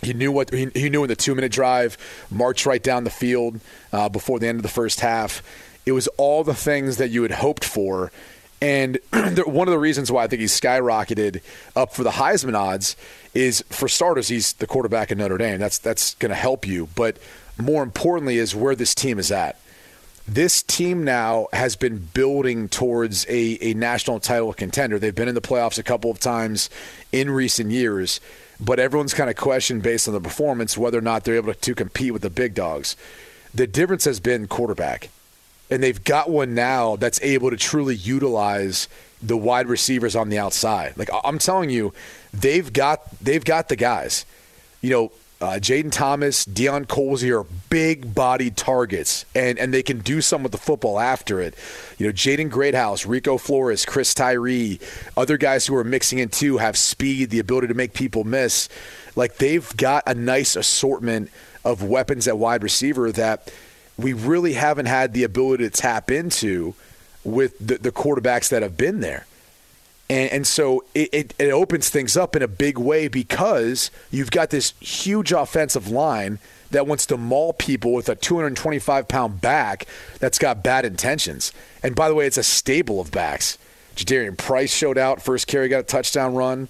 He 0.03 0.12
knew 0.12 0.30
what 0.30 0.53
he, 0.53 0.70
he 0.74 0.91
knew 0.91 1.03
in 1.03 1.09
the 1.09 1.16
two-minute 1.16 1.51
drive, 1.51 1.99
marched 2.30 2.66
right 2.66 2.82
down 2.82 3.05
the 3.05 3.11
field 3.11 3.61
uh, 3.93 4.09
before 4.09 4.39
the 4.39 4.47
end 4.47 4.57
of 4.57 4.62
the 4.62 4.68
first 4.68 5.01
half. 5.01 5.43
It 5.86 5.93
was 5.93 6.07
all 6.18 6.45
the 6.45 6.55
things 6.55 6.99
that 6.99 7.11
you 7.11 7.22
had 7.22 7.32
hoped 7.32 7.64
for, 7.64 8.12
and 8.61 8.99
one 9.12 9.68
of 9.68 9.72
the 9.72 9.78
reasons 9.78 10.12
why 10.12 10.24
I 10.24 10.26
think 10.26 10.41
he's 10.41 10.59
skyrocketed 10.59 11.41
up 11.74 11.95
for 11.95 12.05
the 12.05 12.11
Heisman 12.11 12.55
odds 12.55 12.97
is, 13.34 13.64
for 13.70 13.89
starters, 13.89 14.28
he's 14.28 14.53
the 14.55 14.66
quarterback 14.66 15.11
at 15.11 15.18
Notre 15.18 15.39
Dame. 15.39 15.59
That's 15.59 15.78
that's 15.78 16.14
going 16.16 16.30
to 16.30 16.36
help 16.36 16.66
you, 16.66 16.89
but 16.95 17.16
more 17.59 17.83
importantly, 17.83 18.39
is 18.39 18.55
where 18.55 18.75
this 18.75 18.95
team 18.95 19.19
is 19.19 19.31
at. 19.31 19.59
This 20.27 20.63
team 20.63 21.05
now 21.05 21.49
has 21.53 21.75
been 21.75 22.09
building 22.13 22.69
towards 22.69 23.25
a, 23.29 23.59
a 23.63 23.75
national 23.75 24.21
title 24.21 24.53
contender. 24.53 24.99
They've 24.99 25.15
been 25.15 25.29
in 25.29 25.35
the 25.35 25.41
playoffs 25.41 25.79
a 25.79 25.83
couple 25.83 26.11
of 26.11 26.21
times 26.21 26.69
in 27.13 27.31
recent 27.31 27.71
years, 27.71 28.21
but 28.61 28.79
everyone's 28.79 29.15
kind 29.15 29.31
of 29.31 29.37
questioned 29.37 29.83
based 29.83 30.07
on 30.07 30.15
the 30.15 30.21
performance 30.21 30.77
whether 30.77 30.99
or 30.99 31.03
not 31.03 31.25
they're 31.25 31.37
able 31.37 31.55
to, 31.55 31.61
to 31.61 31.75
compete 31.75 32.13
with 32.13 32.23
the 32.23 32.31
big 32.31 32.55
dogs. 32.55 32.95
The 33.55 33.67
difference 33.67 34.05
has 34.05 34.21
been 34.21 34.47
quarterback 34.49 35.09
and 35.71 35.83
they've 35.83 36.03
got 36.03 36.31
one 36.31 36.55
now 36.55 36.97
that's 36.97 37.21
able 37.23 37.51
to 37.51 37.57
truly 37.57 37.95
utilize 37.95 38.89
the 39.23 39.37
wide 39.37 39.67
receivers 39.67 40.17
on 40.17 40.29
the 40.29 40.39
outside. 40.39 40.97
Like 40.97 41.11
I'm 41.25 41.39
telling 41.39 41.71
you, 41.71 41.93
they've 42.33 42.73
got 42.73 43.03
they've 43.21 43.45
got 43.45 43.69
the 43.69 43.77
guys. 43.77 44.25
You 44.81 44.91
know, 44.91 45.13
uh, 45.41 45.59
Jaden 45.61 45.93
Thomas, 45.93 46.45
Deion 46.45 46.86
Colzie 46.86 47.30
are 47.30 47.47
big 47.70 48.12
body 48.12 48.51
targets, 48.51 49.24
and, 49.36 49.57
and 49.59 49.72
they 49.72 49.84
can 49.84 50.01
do 50.01 50.20
something 50.20 50.43
with 50.43 50.53
the 50.53 50.59
football 50.59 50.99
after 50.99 51.41
it. 51.41 51.55
You 51.97 52.07
know, 52.07 52.12
Jaden 52.12 52.51
Greathouse, 52.51 53.07
Rico 53.07 53.39
Flores, 53.39 53.84
Chris 53.84 54.14
Tyree, 54.14 54.80
other 55.16 55.36
guys 55.36 55.66
who 55.66 55.76
are 55.76 55.84
mixing 55.84 56.18
in 56.18 56.28
too 56.28 56.59
have 56.59 56.76
speed, 56.76 57.30
the 57.30 57.39
ability 57.39 57.68
to 57.68 57.74
make 57.74 57.95
people 57.95 58.24
miss. 58.24 58.68
Like 59.14 59.36
they've 59.36 59.76
got 59.76 60.03
a 60.07 60.14
nice 60.14 60.57
assortment 60.57 61.30
of 61.64 61.84
weapons 61.84 62.26
at 62.26 62.36
wide 62.36 62.64
receiver 62.64 63.12
that 63.12 63.53
we 63.97 64.14
really 64.14 64.55
haven't 64.55 64.86
had 64.86 65.12
the 65.12 65.22
ability 65.22 65.64
to 65.64 65.70
tap 65.70 66.11
into 66.11 66.74
with 67.22 67.57
the, 67.64 67.78
the 67.78 67.93
quarterbacks 67.93 68.49
that 68.49 68.62
have 68.62 68.76
been 68.76 69.01
there. 69.01 69.26
And, 70.11 70.33
and 70.33 70.47
so 70.47 70.85
it, 70.95 71.09
it, 71.13 71.35
it 71.39 71.51
opens 71.51 71.89
things 71.91 72.17
up 72.17 72.35
in 72.35 72.43
a 72.43 72.49
big 72.49 72.79
way 72.79 73.09
because 73.09 73.91
you've 74.11 74.31
got 74.31 74.51
this 74.51 74.73
huge 74.81 75.33
offensive 75.33 75.89
line 75.89 76.39
that 76.71 76.87
wants 76.87 77.07
to 77.07 77.17
maul 77.17 77.53
people 77.53 77.93
with 77.93 78.09
a 78.09 78.15
225 78.15 79.09
pound 79.09 79.41
back 79.41 79.87
that's 80.19 80.39
got 80.39 80.63
bad 80.63 80.85
intentions. 80.85 81.53
And 81.83 81.95
by 81.95 82.09
the 82.09 82.15
way, 82.15 82.27
it's 82.27 82.37
a 82.37 82.43
stable 82.43 83.01
of 83.01 83.11
backs. 83.11 83.59
Jadarian 83.97 84.37
Price 84.37 84.73
showed 84.73 84.99
out, 84.99 85.23
first 85.23 85.47
carry, 85.47 85.69
got 85.69 85.81
a 85.81 85.83
touchdown 85.83 86.35
run. 86.35 86.69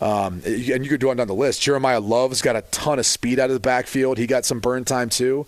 Um, 0.00 0.42
and 0.44 0.84
you 0.84 0.88
could 0.88 1.00
go 1.00 1.10
on 1.10 1.16
down 1.16 1.28
the 1.28 1.34
list. 1.34 1.62
Jeremiyah 1.62 2.06
Love's 2.06 2.42
got 2.42 2.56
a 2.56 2.62
ton 2.62 2.98
of 2.98 3.06
speed 3.06 3.38
out 3.38 3.48
of 3.48 3.54
the 3.54 3.60
backfield. 3.60 4.18
He 4.18 4.26
got 4.26 4.44
some 4.44 4.60
burn 4.60 4.84
time 4.84 5.08
too. 5.08 5.46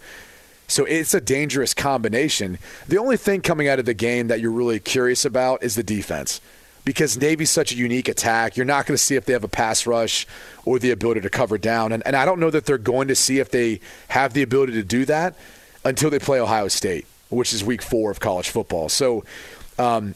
So 0.68 0.84
it's 0.84 1.14
a 1.14 1.20
dangerous 1.20 1.74
combination. 1.74 2.58
The 2.88 2.98
only 2.98 3.16
thing 3.16 3.40
coming 3.40 3.68
out 3.68 3.78
of 3.78 3.84
the 3.84 3.94
game 3.94 4.28
that 4.28 4.40
you're 4.40 4.50
really 4.50 4.80
curious 4.80 5.24
about 5.24 5.62
is 5.62 5.74
the 5.74 5.82
defense 5.82 6.40
because 6.86 7.18
Navy's 7.20 7.50
such 7.50 7.72
a 7.72 7.76
unique 7.76 8.08
attack. 8.08 8.56
You're 8.56 8.64
not 8.64 8.86
going 8.86 8.94
to 8.94 9.02
see 9.02 9.16
if 9.16 9.26
they 9.26 9.32
have 9.32 9.42
a 9.42 9.48
pass 9.48 9.86
rush 9.86 10.24
or 10.64 10.78
the 10.78 10.92
ability 10.92 11.20
to 11.22 11.28
cover 11.28 11.58
down. 11.58 11.90
And, 11.90 12.00
and 12.06 12.14
I 12.14 12.24
don't 12.24 12.38
know 12.38 12.48
that 12.48 12.64
they're 12.64 12.78
going 12.78 13.08
to 13.08 13.16
see 13.16 13.40
if 13.40 13.50
they 13.50 13.80
have 14.08 14.34
the 14.34 14.42
ability 14.42 14.74
to 14.74 14.84
do 14.84 15.04
that 15.06 15.34
until 15.84 16.10
they 16.10 16.20
play 16.20 16.40
Ohio 16.40 16.68
State, 16.68 17.04
which 17.28 17.52
is 17.52 17.64
week 17.64 17.82
four 17.82 18.12
of 18.12 18.20
college 18.20 18.48
football. 18.48 18.88
So 18.88 19.24
um, 19.80 20.14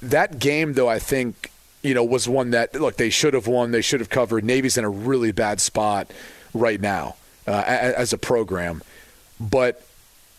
that 0.00 0.38
game, 0.38 0.74
though, 0.74 0.88
I 0.88 1.00
think, 1.00 1.50
you 1.82 1.92
know, 1.92 2.04
was 2.04 2.28
one 2.28 2.52
that, 2.52 2.72
look, 2.80 2.98
they 2.98 3.10
should 3.10 3.34
have 3.34 3.48
won. 3.48 3.72
They 3.72 3.82
should 3.82 3.98
have 3.98 4.08
covered. 4.08 4.44
Navy's 4.44 4.78
in 4.78 4.84
a 4.84 4.90
really 4.90 5.32
bad 5.32 5.60
spot 5.60 6.08
right 6.54 6.80
now 6.80 7.16
uh, 7.48 7.64
as 7.66 8.12
a 8.12 8.18
program. 8.18 8.80
But 9.40 9.82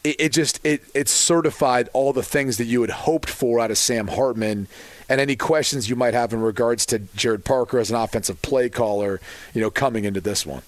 it, 0.06 0.16
it 0.18 0.30
just 0.32 0.66
it, 0.66 0.82
it 0.94 1.10
certified 1.10 1.90
all 1.92 2.14
the 2.14 2.24
things 2.24 2.58
that 2.58 2.66
you 2.66 2.80
had 2.82 2.90
hoped 2.90 3.30
for 3.30 3.60
out 3.60 3.70
of 3.70 3.78
Sam 3.78 4.08
Hartman 4.08 4.70
and 5.10 5.20
any 5.20 5.36
questions 5.36 5.90
you 5.90 5.96
might 5.96 6.14
have 6.14 6.34
in 6.34 6.42
regards 6.42 6.86
to 6.88 7.00
Gerad 7.00 7.44
Parker 7.44 7.80
as 7.80 7.90
an 7.90 7.96
offensive 7.96 8.42
play 8.42 8.70
caller, 8.70 9.20
you 9.54 9.62
know, 9.62 9.70
coming 9.70 10.06
into 10.06 10.22
this 10.22 10.46
one. 10.46 10.62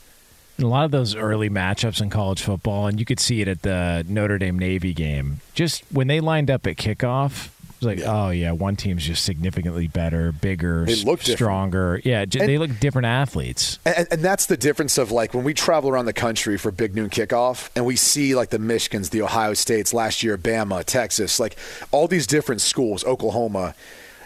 A 0.58 0.64
lot 0.64 0.86
of 0.86 0.92
those 0.92 1.16
early 1.16 1.50
matchups 1.50 2.02
in 2.02 2.10
college 2.10 2.42
football, 2.42 2.88
and 2.88 2.98
you 2.98 3.06
could 3.06 3.20
see 3.20 3.42
it 3.42 3.48
at 3.48 3.62
the 3.64 4.06
Notre 4.08 4.38
Dame 4.38 4.58
Navy 4.58 4.94
game. 4.94 5.42
Just 5.54 5.84
when 5.92 6.08
they 6.08 6.22
lined 6.22 6.50
up 6.50 6.66
at 6.66 6.78
kickoff, 6.78 7.48
it 7.48 7.80
was 7.80 7.86
like, 7.88 8.00
yeah. 8.00 8.26
oh 8.26 8.30
yeah, 8.30 8.52
one 8.54 8.78
team's 8.78 9.06
just 9.06 9.26
significantly 9.26 9.90
better, 9.90 10.32
bigger, 10.32 10.86
they 10.86 10.96
look 10.96 11.22
stronger. 11.22 12.00
Yeah, 12.06 12.22
and, 12.22 12.32
they 12.32 12.58
look 12.58 12.80
different 12.80 13.08
athletes. 13.08 13.80
And, 13.84 14.08
and, 14.12 14.22
that's 14.22 14.46
the 14.46 14.56
difference 14.56 14.98
of 14.98 15.12
like 15.12 15.34
when 15.34 15.44
we 15.44 15.54
travel 15.54 15.90
around 15.90 16.06
the 16.06 16.14
country 16.14 16.58
for 16.58 16.72
Big 16.72 16.96
Noon 16.96 17.10
Kickoff, 17.10 17.70
and 17.76 17.86
we 17.86 17.98
see 17.98 18.34
like 18.34 18.50
the 18.50 18.58
Michigans, 18.58 19.10
the 19.10 19.24
Ohio 19.24 19.54
States, 19.56 19.94
last 19.94 20.24
year, 20.24 20.38
Bama, 20.38 20.86
Texas, 20.86 21.38
like 21.38 21.58
all 21.92 22.08
these 22.08 22.26
different 22.26 22.62
schools, 22.62 23.04
Oklahoma 23.04 23.76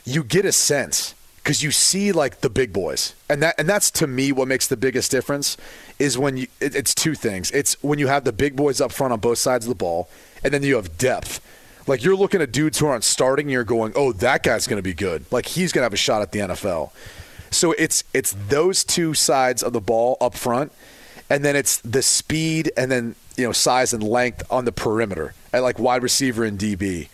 you 0.10 0.24
get 0.24 0.46
a 0.46 0.52
sense 0.52 1.16
because 1.38 1.64
you 1.64 1.72
see 1.72 2.12
like 2.12 2.42
the 2.42 2.50
big 2.50 2.74
boys, 2.74 3.16
and 3.30 3.42
that 3.42 3.56
and 3.58 3.68
that's 3.68 3.90
to 3.92 4.08
me 4.08 4.32
what 4.32 4.48
makes 4.48 4.68
the 4.68 4.78
biggest 4.78 5.12
difference 5.12 5.58
is 5.98 6.18
when 6.18 6.38
you. 6.38 6.48
It, 6.60 6.76
it's 6.76 6.94
two 6.94 7.16
things. 7.16 7.52
It's 7.52 7.82
when 7.84 8.00
you 8.00 8.08
have 8.08 8.24
the 8.24 8.32
big 8.32 8.56
boys 8.56 8.82
up 8.82 8.92
front 8.92 9.14
on 9.14 9.20
both 9.20 9.38
sides 9.38 9.66
of 9.66 9.70
the 9.70 9.76
ball, 9.76 10.10
and 10.44 10.54
then 10.54 10.64
you 10.64 10.76
have 10.76 10.98
depth. 10.98 11.42
Like 11.88 12.04
you're 12.04 12.16
looking 12.16 12.42
at 12.42 12.52
dudes 12.52 12.80
who 12.80 12.86
aren't 12.86 13.04
starting, 13.04 13.46
and 13.46 13.52
you're 13.52 13.64
going, 13.64 13.94
"Oh, 13.96 14.12
that 14.14 14.44
guy's 14.44 14.68
going 14.68 14.78
to 14.78 14.84
be 14.84 14.94
good. 14.94 15.26
Like 15.32 15.48
he's 15.48 15.72
going 15.72 15.82
to 15.82 15.86
have 15.86 15.94
a 15.94 15.98
shot 15.98 16.22
at 16.22 16.32
the 16.32 16.40
NFL." 16.40 16.92
So 17.52 17.72
it's 17.74 18.04
it's 18.14 18.36
those 18.48 18.84
two 18.84 19.14
sides 19.14 19.64
of 19.64 19.74
the 19.74 19.82
ball 19.82 20.18
up 20.22 20.36
front, 20.36 20.72
and 21.30 21.44
then 21.44 21.56
it's 21.56 21.78
the 21.78 22.02
speed 22.02 22.72
and 22.78 22.92
then 22.92 23.16
you 23.38 23.46
know 23.46 23.52
size 23.52 23.94
and 23.94 24.04
length 24.04 24.44
on 24.52 24.66
the 24.66 24.72
perimeter 24.72 25.34
at 25.54 25.64
like 25.64 25.80
wide 25.80 26.04
receiver 26.04 26.44
and 26.44 26.60
DB. 26.60 27.10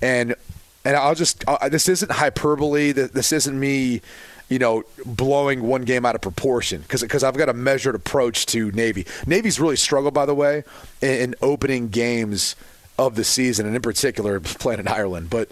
And 0.00 0.36
and 0.84 0.96
I'll 0.96 1.14
just 1.14 1.44
uh, 1.46 1.68
this 1.68 1.88
isn't 1.88 2.10
hyperbole. 2.10 2.92
This 2.92 3.32
isn't 3.32 3.58
me, 3.58 4.00
you 4.48 4.58
know, 4.58 4.84
blowing 5.04 5.62
one 5.62 5.82
game 5.82 6.04
out 6.04 6.14
of 6.14 6.20
proportion 6.20 6.82
because 6.82 7.02
because 7.02 7.24
I've 7.24 7.36
got 7.36 7.48
a 7.48 7.54
measured 7.54 7.94
approach 7.94 8.46
to 8.46 8.70
Navy. 8.72 9.06
Navy's 9.26 9.58
really 9.58 9.76
struggled, 9.76 10.14
by 10.14 10.26
the 10.26 10.34
way, 10.34 10.64
in, 11.00 11.10
in 11.10 11.34
opening 11.40 11.88
games 11.88 12.56
of 12.98 13.16
the 13.16 13.24
season, 13.24 13.66
and 13.66 13.74
in 13.74 13.82
particular 13.82 14.40
playing 14.40 14.80
in 14.80 14.88
Ireland. 14.88 15.30
But 15.30 15.50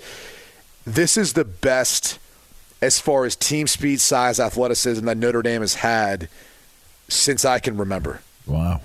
this 0.87 1.17
is 1.17 1.33
the 1.33 1.45
best 1.45 2.19
as 2.81 2.99
far 2.99 3.25
as 3.25 3.37
team 3.37 3.69
speed, 3.69 4.01
size, 4.01 4.41
athleticism 4.41 5.05
that 5.07 5.17
Notre 5.17 5.43
Dame 5.43 5.61
has 5.61 5.75
had 5.77 6.29
since 7.09 7.45
I 7.45 7.61
can 7.61 7.77
remember. 7.77 8.21
Wow. 8.47 8.81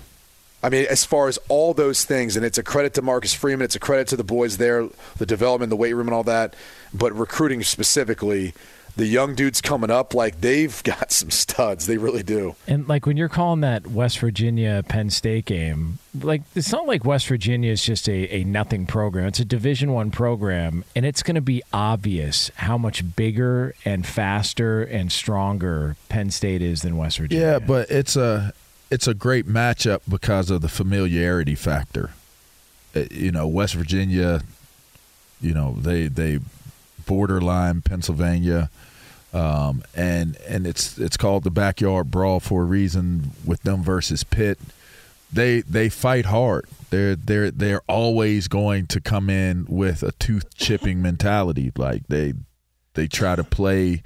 I 0.62 0.70
mean, 0.70 0.86
as 0.90 1.04
far 1.04 1.28
as 1.28 1.38
all 1.48 1.72
those 1.72 2.04
things, 2.04 2.36
and 2.36 2.44
it's 2.44 2.58
a 2.58 2.62
credit 2.62 2.94
to 2.94 3.02
Marcus 3.02 3.32
Freeman, 3.32 3.64
it's 3.64 3.76
a 3.76 3.80
credit 3.80 4.08
to 4.08 4.16
the 4.16 4.24
boys 4.24 4.56
there, 4.56 4.88
the 5.16 5.26
development, 5.26 5.70
the 5.70 5.76
weight 5.76 5.92
room, 5.92 6.08
and 6.08 6.14
all 6.14 6.24
that. 6.24 6.54
But 6.92 7.12
recruiting 7.12 7.62
specifically, 7.62 8.54
the 8.96 9.06
young 9.06 9.36
dudes 9.36 9.60
coming 9.60 9.90
up, 9.90 10.12
like 10.12 10.40
they've 10.40 10.82
got 10.82 11.12
some 11.12 11.30
studs. 11.30 11.86
They 11.86 11.96
really 11.96 12.24
do. 12.24 12.56
And 12.66 12.88
like 12.88 13.06
when 13.06 13.16
you're 13.16 13.28
calling 13.28 13.60
that 13.60 13.86
West 13.86 14.18
Virginia 14.18 14.82
Penn 14.86 15.10
State 15.10 15.44
game, 15.44 16.00
like 16.20 16.42
it's 16.56 16.72
not 16.72 16.86
like 16.86 17.04
West 17.04 17.28
Virginia 17.28 17.70
is 17.70 17.82
just 17.82 18.08
a, 18.08 18.34
a 18.34 18.44
nothing 18.44 18.86
program. 18.86 19.26
It's 19.26 19.38
a 19.38 19.44
Division 19.44 19.92
One 19.92 20.10
program, 20.10 20.84
and 20.96 21.06
it's 21.06 21.22
going 21.22 21.36
to 21.36 21.40
be 21.40 21.62
obvious 21.72 22.50
how 22.56 22.76
much 22.76 23.14
bigger 23.14 23.74
and 23.84 24.04
faster 24.04 24.82
and 24.82 25.12
stronger 25.12 25.96
Penn 26.08 26.30
State 26.30 26.60
is 26.60 26.82
than 26.82 26.96
West 26.96 27.18
Virginia. 27.18 27.44
Yeah, 27.44 27.58
but 27.60 27.90
it's 27.90 28.16
a 28.16 28.52
it's 28.90 29.06
a 29.06 29.14
great 29.14 29.46
matchup 29.46 30.00
because 30.08 30.50
of 30.50 30.60
the 30.62 30.68
familiarity 30.68 31.54
factor. 31.54 32.10
Uh, 32.94 33.04
you 33.10 33.30
know, 33.30 33.46
West 33.46 33.74
Virginia, 33.74 34.42
you 35.40 35.54
know, 35.54 35.74
they 35.78 36.08
they 36.08 36.40
borderline 37.06 37.82
Pennsylvania, 37.82 38.70
um, 39.32 39.82
and 39.94 40.36
and 40.48 40.66
it's 40.66 40.98
it's 40.98 41.16
called 41.16 41.44
the 41.44 41.50
backyard 41.50 42.10
brawl 42.10 42.40
for 42.40 42.62
a 42.62 42.66
reason 42.66 43.32
with 43.44 43.62
them 43.62 43.82
versus 43.82 44.24
Pitt. 44.24 44.58
They 45.30 45.60
they 45.60 45.88
fight 45.90 46.26
hard. 46.26 46.66
They're 46.90 47.14
they're 47.14 47.50
they're 47.50 47.82
always 47.86 48.48
going 48.48 48.86
to 48.88 49.00
come 49.00 49.28
in 49.28 49.66
with 49.68 50.02
a 50.02 50.12
tooth 50.12 50.54
chipping 50.54 51.02
mentality. 51.02 51.72
Like 51.76 52.06
they 52.08 52.32
they 52.94 53.06
try 53.06 53.36
to 53.36 53.44
play 53.44 54.02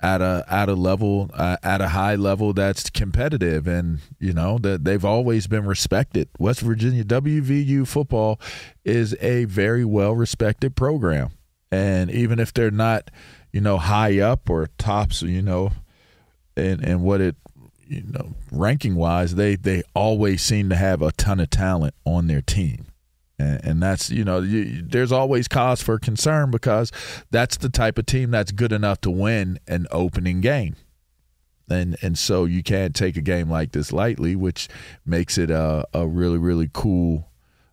at 0.00 0.20
a 0.20 0.44
at 0.48 0.68
a 0.68 0.74
level 0.74 1.30
uh, 1.34 1.56
at 1.62 1.80
a 1.80 1.88
high 1.88 2.14
level 2.14 2.52
that's 2.52 2.88
competitive 2.90 3.66
and 3.66 3.98
you 4.20 4.32
know 4.32 4.58
that 4.58 4.84
they've 4.84 5.04
always 5.04 5.46
been 5.46 5.66
respected. 5.66 6.28
West 6.38 6.60
Virginia 6.60 7.04
WVU 7.04 7.86
football 7.86 8.40
is 8.84 9.16
a 9.20 9.44
very 9.44 9.84
well 9.84 10.14
respected 10.14 10.76
program. 10.76 11.30
And 11.70 12.10
even 12.10 12.38
if 12.38 12.54
they're 12.54 12.70
not 12.70 13.10
you 13.52 13.60
know 13.60 13.78
high 13.78 14.18
up 14.18 14.48
or 14.48 14.68
tops 14.78 15.22
you 15.22 15.42
know 15.42 15.72
and 16.56 16.84
and 16.84 17.02
what 17.02 17.20
it 17.20 17.36
you 17.86 18.02
know 18.02 18.34
ranking 18.52 18.94
wise 18.94 19.34
they 19.34 19.56
they 19.56 19.82
always 19.94 20.42
seem 20.42 20.68
to 20.68 20.76
have 20.76 21.00
a 21.02 21.12
ton 21.12 21.40
of 21.40 21.50
talent 21.50 21.94
on 22.04 22.26
their 22.26 22.42
team 22.42 22.86
and, 23.38 23.82
that's 23.82 24.10
you 24.10 24.24
know 24.24 24.40
you, 24.40 24.82
there's 24.82 25.12
always 25.12 25.46
cause 25.46 25.80
for 25.80 25.98
concern 25.98 26.50
because 26.50 26.90
that's 27.30 27.56
the 27.56 27.68
type 27.68 27.98
of 27.98 28.06
team 28.06 28.30
that's 28.30 28.50
good 28.50 28.72
enough 28.72 29.00
to 29.00 29.10
win 29.10 29.58
an 29.68 29.86
opening 29.90 30.40
game 30.40 30.74
and 31.70 31.96
and 32.02 32.18
so 32.18 32.44
you 32.44 32.62
can't 32.62 32.94
take 32.94 33.16
a 33.16 33.20
game 33.20 33.50
like 33.50 33.72
this 33.72 33.92
lightly, 33.92 34.34
which 34.34 34.68
makes 35.04 35.38
it 35.38 35.50
a, 35.50 35.86
a 35.92 36.06
really 36.06 36.38
really 36.38 36.70
cool 36.72 37.30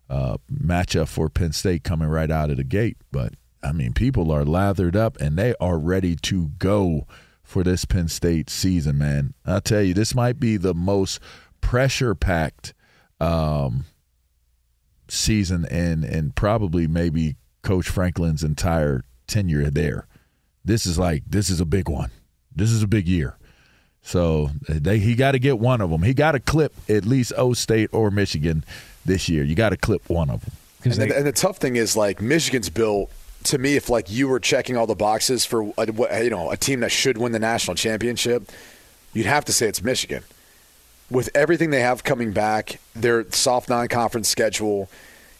uh, 0.08 0.36
matchup 0.52 1.08
for 1.08 1.28
Penn 1.28 1.52
State 1.52 1.84
coming 1.84 2.08
right 2.08 2.30
out 2.30 2.50
of 2.50 2.56
the 2.56 2.64
gate. 2.64 2.96
But 3.10 3.34
I 3.62 3.72
mean, 3.72 3.92
people 3.92 4.30
are 4.30 4.44
lathered 4.44 4.96
up 4.96 5.16
and 5.20 5.36
they 5.36 5.54
are 5.60 5.78
ready 5.78 6.16
to 6.16 6.48
go 6.58 7.06
for 7.42 7.62
this 7.62 7.84
Penn 7.84 8.08
State 8.08 8.50
season, 8.50 8.98
man. 8.98 9.34
I 9.44 9.60
tell 9.60 9.82
you, 9.82 9.94
this 9.94 10.14
might 10.14 10.38
be 10.38 10.56
the 10.56 10.74
most 10.74 11.20
pressure 11.60 12.14
packed 12.14 12.74
um, 13.20 13.84
season 15.08 15.66
and 15.70 16.04
and 16.04 16.34
probably 16.34 16.86
maybe 16.86 17.36
Coach 17.62 17.88
Franklin's 17.88 18.42
entire 18.42 19.04
tenure 19.26 19.70
there. 19.70 20.06
This 20.64 20.86
is 20.86 20.98
like 20.98 21.24
this 21.26 21.50
is 21.50 21.60
a 21.60 21.64
big 21.64 21.88
one. 21.88 22.10
This 22.54 22.70
is 22.70 22.82
a 22.82 22.86
big 22.86 23.06
year. 23.06 23.36
So 24.02 24.50
they 24.68 24.98
he 24.98 25.14
got 25.14 25.32
to 25.32 25.38
get 25.38 25.58
one 25.58 25.80
of 25.80 25.90
them. 25.90 26.02
He 26.02 26.14
got 26.14 26.32
to 26.32 26.40
clip 26.40 26.74
at 26.88 27.04
least 27.04 27.32
O 27.36 27.54
State 27.54 27.90
or 27.92 28.10
Michigan 28.10 28.64
this 29.04 29.28
year. 29.28 29.42
You 29.44 29.54
got 29.54 29.70
to 29.70 29.76
clip 29.76 30.08
one 30.08 30.30
of 30.30 30.44
them. 30.44 30.52
And, 30.84 30.92
they, 30.92 31.08
the, 31.08 31.16
and 31.16 31.26
the 31.26 31.32
tough 31.32 31.56
thing 31.56 31.74
is 31.74 31.96
like 31.96 32.20
Michigan's 32.20 32.70
built 32.70 33.10
to 33.44 33.58
me. 33.58 33.74
If 33.74 33.90
like 33.90 34.10
you 34.10 34.28
were 34.28 34.38
checking 34.38 34.76
all 34.76 34.86
the 34.86 34.94
boxes 34.94 35.44
for 35.44 35.72
uh, 35.76 35.86
a, 36.10 36.22
you 36.22 36.30
know 36.30 36.50
a 36.50 36.56
team 36.56 36.80
that 36.80 36.92
should 36.92 37.18
win 37.18 37.32
the 37.32 37.40
national 37.40 37.74
championship, 37.74 38.50
you'd 39.12 39.26
have 39.26 39.44
to 39.46 39.52
say 39.52 39.66
it's 39.66 39.82
Michigan 39.82 40.22
with 41.10 41.30
everything 41.34 41.70
they 41.70 41.80
have 41.80 42.04
coming 42.04 42.32
back, 42.32 42.80
their 42.94 43.30
soft 43.30 43.68
non-conference 43.68 44.28
schedule, 44.28 44.88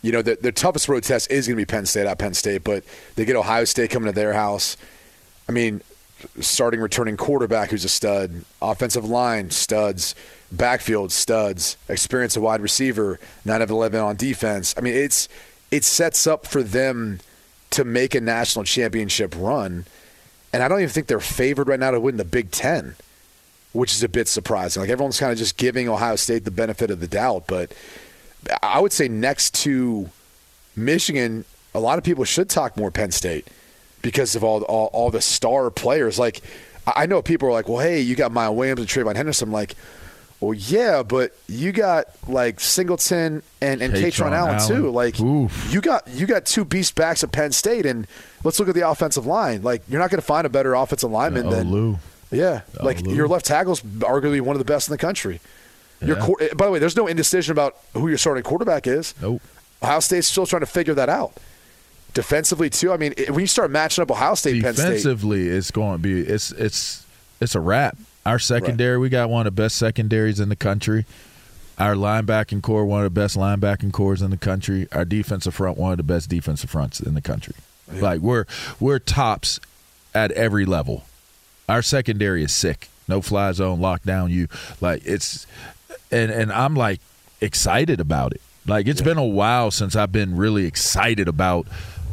you 0.02 0.12
know, 0.12 0.22
the, 0.22 0.38
their 0.40 0.52
toughest 0.52 0.88
road 0.88 1.02
test 1.02 1.30
is 1.30 1.46
going 1.46 1.56
to 1.56 1.60
be 1.60 1.66
Penn 1.66 1.86
State 1.86 2.06
at 2.06 2.18
Penn 2.18 2.34
State, 2.34 2.62
but 2.62 2.84
they 3.16 3.24
get 3.24 3.34
Ohio 3.34 3.64
State 3.64 3.90
coming 3.90 4.06
to 4.06 4.14
their 4.14 4.32
house. 4.32 4.76
I 5.48 5.52
mean, 5.52 5.80
starting 6.40 6.80
returning 6.80 7.16
quarterback 7.16 7.70
who's 7.70 7.84
a 7.84 7.88
stud, 7.88 8.44
offensive 8.62 9.04
line 9.04 9.50
studs, 9.50 10.14
backfield 10.50 11.12
studs, 11.12 11.76
experience 11.88 12.36
a 12.36 12.40
wide 12.40 12.60
receiver, 12.60 13.18
nine 13.44 13.62
of 13.62 13.70
eleven 13.70 14.00
on 14.00 14.16
defense. 14.16 14.74
I 14.76 14.80
mean, 14.80 14.94
it's 14.94 15.28
it 15.70 15.84
sets 15.84 16.26
up 16.26 16.46
for 16.46 16.62
them 16.62 17.20
to 17.70 17.84
make 17.84 18.14
a 18.14 18.20
national 18.20 18.64
championship 18.64 19.34
run, 19.36 19.84
and 20.52 20.62
I 20.62 20.68
don't 20.68 20.78
even 20.78 20.90
think 20.90 21.08
they're 21.08 21.20
favored 21.20 21.68
right 21.68 21.80
now 21.80 21.90
to 21.90 22.00
win 22.00 22.16
the 22.16 22.24
Big 22.24 22.50
Ten, 22.50 22.94
which 23.76 23.92
is 23.92 24.02
a 24.02 24.08
bit 24.08 24.28
surprising. 24.28 24.80
Like 24.80 24.90
everyone's 24.90 25.20
kind 25.20 25.32
of 25.32 25.38
just 25.38 25.56
giving 25.56 25.88
Ohio 25.88 26.16
State 26.16 26.44
the 26.44 26.50
benefit 26.50 26.90
of 26.90 27.00
the 27.00 27.08
doubt, 27.08 27.44
but 27.46 27.72
I 28.62 28.80
would 28.80 28.92
say 28.92 29.08
next 29.08 29.54
to 29.62 30.10
Michigan, 30.74 31.44
a 31.74 31.80
lot 31.80 31.98
of 31.98 32.04
people 32.04 32.24
should 32.24 32.48
talk 32.48 32.76
more 32.76 32.90
Penn 32.90 33.10
State 33.10 33.48
because 34.02 34.36
of 34.36 34.44
all, 34.44 34.62
all, 34.62 34.86
all 34.92 35.10
the 35.10 35.20
star 35.20 35.70
players. 35.70 36.18
Like, 36.18 36.42
I 36.86 37.06
know 37.06 37.22
people 37.22 37.48
are 37.48 37.52
like, 37.52 37.68
well, 37.68 37.78
hey, 37.78 38.00
you 38.00 38.14
got 38.14 38.30
Miles 38.32 38.56
Williams 38.56 38.80
and 38.80 38.88
TreVeyon 38.88 39.16
Henderson. 39.16 39.48
I'm 39.48 39.52
like, 39.52 39.74
well, 40.40 40.54
yeah, 40.54 41.02
but 41.02 41.34
you 41.48 41.72
got 41.72 42.06
like 42.28 42.60
Singleton 42.60 43.42
and, 43.60 43.82
and 43.82 43.94
Kaytron 43.94 44.32
Allen, 44.32 44.56
Allen, 44.56 44.68
too. 44.68 44.90
Like, 44.90 45.18
Oof. 45.18 45.72
you 45.72 45.80
got 45.80 46.06
you 46.08 46.26
got 46.26 46.44
two 46.44 46.64
beast 46.64 46.94
backs 46.94 47.24
at 47.24 47.32
Penn 47.32 47.52
State, 47.52 47.86
and 47.86 48.06
let's 48.44 48.60
look 48.60 48.68
at 48.68 48.74
the 48.74 48.88
offensive 48.88 49.26
line. 49.26 49.62
Like, 49.62 49.82
you're 49.88 50.00
not 50.00 50.10
going 50.10 50.20
to 50.20 50.26
find 50.26 50.46
a 50.46 50.50
better 50.50 50.74
offensive 50.74 51.10
lineman 51.10 51.46
uh, 51.46 51.50
than 51.50 51.70
Lou. 51.70 51.98
Yeah, 52.30 52.62
oh, 52.80 52.84
like 52.84 53.00
Lou. 53.02 53.14
your 53.14 53.28
left 53.28 53.46
tackle's 53.46 53.80
arguably 53.82 54.40
one 54.40 54.56
of 54.56 54.58
the 54.58 54.64
best 54.64 54.88
in 54.88 54.92
the 54.92 54.98
country. 54.98 55.40
Yeah. 56.00 56.08
Your 56.08 56.54
by 56.54 56.66
the 56.66 56.72
way, 56.72 56.78
there's 56.78 56.96
no 56.96 57.06
indecision 57.06 57.52
about 57.52 57.76
who 57.94 58.08
your 58.08 58.18
starting 58.18 58.42
quarterback 58.42 58.86
is. 58.86 59.14
Nope. 59.20 59.42
Ohio 59.82 60.00
State's 60.00 60.26
still 60.26 60.46
trying 60.46 60.60
to 60.60 60.66
figure 60.66 60.94
that 60.94 61.08
out. 61.08 61.34
Defensively 62.14 62.70
too. 62.70 62.92
I 62.92 62.96
mean, 62.96 63.14
when 63.28 63.40
you 63.40 63.46
start 63.46 63.70
matching 63.70 64.02
up 64.02 64.10
Ohio 64.10 64.34
State, 64.34 64.54
defensively, 64.54 65.44
Penn 65.44 65.46
State, 65.48 65.56
it's 65.56 65.70
going 65.70 65.96
to 65.96 66.02
be 66.02 66.20
it's 66.20 66.50
it's 66.52 67.06
it's 67.40 67.54
a 67.54 67.60
wrap. 67.60 67.96
Our 68.24 68.38
secondary, 68.38 68.96
right. 68.96 69.02
we 69.02 69.08
got 69.08 69.30
one 69.30 69.46
of 69.46 69.54
the 69.54 69.62
best 69.62 69.76
secondaries 69.76 70.40
in 70.40 70.48
the 70.48 70.56
country. 70.56 71.06
Our 71.78 71.94
linebacking 71.94 72.62
core, 72.62 72.84
one 72.84 73.04
of 73.04 73.04
the 73.04 73.20
best 73.20 73.36
linebacking 73.36 73.92
cores 73.92 74.22
in 74.22 74.30
the 74.30 74.38
country. 74.38 74.88
Our 74.92 75.04
defensive 75.04 75.54
front, 75.54 75.78
one 75.78 75.92
of 75.92 75.98
the 75.98 76.02
best 76.02 76.28
defensive 76.28 76.70
fronts 76.70 77.00
in 77.00 77.14
the 77.14 77.20
country. 77.20 77.54
Yeah. 77.92 78.00
Like 78.00 78.20
we're 78.20 78.46
we're 78.80 78.98
tops 78.98 79.60
at 80.14 80.32
every 80.32 80.64
level. 80.64 81.04
Our 81.68 81.82
secondary 81.82 82.42
is 82.42 82.52
sick. 82.52 82.88
No 83.08 83.20
fly 83.20 83.52
zone, 83.52 83.80
lockdown. 83.80 84.30
You 84.30 84.48
like 84.80 85.02
it's, 85.04 85.46
and 86.10 86.30
and 86.30 86.52
I'm 86.52 86.74
like 86.74 87.00
excited 87.40 88.00
about 88.00 88.32
it. 88.32 88.40
Like 88.66 88.86
it's 88.86 89.00
yeah. 89.00 89.06
been 89.06 89.18
a 89.18 89.24
while 89.24 89.70
since 89.70 89.94
I've 89.94 90.12
been 90.12 90.36
really 90.36 90.66
excited 90.66 91.28
about 91.28 91.66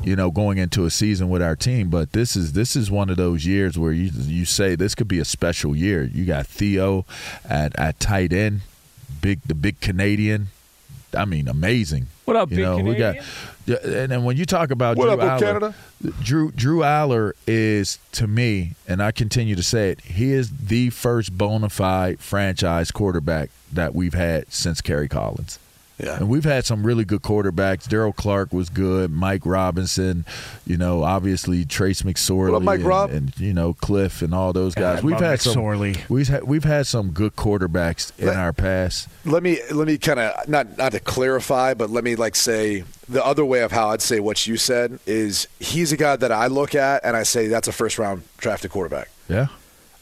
you 0.03 0.15
know, 0.17 0.29
going 0.29 0.57
into 0.57 0.85
a 0.85 0.91
season 0.91 1.29
with 1.29 1.41
our 1.41 1.55
team. 1.55 1.89
But 1.89 2.11
this 2.11 2.35
is 2.35 2.53
this 2.53 2.75
is 2.75 2.91
one 2.91 3.09
of 3.09 3.17
those 3.17 3.45
years 3.45 3.77
where 3.77 3.93
you 3.93 4.11
you 4.13 4.45
say 4.45 4.75
this 4.75 4.95
could 4.95 5.07
be 5.07 5.19
a 5.19 5.25
special 5.25 5.75
year. 5.75 6.03
You 6.03 6.25
got 6.25 6.45
Theo 6.45 7.05
at 7.45 7.77
at 7.79 7.99
tight 7.99 8.33
end, 8.33 8.61
big 9.21 9.41
the 9.43 9.55
big 9.55 9.79
Canadian. 9.79 10.47
I 11.15 11.25
mean, 11.25 11.47
amazing. 11.47 12.07
What 12.25 12.37
up, 12.37 12.51
you 12.51 12.57
big 12.57 12.65
know, 12.65 12.77
Canadian? 12.77 13.15
We 13.67 13.73
got, 13.73 13.83
and 13.83 14.11
then 14.11 14.23
when 14.23 14.37
you 14.37 14.45
talk 14.45 14.71
about 14.71 14.97
what 14.97 15.05
Drew 15.05 15.13
up, 15.13 15.19
Allar, 15.19 15.39
Canada? 15.39 15.75
Drew 16.21 16.51
Drew 16.51 16.79
Allar 16.79 17.33
is 17.47 17.99
to 18.13 18.27
me, 18.27 18.75
and 18.87 19.01
I 19.01 19.11
continue 19.11 19.55
to 19.55 19.63
say 19.63 19.89
it. 19.89 20.01
He 20.01 20.31
is 20.31 20.49
the 20.49 20.89
first 20.89 21.37
bona 21.37 21.69
fide 21.69 22.19
franchise 22.19 22.91
quarterback 22.91 23.49
that 23.71 23.93
we've 23.93 24.13
had 24.13 24.51
since 24.51 24.81
Kerry 24.81 25.07
Collins. 25.07 25.59
Yeah. 25.99 26.17
And 26.17 26.27
we've 26.27 26.43
had 26.43 26.65
some 26.65 26.85
really 26.85 27.05
good 27.05 27.21
quarterbacks. 27.21 27.87
Daryll 27.87 28.15
Clark 28.15 28.51
was 28.51 28.69
good. 28.69 29.11
Mike 29.11 29.45
Robinson, 29.45 30.25
you 30.65 30.75
know, 30.75 31.03
obviously 31.03 31.65
Trace 31.65 32.01
McSorley, 32.01 32.51
what 32.51 32.57
up, 32.57 32.63
Mike 32.63 32.79
and, 32.79 32.87
Rob? 32.87 33.09
and 33.11 33.39
you 33.39 33.53
know 33.53 33.73
Cliff 33.73 34.21
and 34.21 34.33
all 34.33 34.53
those 34.53 34.73
guys. 34.73 34.97
God, 35.01 35.03
we've 35.03 35.19
had 35.19 35.39
some. 35.41 35.63
We've 36.09 36.27
had 36.27 36.43
we've 36.45 36.63
had 36.63 36.87
some 36.87 37.11
good 37.11 37.35
quarterbacks 37.35 38.11
in 38.17 38.27
Let- 38.27 38.37
our 38.37 38.53
past. 38.53 39.07
let 39.25 39.43
me 39.43 39.59
let 39.71 39.87
me 39.87 39.97
kind 39.97 40.19
of 40.19 40.47
not 40.49 40.77
not 40.77 40.93
to 40.93 40.99
clarify, 40.99 41.73
but 41.73 41.89
let 41.89 42.03
me 42.03 42.15
like 42.15 42.35
say 42.35 42.83
the 43.07 43.23
other 43.23 43.45
way 43.45 43.61
of 43.61 43.71
how 43.71 43.89
I'd 43.89 44.01
say 44.01 44.19
what 44.19 44.47
you 44.47 44.57
said 44.57 44.99
is 45.05 45.47
he's 45.59 45.91
a 45.91 45.97
guy 45.97 46.15
that 46.15 46.31
I 46.31 46.47
look 46.47 46.73
at 46.73 47.05
and 47.05 47.15
I 47.15 47.23
say 47.23 47.47
that's 47.47 47.67
a 47.67 47.71
first 47.71 47.99
round 47.99 48.23
drafted 48.37 48.71
quarterback. 48.71 49.09
Yeah. 49.29 49.47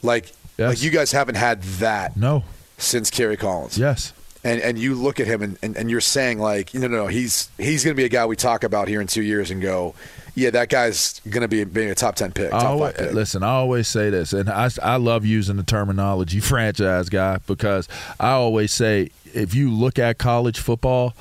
Like 0.02 0.32
Yes. 0.58 0.68
like 0.68 0.82
you 0.82 0.90
guys 0.90 1.12
haven't 1.12 1.34
had 1.36 1.62
that 1.80 2.16
No. 2.16 2.44
since 2.78 3.10
Kerry 3.10 3.36
Collins. 3.36 3.76
Yes. 3.78 4.12
And 4.44 4.60
and 4.60 4.76
you 4.78 4.94
look 4.94 5.20
at 5.20 5.26
him 5.26 5.42
and, 5.42 5.58
and, 5.62 5.76
and 5.76 5.90
you're 5.90 6.00
saying 6.00 6.38
like, 6.40 6.74
no, 6.74 6.88
no, 6.88 6.96
no, 6.96 7.06
he's 7.06 7.48
he's 7.58 7.84
going 7.84 7.94
to 7.94 8.00
be 8.00 8.04
a 8.04 8.08
guy 8.08 8.26
we 8.26 8.34
talk 8.34 8.64
about 8.64 8.88
here 8.88 9.00
in 9.00 9.06
two 9.06 9.22
years 9.22 9.50
and 9.52 9.62
go, 9.62 9.94
yeah, 10.34 10.50
that 10.50 10.68
guy's 10.68 11.20
going 11.20 11.42
to 11.42 11.48
be 11.48 11.62
being 11.64 11.90
a 11.90 11.94
top 11.94 12.16
ten 12.16 12.32
pick, 12.32 12.50
top 12.50 12.64
always, 12.64 12.96
five 12.96 13.06
pick. 13.06 13.14
listen, 13.14 13.42
I 13.42 13.50
always 13.50 13.86
say 13.86 14.10
this, 14.10 14.32
and 14.32 14.50
I, 14.50 14.68
I 14.82 14.96
love 14.96 15.24
using 15.24 15.56
the 15.56 15.62
terminology 15.62 16.40
franchise 16.40 17.08
guy 17.08 17.38
because 17.46 17.88
I 18.18 18.30
always 18.32 18.72
say 18.72 19.10
if 19.32 19.54
you 19.54 19.70
look 19.70 19.98
at 19.98 20.18
college 20.18 20.58
football, 20.58 21.14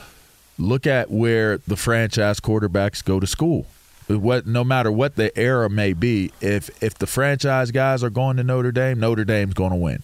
look 0.58 0.88
at 0.88 1.12
where 1.12 1.58
the 1.60 1.76
franchise 1.76 2.40
quarterbacks 2.40 3.04
go 3.04 3.20
to 3.20 3.28
school. 3.28 3.66
What 4.08 4.46
no 4.46 4.64
matter 4.64 4.92
what 4.92 5.16
the 5.16 5.38
era 5.38 5.70
may 5.70 5.94
be, 5.94 6.32
if 6.42 6.70
if 6.84 6.96
the 6.96 7.08
franchise 7.08 7.72
guys 7.72 8.04
are 8.04 8.10
going 8.10 8.38
to 8.38 8.44
Notre 8.44 8.72
Dame, 8.72 9.00
Notre 9.00 9.24
Dame's 9.24 9.54
going 9.54 9.72
to 9.72 9.78
win. 9.78 10.04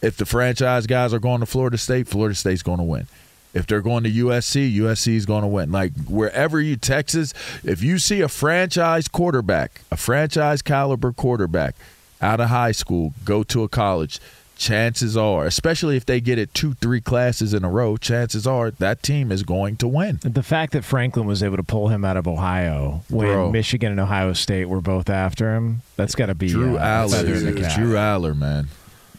If 0.00 0.16
the 0.16 0.26
franchise 0.26 0.86
guys 0.86 1.12
are 1.12 1.18
going 1.18 1.40
to 1.40 1.46
Florida 1.46 1.78
State, 1.78 2.06
Florida 2.06 2.34
State's 2.34 2.62
going 2.62 2.78
to 2.78 2.84
win. 2.84 3.06
If 3.54 3.66
they're 3.66 3.82
going 3.82 4.04
to 4.04 4.10
USC, 4.10 4.76
USC 4.76 5.14
is 5.14 5.26
going 5.26 5.42
to 5.42 5.48
win. 5.48 5.72
Like 5.72 5.92
wherever 6.06 6.60
you 6.60 6.76
Texas, 6.76 7.32
if 7.64 7.82
you 7.82 7.98
see 7.98 8.20
a 8.20 8.28
franchise 8.28 9.08
quarterback, 9.08 9.80
a 9.90 9.96
franchise 9.96 10.62
caliber 10.62 11.12
quarterback 11.12 11.74
out 12.20 12.40
of 12.40 12.48
high 12.48 12.72
school, 12.72 13.14
go 13.24 13.42
to 13.44 13.62
a 13.64 13.68
college, 13.68 14.20
chances 14.58 15.16
are, 15.16 15.46
especially 15.46 15.96
if 15.96 16.04
they 16.04 16.20
get 16.20 16.38
it 16.38 16.52
two, 16.52 16.74
three 16.74 17.00
classes 17.00 17.54
in 17.54 17.64
a 17.64 17.70
row, 17.70 17.96
chances 17.96 18.46
are 18.46 18.70
that 18.72 19.02
team 19.02 19.32
is 19.32 19.42
going 19.42 19.76
to 19.76 19.88
win. 19.88 20.18
The 20.22 20.42
fact 20.42 20.72
that 20.72 20.84
Franklin 20.84 21.26
was 21.26 21.42
able 21.42 21.56
to 21.56 21.62
pull 21.62 21.88
him 21.88 22.04
out 22.04 22.16
of 22.16 22.28
Ohio 22.28 23.02
when 23.08 23.26
Bro. 23.28 23.52
Michigan 23.52 23.92
and 23.92 24.00
Ohio 24.00 24.32
State 24.34 24.66
were 24.66 24.80
both 24.80 25.08
after 25.08 25.54
him, 25.54 25.82
that's 25.96 26.14
got 26.14 26.26
to 26.26 26.34
be 26.34 26.48
Drew 26.48 26.76
uh, 26.76 27.06
Allar, 27.06 27.24
in 27.24 27.54
the 27.54 27.60
cap. 27.60 27.74
Drew 27.74 27.94
Allar, 27.94 28.36
man. 28.36 28.68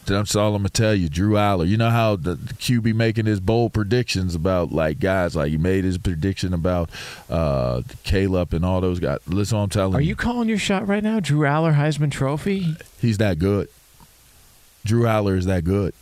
That's 0.06 0.34
all 0.34 0.54
I'm 0.54 0.62
gonna 0.62 0.70
tell 0.70 0.94
you, 0.94 1.08
Drew 1.08 1.34
Allar. 1.34 1.68
You 1.68 1.76
know 1.76 1.90
how 1.90 2.16
the, 2.16 2.34
the 2.34 2.54
QB 2.54 2.94
making 2.94 3.26
his 3.26 3.38
bold 3.38 3.72
predictions 3.72 4.34
about 4.34 4.72
like 4.72 4.98
guys, 4.98 5.36
like 5.36 5.50
he 5.50 5.58
made 5.58 5.84
his 5.84 5.98
prediction 5.98 6.52
about 6.52 6.90
uh, 7.28 7.82
Caleb 8.02 8.52
and 8.54 8.64
all 8.64 8.80
those 8.80 8.98
guys. 8.98 9.18
Listen, 9.26 9.58
what 9.58 9.64
I'm 9.64 9.70
telling 9.70 9.94
Are 9.94 10.00
you, 10.00 10.08
you 10.08 10.16
calling 10.16 10.48
your 10.48 10.58
shot 10.58 10.88
right 10.88 11.02
now, 11.02 11.20
Drew 11.20 11.40
Allar 11.40 11.74
Heisman 11.74 12.10
Trophy? 12.10 12.76
he's 13.00 13.18
that 13.18 13.38
good. 13.38 13.68
Drew 14.84 15.02
Allar 15.04 15.36
is 15.36 15.46
that 15.46 15.64
good. 15.64 15.94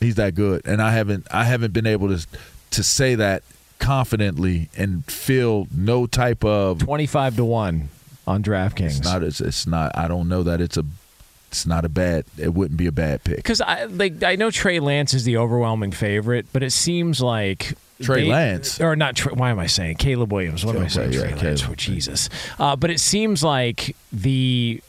He's 0.00 0.16
that 0.16 0.34
good, 0.34 0.62
and 0.66 0.82
I 0.82 0.92
haven't 0.92 1.28
I 1.30 1.44
haven't 1.44 1.72
been 1.72 1.86
able 1.86 2.08
to 2.08 2.26
to 2.72 2.82
say 2.82 3.14
that 3.14 3.44
confidently 3.78 4.70
and 4.76 5.04
feel 5.04 5.68
no 5.74 6.06
type 6.06 6.44
of 6.44 6.80
Twenty-five 6.80 7.36
to 7.36 7.44
one 7.44 7.90
on 8.26 8.42
DraftKings. 8.42 8.98
It's 8.98 9.04
not. 9.04 9.22
It's, 9.22 9.40
it's 9.40 9.66
not. 9.66 9.96
I 9.96 10.08
don't 10.08 10.28
know 10.28 10.42
that 10.42 10.60
it's 10.60 10.76
a. 10.76 10.84
It's 11.52 11.66
not 11.66 11.84
a 11.84 11.90
bad. 11.90 12.24
It 12.38 12.54
wouldn't 12.54 12.78
be 12.78 12.86
a 12.86 12.92
bad 12.92 13.22
pick. 13.24 13.36
Because 13.36 13.60
I 13.60 13.84
like 13.84 14.22
I 14.22 14.36
know 14.36 14.50
Trey 14.50 14.80
Lance 14.80 15.12
is 15.12 15.24
the 15.24 15.36
overwhelming 15.36 15.92
favorite, 15.92 16.46
but 16.50 16.62
it 16.62 16.70
seems 16.72 17.20
like 17.20 17.74
Trey 18.02 18.22
they- 18.22 18.28
Lance. 18.30 18.80
or 18.80 18.96
not. 18.96 19.18
Why 19.36 19.50
am 19.50 19.58
I 19.58 19.66
saying 19.66 19.96
Caleb 19.96 20.32
Williams? 20.32 20.64
What 20.64 20.76
am 20.76 20.82
I 20.82 20.88
saying? 20.88 21.12
Caleb, 21.12 21.28
yeah, 21.30 21.36
Trey 21.36 21.48
Lance. 21.48 21.60
Caleb. 21.60 21.72
Oh, 21.72 21.76
Jesus. 21.76 22.28
Uh, 22.58 22.74
but 22.74 22.90
it 22.90 23.00
seems 23.00 23.44
like 23.44 23.94
the 24.10 24.82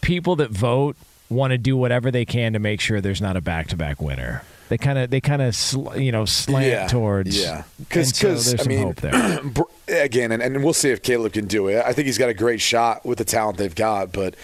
people 0.00 0.34
that 0.36 0.50
vote 0.50 0.96
want 1.28 1.52
to 1.52 1.58
do 1.58 1.76
whatever 1.76 2.10
they 2.10 2.24
can 2.24 2.54
to 2.54 2.58
make 2.58 2.80
sure 2.80 3.00
there's 3.00 3.20
not 3.22 3.36
a 3.36 3.40
back-to-back 3.40 4.02
winner. 4.02 4.42
They 4.70 4.78
kind 4.78 4.98
of 4.98 5.10
they 5.10 5.20
kind 5.20 5.42
of 5.42 5.56
sl- 5.56 5.96
you 5.96 6.12
know 6.12 6.24
slant 6.24 6.66
yeah, 6.66 6.86
towards 6.86 7.36
yeah 7.36 7.64
and 7.78 7.88
because 7.88 8.16
so 8.16 8.28
there's 8.28 8.54
I 8.54 8.56
some 8.58 8.68
mean 8.68 8.82
hope 8.86 8.96
there. 9.00 9.40
Again 9.88 10.30
and, 10.30 10.40
and 10.40 10.62
we'll 10.62 10.72
see 10.72 10.90
if 10.90 11.02
Caleb 11.02 11.32
can 11.32 11.48
do 11.48 11.66
it. 11.66 11.82
I 11.84 11.92
think 11.92 12.06
he's 12.06 12.18
got 12.18 12.28
a 12.28 12.34
great 12.34 12.60
shot 12.60 13.04
with 13.04 13.18
the 13.18 13.24
talent 13.24 13.58
they've 13.58 13.74
got, 13.74 14.12
but 14.12 14.36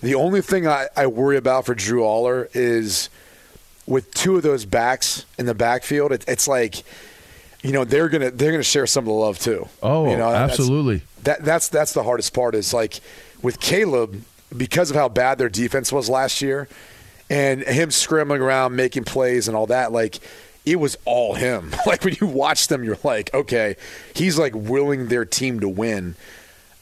the 0.00 0.14
only 0.14 0.40
thing 0.40 0.66
I, 0.66 0.86
I 0.96 1.06
worry 1.06 1.36
about 1.36 1.66
for 1.66 1.74
Drew 1.74 2.00
Allar 2.00 2.48
is 2.54 3.10
with 3.86 4.10
two 4.14 4.36
of 4.36 4.42
those 4.42 4.64
backs 4.64 5.26
in 5.38 5.44
the 5.44 5.54
backfield. 5.54 6.12
It, 6.12 6.24
it's 6.26 6.48
like 6.48 6.82
you 7.62 7.70
know 7.72 7.84
they're 7.84 8.08
gonna 8.08 8.30
they're 8.30 8.52
gonna 8.52 8.62
share 8.62 8.86
some 8.86 9.04
of 9.04 9.08
the 9.08 9.12
love 9.12 9.38
too. 9.38 9.68
Oh, 9.82 10.10
you 10.10 10.16
know, 10.16 10.32
that's- 10.32 10.58
absolutely. 10.58 11.02
That 11.24 11.44
that's 11.44 11.68
that's 11.68 11.92
the 11.92 12.04
hardest 12.04 12.32
part 12.32 12.54
is 12.54 12.72
like 12.72 13.00
with 13.42 13.60
Caleb 13.60 14.22
because 14.56 14.88
of 14.88 14.96
how 14.96 15.10
bad 15.10 15.36
their 15.36 15.50
defense 15.50 15.92
was 15.92 16.08
last 16.08 16.40
year 16.40 16.68
and 17.34 17.62
him 17.62 17.90
scrambling 17.90 18.40
around 18.40 18.76
making 18.76 19.04
plays 19.04 19.48
and 19.48 19.56
all 19.56 19.66
that 19.66 19.92
like 19.92 20.20
it 20.64 20.76
was 20.76 20.96
all 21.04 21.34
him. 21.34 21.72
Like 21.86 22.04
when 22.04 22.16
you 22.20 22.26
watch 22.26 22.68
them 22.68 22.84
you're 22.84 22.98
like, 23.02 23.32
okay, 23.34 23.76
he's 24.14 24.38
like 24.38 24.52
willing 24.54 25.08
their 25.08 25.24
team 25.24 25.60
to 25.60 25.68
win. 25.68 26.14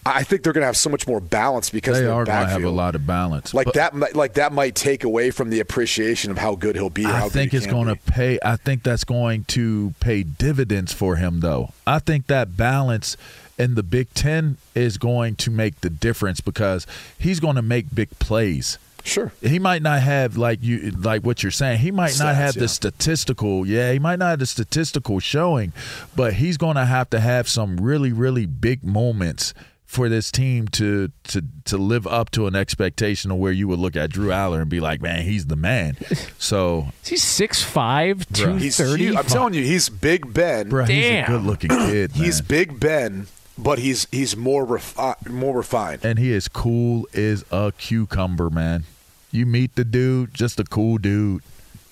I 0.05 0.25
think 0.25 0.43
they're 0.43 0.53
going 0.53 0.63
to 0.63 0.67
have 0.67 0.77
so 0.77 0.91
much 0.91 1.07
more 1.07 1.21
balance 1.21 1.71
because 1.71 2.01
they 2.01 2.07
are 2.07 2.25
going 2.25 2.45
to 2.45 2.51
have 2.51 2.65
a 2.65 2.71
lot 2.71 2.97
of 2.97 3.07
balance. 3.07 3.55
Like 3.55 3.67
But 3.67 3.75
that, 3.75 3.95
might- 3.95 4.17
like 4.17 4.35
that 4.35 4.53
might 4.53 4.75
take 4.75 5.05
away 5.05 5.31
from 5.31 5.49
the 5.51 5.61
appreciation 5.61 6.33
of 6.33 6.39
how 6.39 6.57
good 6.57 6.75
he'll 6.75 6.91
be. 6.91 7.07
I 7.07 7.29
think 7.29 7.55
it's 7.55 7.67
going 7.69 7.87
to 7.87 7.95
pay. 7.95 8.37
I 8.45 8.57
think 8.57 8.83
that's 8.83 9.05
going 9.05 9.45
to 9.45 9.95
pay 10.01 10.25
dividends 10.25 10.93
for 10.93 11.17
him, 11.17 11.39
though. 11.39 11.71
I 11.87 12.01
think 12.01 12.27
that 12.27 12.57
balance 12.57 13.17
in 13.59 13.77
the 13.77 13.85
Big 13.85 14.13
Ten 14.13 14.57
is 14.75 14.99
going 14.99 15.37
to 15.37 15.53
make 15.53 15.81
the 15.83 15.91
difference 15.91 16.41
because 16.41 16.85
he's 17.17 17.39
going 17.39 17.57
to 17.57 17.63
make 17.63 17.95
big 17.95 18.11
plays. 18.19 18.79
Sure. 19.05 19.33
He 19.41 19.59
might 19.59 19.83
not 19.83 20.01
have 20.01 20.37
like 20.37 20.63
you 20.63 20.91
like 20.93 21.23
what 21.23 21.43
you're 21.43 21.51
saying. 21.53 21.79
He 21.81 21.91
might 21.91 22.19
not 22.19 22.35
have 22.37 22.57
yeah. 22.57 22.61
the 22.61 22.69
statistical. 22.69 23.67
Yeah, 23.67 23.93
he 23.93 23.99
might 23.99 24.19
not 24.19 24.31
have 24.31 24.39
the 24.39 24.47
statistical 24.47 25.19
showing, 25.21 25.73
but 26.15 26.35
he's 26.35 26.57
going 26.57 26.77
to 26.77 26.85
have 26.85 27.11
to 27.11 27.21
have 27.21 27.49
some 27.49 27.77
really 27.79 28.13
really 28.13 28.47
big 28.47 28.85
moments 28.85 29.55
for 29.85 30.09
this 30.09 30.31
team 30.31 30.67
to 30.69 31.11
to 31.25 31.43
to 31.67 31.77
live 31.77 32.07
up 32.07 32.31
to 32.31 32.47
an 32.47 32.55
expectation 32.57 33.31
of 33.31 33.37
where 33.37 33.53
you 33.53 33.69
would 33.69 33.79
look 33.79 33.95
at 33.95 34.09
Drew 34.11 34.29
Allar 34.29 34.61
and 34.63 34.71
be 34.71 34.81
like, 34.81 35.03
man, 35.03 35.23
he's 35.25 35.47
the 35.47 35.57
man. 35.57 35.97
So 36.39 36.89
He's 37.05 37.23
6'5", 37.23 38.25
Bruh. 38.27 38.35
230. 38.35 39.17
I'm 39.17 39.25
telling 39.25 39.55
you, 39.55 39.63
he's 39.65 39.89
Big 39.89 40.33
Ben. 40.33 40.71
Bruh, 40.71 40.89
he's 40.89 41.05
a 41.05 41.11
Damn. 41.11 41.31
good-looking 41.31 41.71
kid, 41.71 42.13
He's. 42.15 42.41
Big 42.41 42.81
Ben, 42.81 43.27
but 43.59 43.79
he's 43.79 44.09
he's 44.11 44.37
more 44.37 44.67
refi- 44.67 45.29
more 45.29 45.57
refined. 45.59 46.05
and 46.05 46.19
he 46.19 46.33
is 46.33 46.49
cool 46.49 47.07
as 47.15 47.45
a 47.53 47.73
cucumber, 47.77 48.49
man. 48.51 48.85
You 49.33 49.47
meet 49.47 49.75
the 49.75 49.85
dude, 49.85 50.35
just 50.35 50.61
a 50.61 50.65
cool 50.65 50.99
dude. 50.99 51.43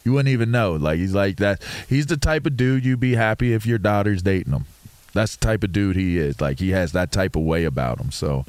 You 0.05 0.13
wouldn't 0.13 0.33
even 0.33 0.51
know. 0.51 0.75
Like 0.75 0.99
he's 0.99 1.15
like 1.15 1.39
that. 1.39 1.63
He's 1.89 2.07
the 2.07 2.17
type 2.17 2.47
of 2.47 2.57
dude 2.57 2.85
you'd 2.85 3.01
be 3.01 3.15
happy 3.15 3.53
if 3.53 3.67
your 3.67 3.79
daughter's 3.79 4.23
dating 4.23 4.53
him. 4.53 4.67
That's 5.13 5.37
the 5.37 5.45
type 5.45 5.65
of 5.65 5.73
dude 5.73 5.97
he 5.97 6.19
is. 6.19 6.41
Like 6.41 6.59
he 6.59 6.71
has 6.71 6.93
that 6.93 7.11
type 7.11 7.35
of 7.35 7.43
way 7.43 7.65
about 7.65 7.99
him. 7.99 8.13
So 8.13 8.45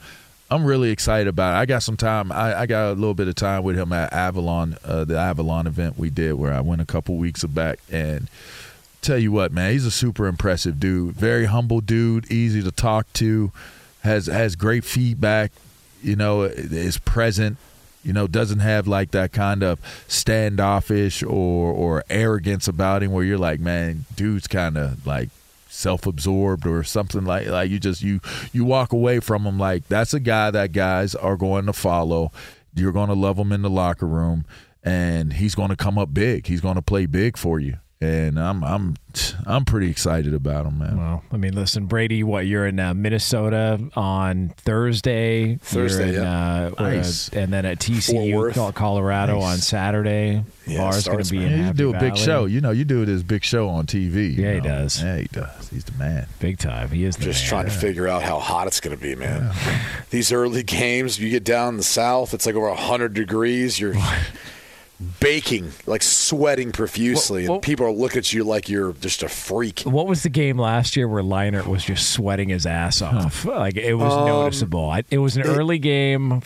I'm 0.49 0.65
really 0.65 0.91
excited 0.91 1.27
about 1.27 1.55
it. 1.55 1.59
I 1.59 1.65
got 1.65 1.81
some 1.81 1.97
time. 1.97 2.31
I, 2.31 2.61
I 2.61 2.65
got 2.65 2.91
a 2.91 2.93
little 2.93 3.13
bit 3.13 3.29
of 3.29 3.35
time 3.35 3.63
with 3.63 3.77
him 3.77 3.93
at 3.93 4.11
Avalon, 4.11 4.77
uh, 4.83 5.05
the 5.05 5.17
Avalon 5.17 5.65
event 5.65 5.97
we 5.97 6.09
did 6.09 6.33
where 6.33 6.53
I 6.53 6.59
went 6.59 6.81
a 6.81 6.85
couple 6.85 7.15
weeks 7.15 7.43
back 7.45 7.79
and 7.89 8.29
tell 9.01 9.17
you 9.17 9.31
what, 9.31 9.51
man, 9.51 9.71
he's 9.71 9.85
a 9.85 9.91
super 9.91 10.27
impressive 10.27 10.79
dude. 10.79 11.15
Very 11.15 11.45
humble 11.45 11.79
dude, 11.79 12.29
easy 12.31 12.61
to 12.61 12.71
talk 12.71 13.11
to, 13.13 13.51
has 14.01 14.27
has 14.27 14.55
great 14.55 14.83
feedback. 14.83 15.51
You 16.03 16.15
know, 16.15 16.41
is 16.43 16.97
present. 16.97 17.57
You 18.04 18.14
know, 18.14 18.28
doesn't 18.28 18.60
have 18.60 18.88
like 18.88 19.12
that 19.12 19.32
kind 19.32 19.64
of 19.64 19.80
standoffish 20.08 21.24
or 21.24 21.74
or 21.74 22.04
arrogance 22.10 22.68
about 22.68 23.04
him 23.04 23.12
where 23.12 23.24
you're 23.24 23.38
like, 23.38 23.60
man, 23.60 24.06
dude's 24.16 24.47
kind 24.47 24.78
of 24.78 25.06
like 25.06 25.30
self-absorbed 25.70 26.68
or 26.68 26.84
something 26.84 27.24
like 27.24 27.47
like 27.47 27.70
you 27.70 27.80
just 27.80 28.02
you 28.02 28.20
you 28.52 28.66
walk 28.66 28.91
away 28.91 29.22
from 29.22 29.45
him 29.45 29.58
like 29.58 29.88
that's 29.88 30.14
a 30.14 30.20
guy 30.20 30.52
that 30.52 30.74
guys 30.74 31.16
are 31.16 31.38
going 31.38 31.66
to 31.66 31.74
follow. 31.74 32.32
You're 32.76 32.91
going 32.91 33.10
to 33.10 33.16
love 33.16 33.38
him 33.38 33.52
in 33.52 33.62
the 33.62 33.70
locker 33.70 34.08
room 34.08 34.45
and 34.84 35.34
he's 35.34 35.56
going 35.56 35.70
to 35.70 35.76
come 35.76 35.97
up 35.97 36.14
big. 36.14 36.47
He's 36.47 36.62
going 36.62 36.76
to 36.76 36.82
play 36.82 37.06
big 37.06 37.38
for 37.38 37.60
you. 37.60 37.78
And 38.04 38.39
I'm 38.39 38.64
I'm 38.64 38.95
I'm 39.45 39.64
pretty 39.64 39.88
excited 39.91 40.34
about 40.34 40.66
him, 40.66 40.80
man. 40.80 40.97
Well, 40.97 41.24
I 41.32 41.38
mean, 41.38 41.54
listen, 41.54 41.86
Brady, 41.86 42.24
what 42.24 42.47
you're 42.47 42.66
in 42.66 42.80
uh, 42.80 42.95
Minnesota 42.95 43.80
on 43.95 44.49
Thursday, 44.58 45.58
Thursday, 45.58 46.14
You're 46.14 46.22
in, 46.22 46.24
yeah. 46.24 46.72
uh, 46.80 46.82
Nice. 46.84 47.32
uh, 47.32 47.39
and 47.41 47.54
then 47.54 47.64
at 47.68 47.84
Fort 47.84 47.97
TCU, 48.56 48.74
Colorado 48.74 49.36
Nice. 49.39 49.43
on 49.54 49.58
Saturday. 49.60 50.43
Yeah, 50.66 50.80
Bar's 50.80 51.08
going 51.08 51.24
to 51.24 51.30
be 51.32 51.39
man. 51.39 51.52
in 51.52 51.58
you 51.60 51.64
Happy 51.66 51.78
do 51.78 51.93
a 51.93 51.99
big 51.99 52.18
show. 52.18 52.45
You 52.45 52.60
know, 52.62 52.72
you 52.72 52.86
do 52.86 53.06
this 53.06 53.22
big 53.22 53.43
show 53.43 53.70
on 53.70 53.86
TV. 53.86 54.36
you 54.36 54.43
Yeah, 54.45 54.54
he 54.56 54.62
does. 54.62 55.04
Yeah, 55.04 55.18
he 55.18 55.28
does. 55.32 55.70
He's 55.70 55.84
the 55.84 55.91
man. 55.99 56.26
big 56.39 56.58
time. 56.58 56.89
He 56.89 57.04
is 57.06 57.18
the 57.18 57.26
Just 57.26 57.43
man. 57.43 57.49
trying 57.49 57.66
to 57.66 57.72
figure 57.72 58.08
out 58.08 58.24
how 58.24 58.39
hot 58.39 58.66
it's 58.66 58.80
going 58.80 58.97
to 58.97 59.02
be, 59.02 59.14
man. 59.16 59.54
These 60.10 60.32
early 60.32 60.64
games, 60.64 61.20
you 61.20 61.30
get 61.30 61.43
down 61.43 61.76
in 61.76 61.78
the 61.78 61.84
south, 61.84 62.34
it's 62.34 62.47
like 62.47 62.56
over 62.56 62.70
100 62.70 63.14
degrees. 63.14 63.80
You're 63.80 63.93
baking, 65.20 65.72
like 65.86 66.04
sweating 66.04 66.72
profusely, 66.72 67.43
Well- 67.43 67.47
well- 67.49 67.56
and 67.56 67.64
people 67.64 67.86
are 67.86 67.91
looking 67.91 68.20
at 68.20 68.32
you 68.34 68.43
like 68.43 68.70
you're 68.70 68.93
just 68.93 69.24
a 69.24 69.30
freak. 69.30 69.82
What 69.82 70.08
was 70.08 70.24
the 70.24 70.30
game 70.30 70.58
last 70.58 70.95
year 70.95 71.08
where 71.08 71.24
Leinart 71.24 71.68
was 71.68 71.84
just 71.84 72.10
sweating 72.12 72.49
his 72.49 72.66
ass 72.66 73.02
off? 73.02 73.45
Like 73.45 73.76
it 73.78 73.95
was 73.95 74.14
Um, 74.14 74.26
noticeable. 74.28 74.89
I, 74.89 75.04
it 75.10 75.18
was 75.20 75.36
an 75.38 75.43
it- 75.43 75.47
early 75.47 75.80
game. 75.80 76.41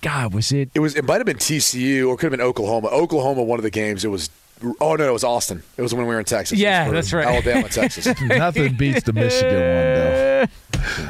God, 0.00 0.32
was 0.32 0.52
it? 0.52 0.70
It 0.74 0.80
was. 0.80 0.94
It 0.94 1.04
might 1.04 1.16
have 1.16 1.26
been 1.26 1.38
TCU 1.38 2.08
or 2.08 2.14
it 2.14 2.18
could 2.18 2.30
have 2.30 2.38
been 2.38 2.40
Oklahoma. 2.40 2.86
Oklahoma, 2.88 3.42
one 3.42 3.58
of 3.58 3.64
the 3.64 3.70
games. 3.70 4.04
It 4.04 4.08
was. 4.08 4.30
Oh 4.80 4.94
no, 4.96 5.08
it 5.08 5.12
was 5.12 5.22
Austin. 5.24 5.62
It 5.76 5.82
was 5.82 5.92
when 5.94 6.04
we 6.06 6.12
were 6.14 6.18
in 6.20 6.24
Texas. 6.24 6.58
Yeah, 6.58 6.90
that's 6.90 7.12
right. 7.12 7.26
Alabama, 7.26 7.68
Texas. 7.68 8.06
Nothing 8.22 8.74
beats 8.74 9.02
the 9.04 9.12
Michigan 9.12 9.52
one 9.54 9.60
though. 9.60 10.27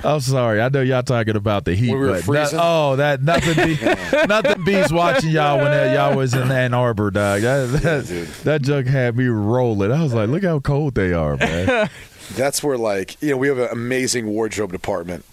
I'm 0.05 0.21
sorry. 0.21 0.61
I 0.61 0.69
know 0.69 0.81
y'all 0.81 1.03
talking 1.03 1.37
about 1.37 1.65
the 1.65 1.75
heat, 1.75 1.91
When 1.91 2.01
we 2.01 2.07
were 2.07 2.13
but 2.15 2.25
freezing? 2.25 2.57
that- 2.59 2.65
oh, 2.65 2.97
that 2.97 3.23
nothing 3.23 3.67
beats 3.67 3.83
nothing 4.29 4.65
beats 4.65 4.93
watching 4.93 5.31
y'all 5.31 5.57
when 5.59 5.71
that, 5.71 5.95
y'all 5.95 6.17
was 6.17 6.35
in 6.35 6.51
Ann 6.51 6.75
Arbor, 6.75 7.11
dog. 7.11 7.43
That 7.43 7.67
that, 7.83 8.07
dude. 8.07 8.29
that 8.45 8.63
jug 8.63 8.87
had 8.87 9.17
me 9.17 9.27
rolling. 9.27 9.93
I 9.93 10.03
was 10.03 10.15
like, 10.15 10.29
look 10.29 10.45
how 10.45 10.61
cold 10.61 10.95
they 10.95 11.13
are, 11.13 11.37
man. 11.37 11.89
That's 12.37 12.63
where 12.63 12.77
like 12.79 13.21
you 13.23 13.31
know 13.31 13.37
we 13.39 13.49
have 13.49 13.59
an 13.59 13.69
amazing 13.73 14.27
wardrobe 14.27 14.71
department, 14.73 15.25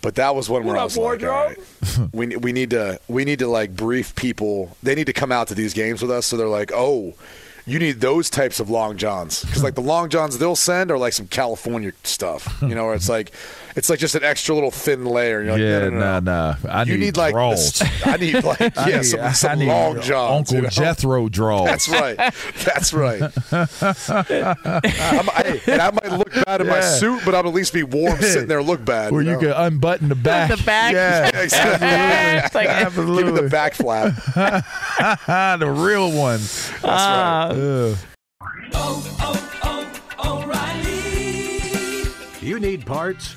but 0.00 0.14
that 0.14 0.34
was 0.34 0.48
one 0.48 0.64
where 0.64 0.76
I 0.76 0.84
was 0.84 0.96
like, 0.96 1.22
all 1.22 1.28
right, 1.28 1.58
we 2.12 2.36
we 2.36 2.52
need 2.52 2.70
to 2.70 2.98
we 3.08 3.24
need 3.24 3.40
to 3.40 3.46
like 3.46 3.76
brief 3.76 4.14
people. 4.16 4.76
They 4.82 4.94
need 4.94 5.06
to 5.06 5.12
come 5.12 5.30
out 5.32 5.48
to 5.48 5.54
these 5.54 5.74
games 5.74 6.00
with 6.00 6.10
us, 6.10 6.26
so 6.26 6.36
they're 6.36 6.46
like, 6.48 6.72
oh. 6.74 7.14
You 7.66 7.78
need 7.78 8.00
those 8.00 8.30
types 8.30 8.58
of 8.58 8.70
long 8.70 8.96
johns 8.96 9.44
because, 9.44 9.62
like, 9.62 9.74
the 9.74 9.82
long 9.82 10.08
johns 10.08 10.38
they'll 10.38 10.56
send 10.56 10.90
are 10.90 10.96
like 10.98 11.12
some 11.12 11.28
California 11.28 11.92
stuff, 12.02 12.56
you 12.62 12.74
know, 12.74 12.86
where 12.86 12.94
it's 12.94 13.08
like, 13.08 13.32
it's 13.76 13.90
like 13.90 13.98
just 13.98 14.14
an 14.14 14.24
extra 14.24 14.54
little 14.54 14.70
thin 14.70 15.04
layer. 15.04 15.42
You're 15.42 15.52
like, 15.52 15.60
yeah, 15.60 15.78
no, 15.80 15.90
no, 15.90 15.98
no, 15.98 16.20
nah, 16.20 16.56
nah. 16.62 16.70
I 16.70 16.82
you 16.84 16.94
need, 16.94 17.00
need 17.00 17.16
like, 17.16 17.34
this- 17.34 17.82
I 18.06 18.16
need 18.16 18.42
like, 18.44 18.60
yeah, 18.76 18.86
need, 18.86 19.02
some, 19.04 19.20
I 19.20 19.32
some 19.32 19.58
need 19.58 19.68
long 19.68 20.00
johns. 20.00 20.38
Uncle 20.38 20.56
you 20.56 20.62
know? 20.62 20.68
Jethro 20.68 21.28
draws. 21.28 21.66
That's 21.66 21.88
right. 21.88 22.16
That's 22.64 22.92
right. 22.92 23.22
I'm, 23.52 25.28
and 25.66 25.82
I 25.82 25.90
might 25.90 26.12
look 26.12 26.32
bad 26.44 26.60
in 26.60 26.66
my 26.66 26.80
suit, 26.80 27.22
but 27.24 27.34
I'll 27.34 27.46
at 27.46 27.54
least 27.54 27.72
be 27.72 27.82
warm 27.82 28.20
sitting 28.20 28.48
there, 28.48 28.62
look 28.62 28.84
bad. 28.84 29.12
Where 29.12 29.22
you 29.22 29.32
know? 29.32 29.38
can 29.38 29.50
unbutton 29.50 30.08
the 30.08 30.14
back. 30.14 30.50
The 30.50 30.62
back. 30.64 30.92
Yeah, 30.92 31.28
exactly. 31.42 31.86
absolutely. 31.86 32.66
Give 33.24 33.34
me 33.34 33.40
absolutely. 33.40 33.42
the 33.42 33.48
back 33.48 33.74
flap. 33.74 35.58
the 35.60 35.70
real 35.70 36.10
ones. 36.12 36.70
That's 36.70 36.84
right. 36.84 36.90
Ah. 36.90 37.48
Ugh. 37.50 37.96
Oh, 38.72 39.16
oh, 39.62 39.92
oh, 40.24 40.42
O'Reilly. 40.44 42.10
You 42.40 42.58
need 42.60 42.86
parts? 42.86 43.36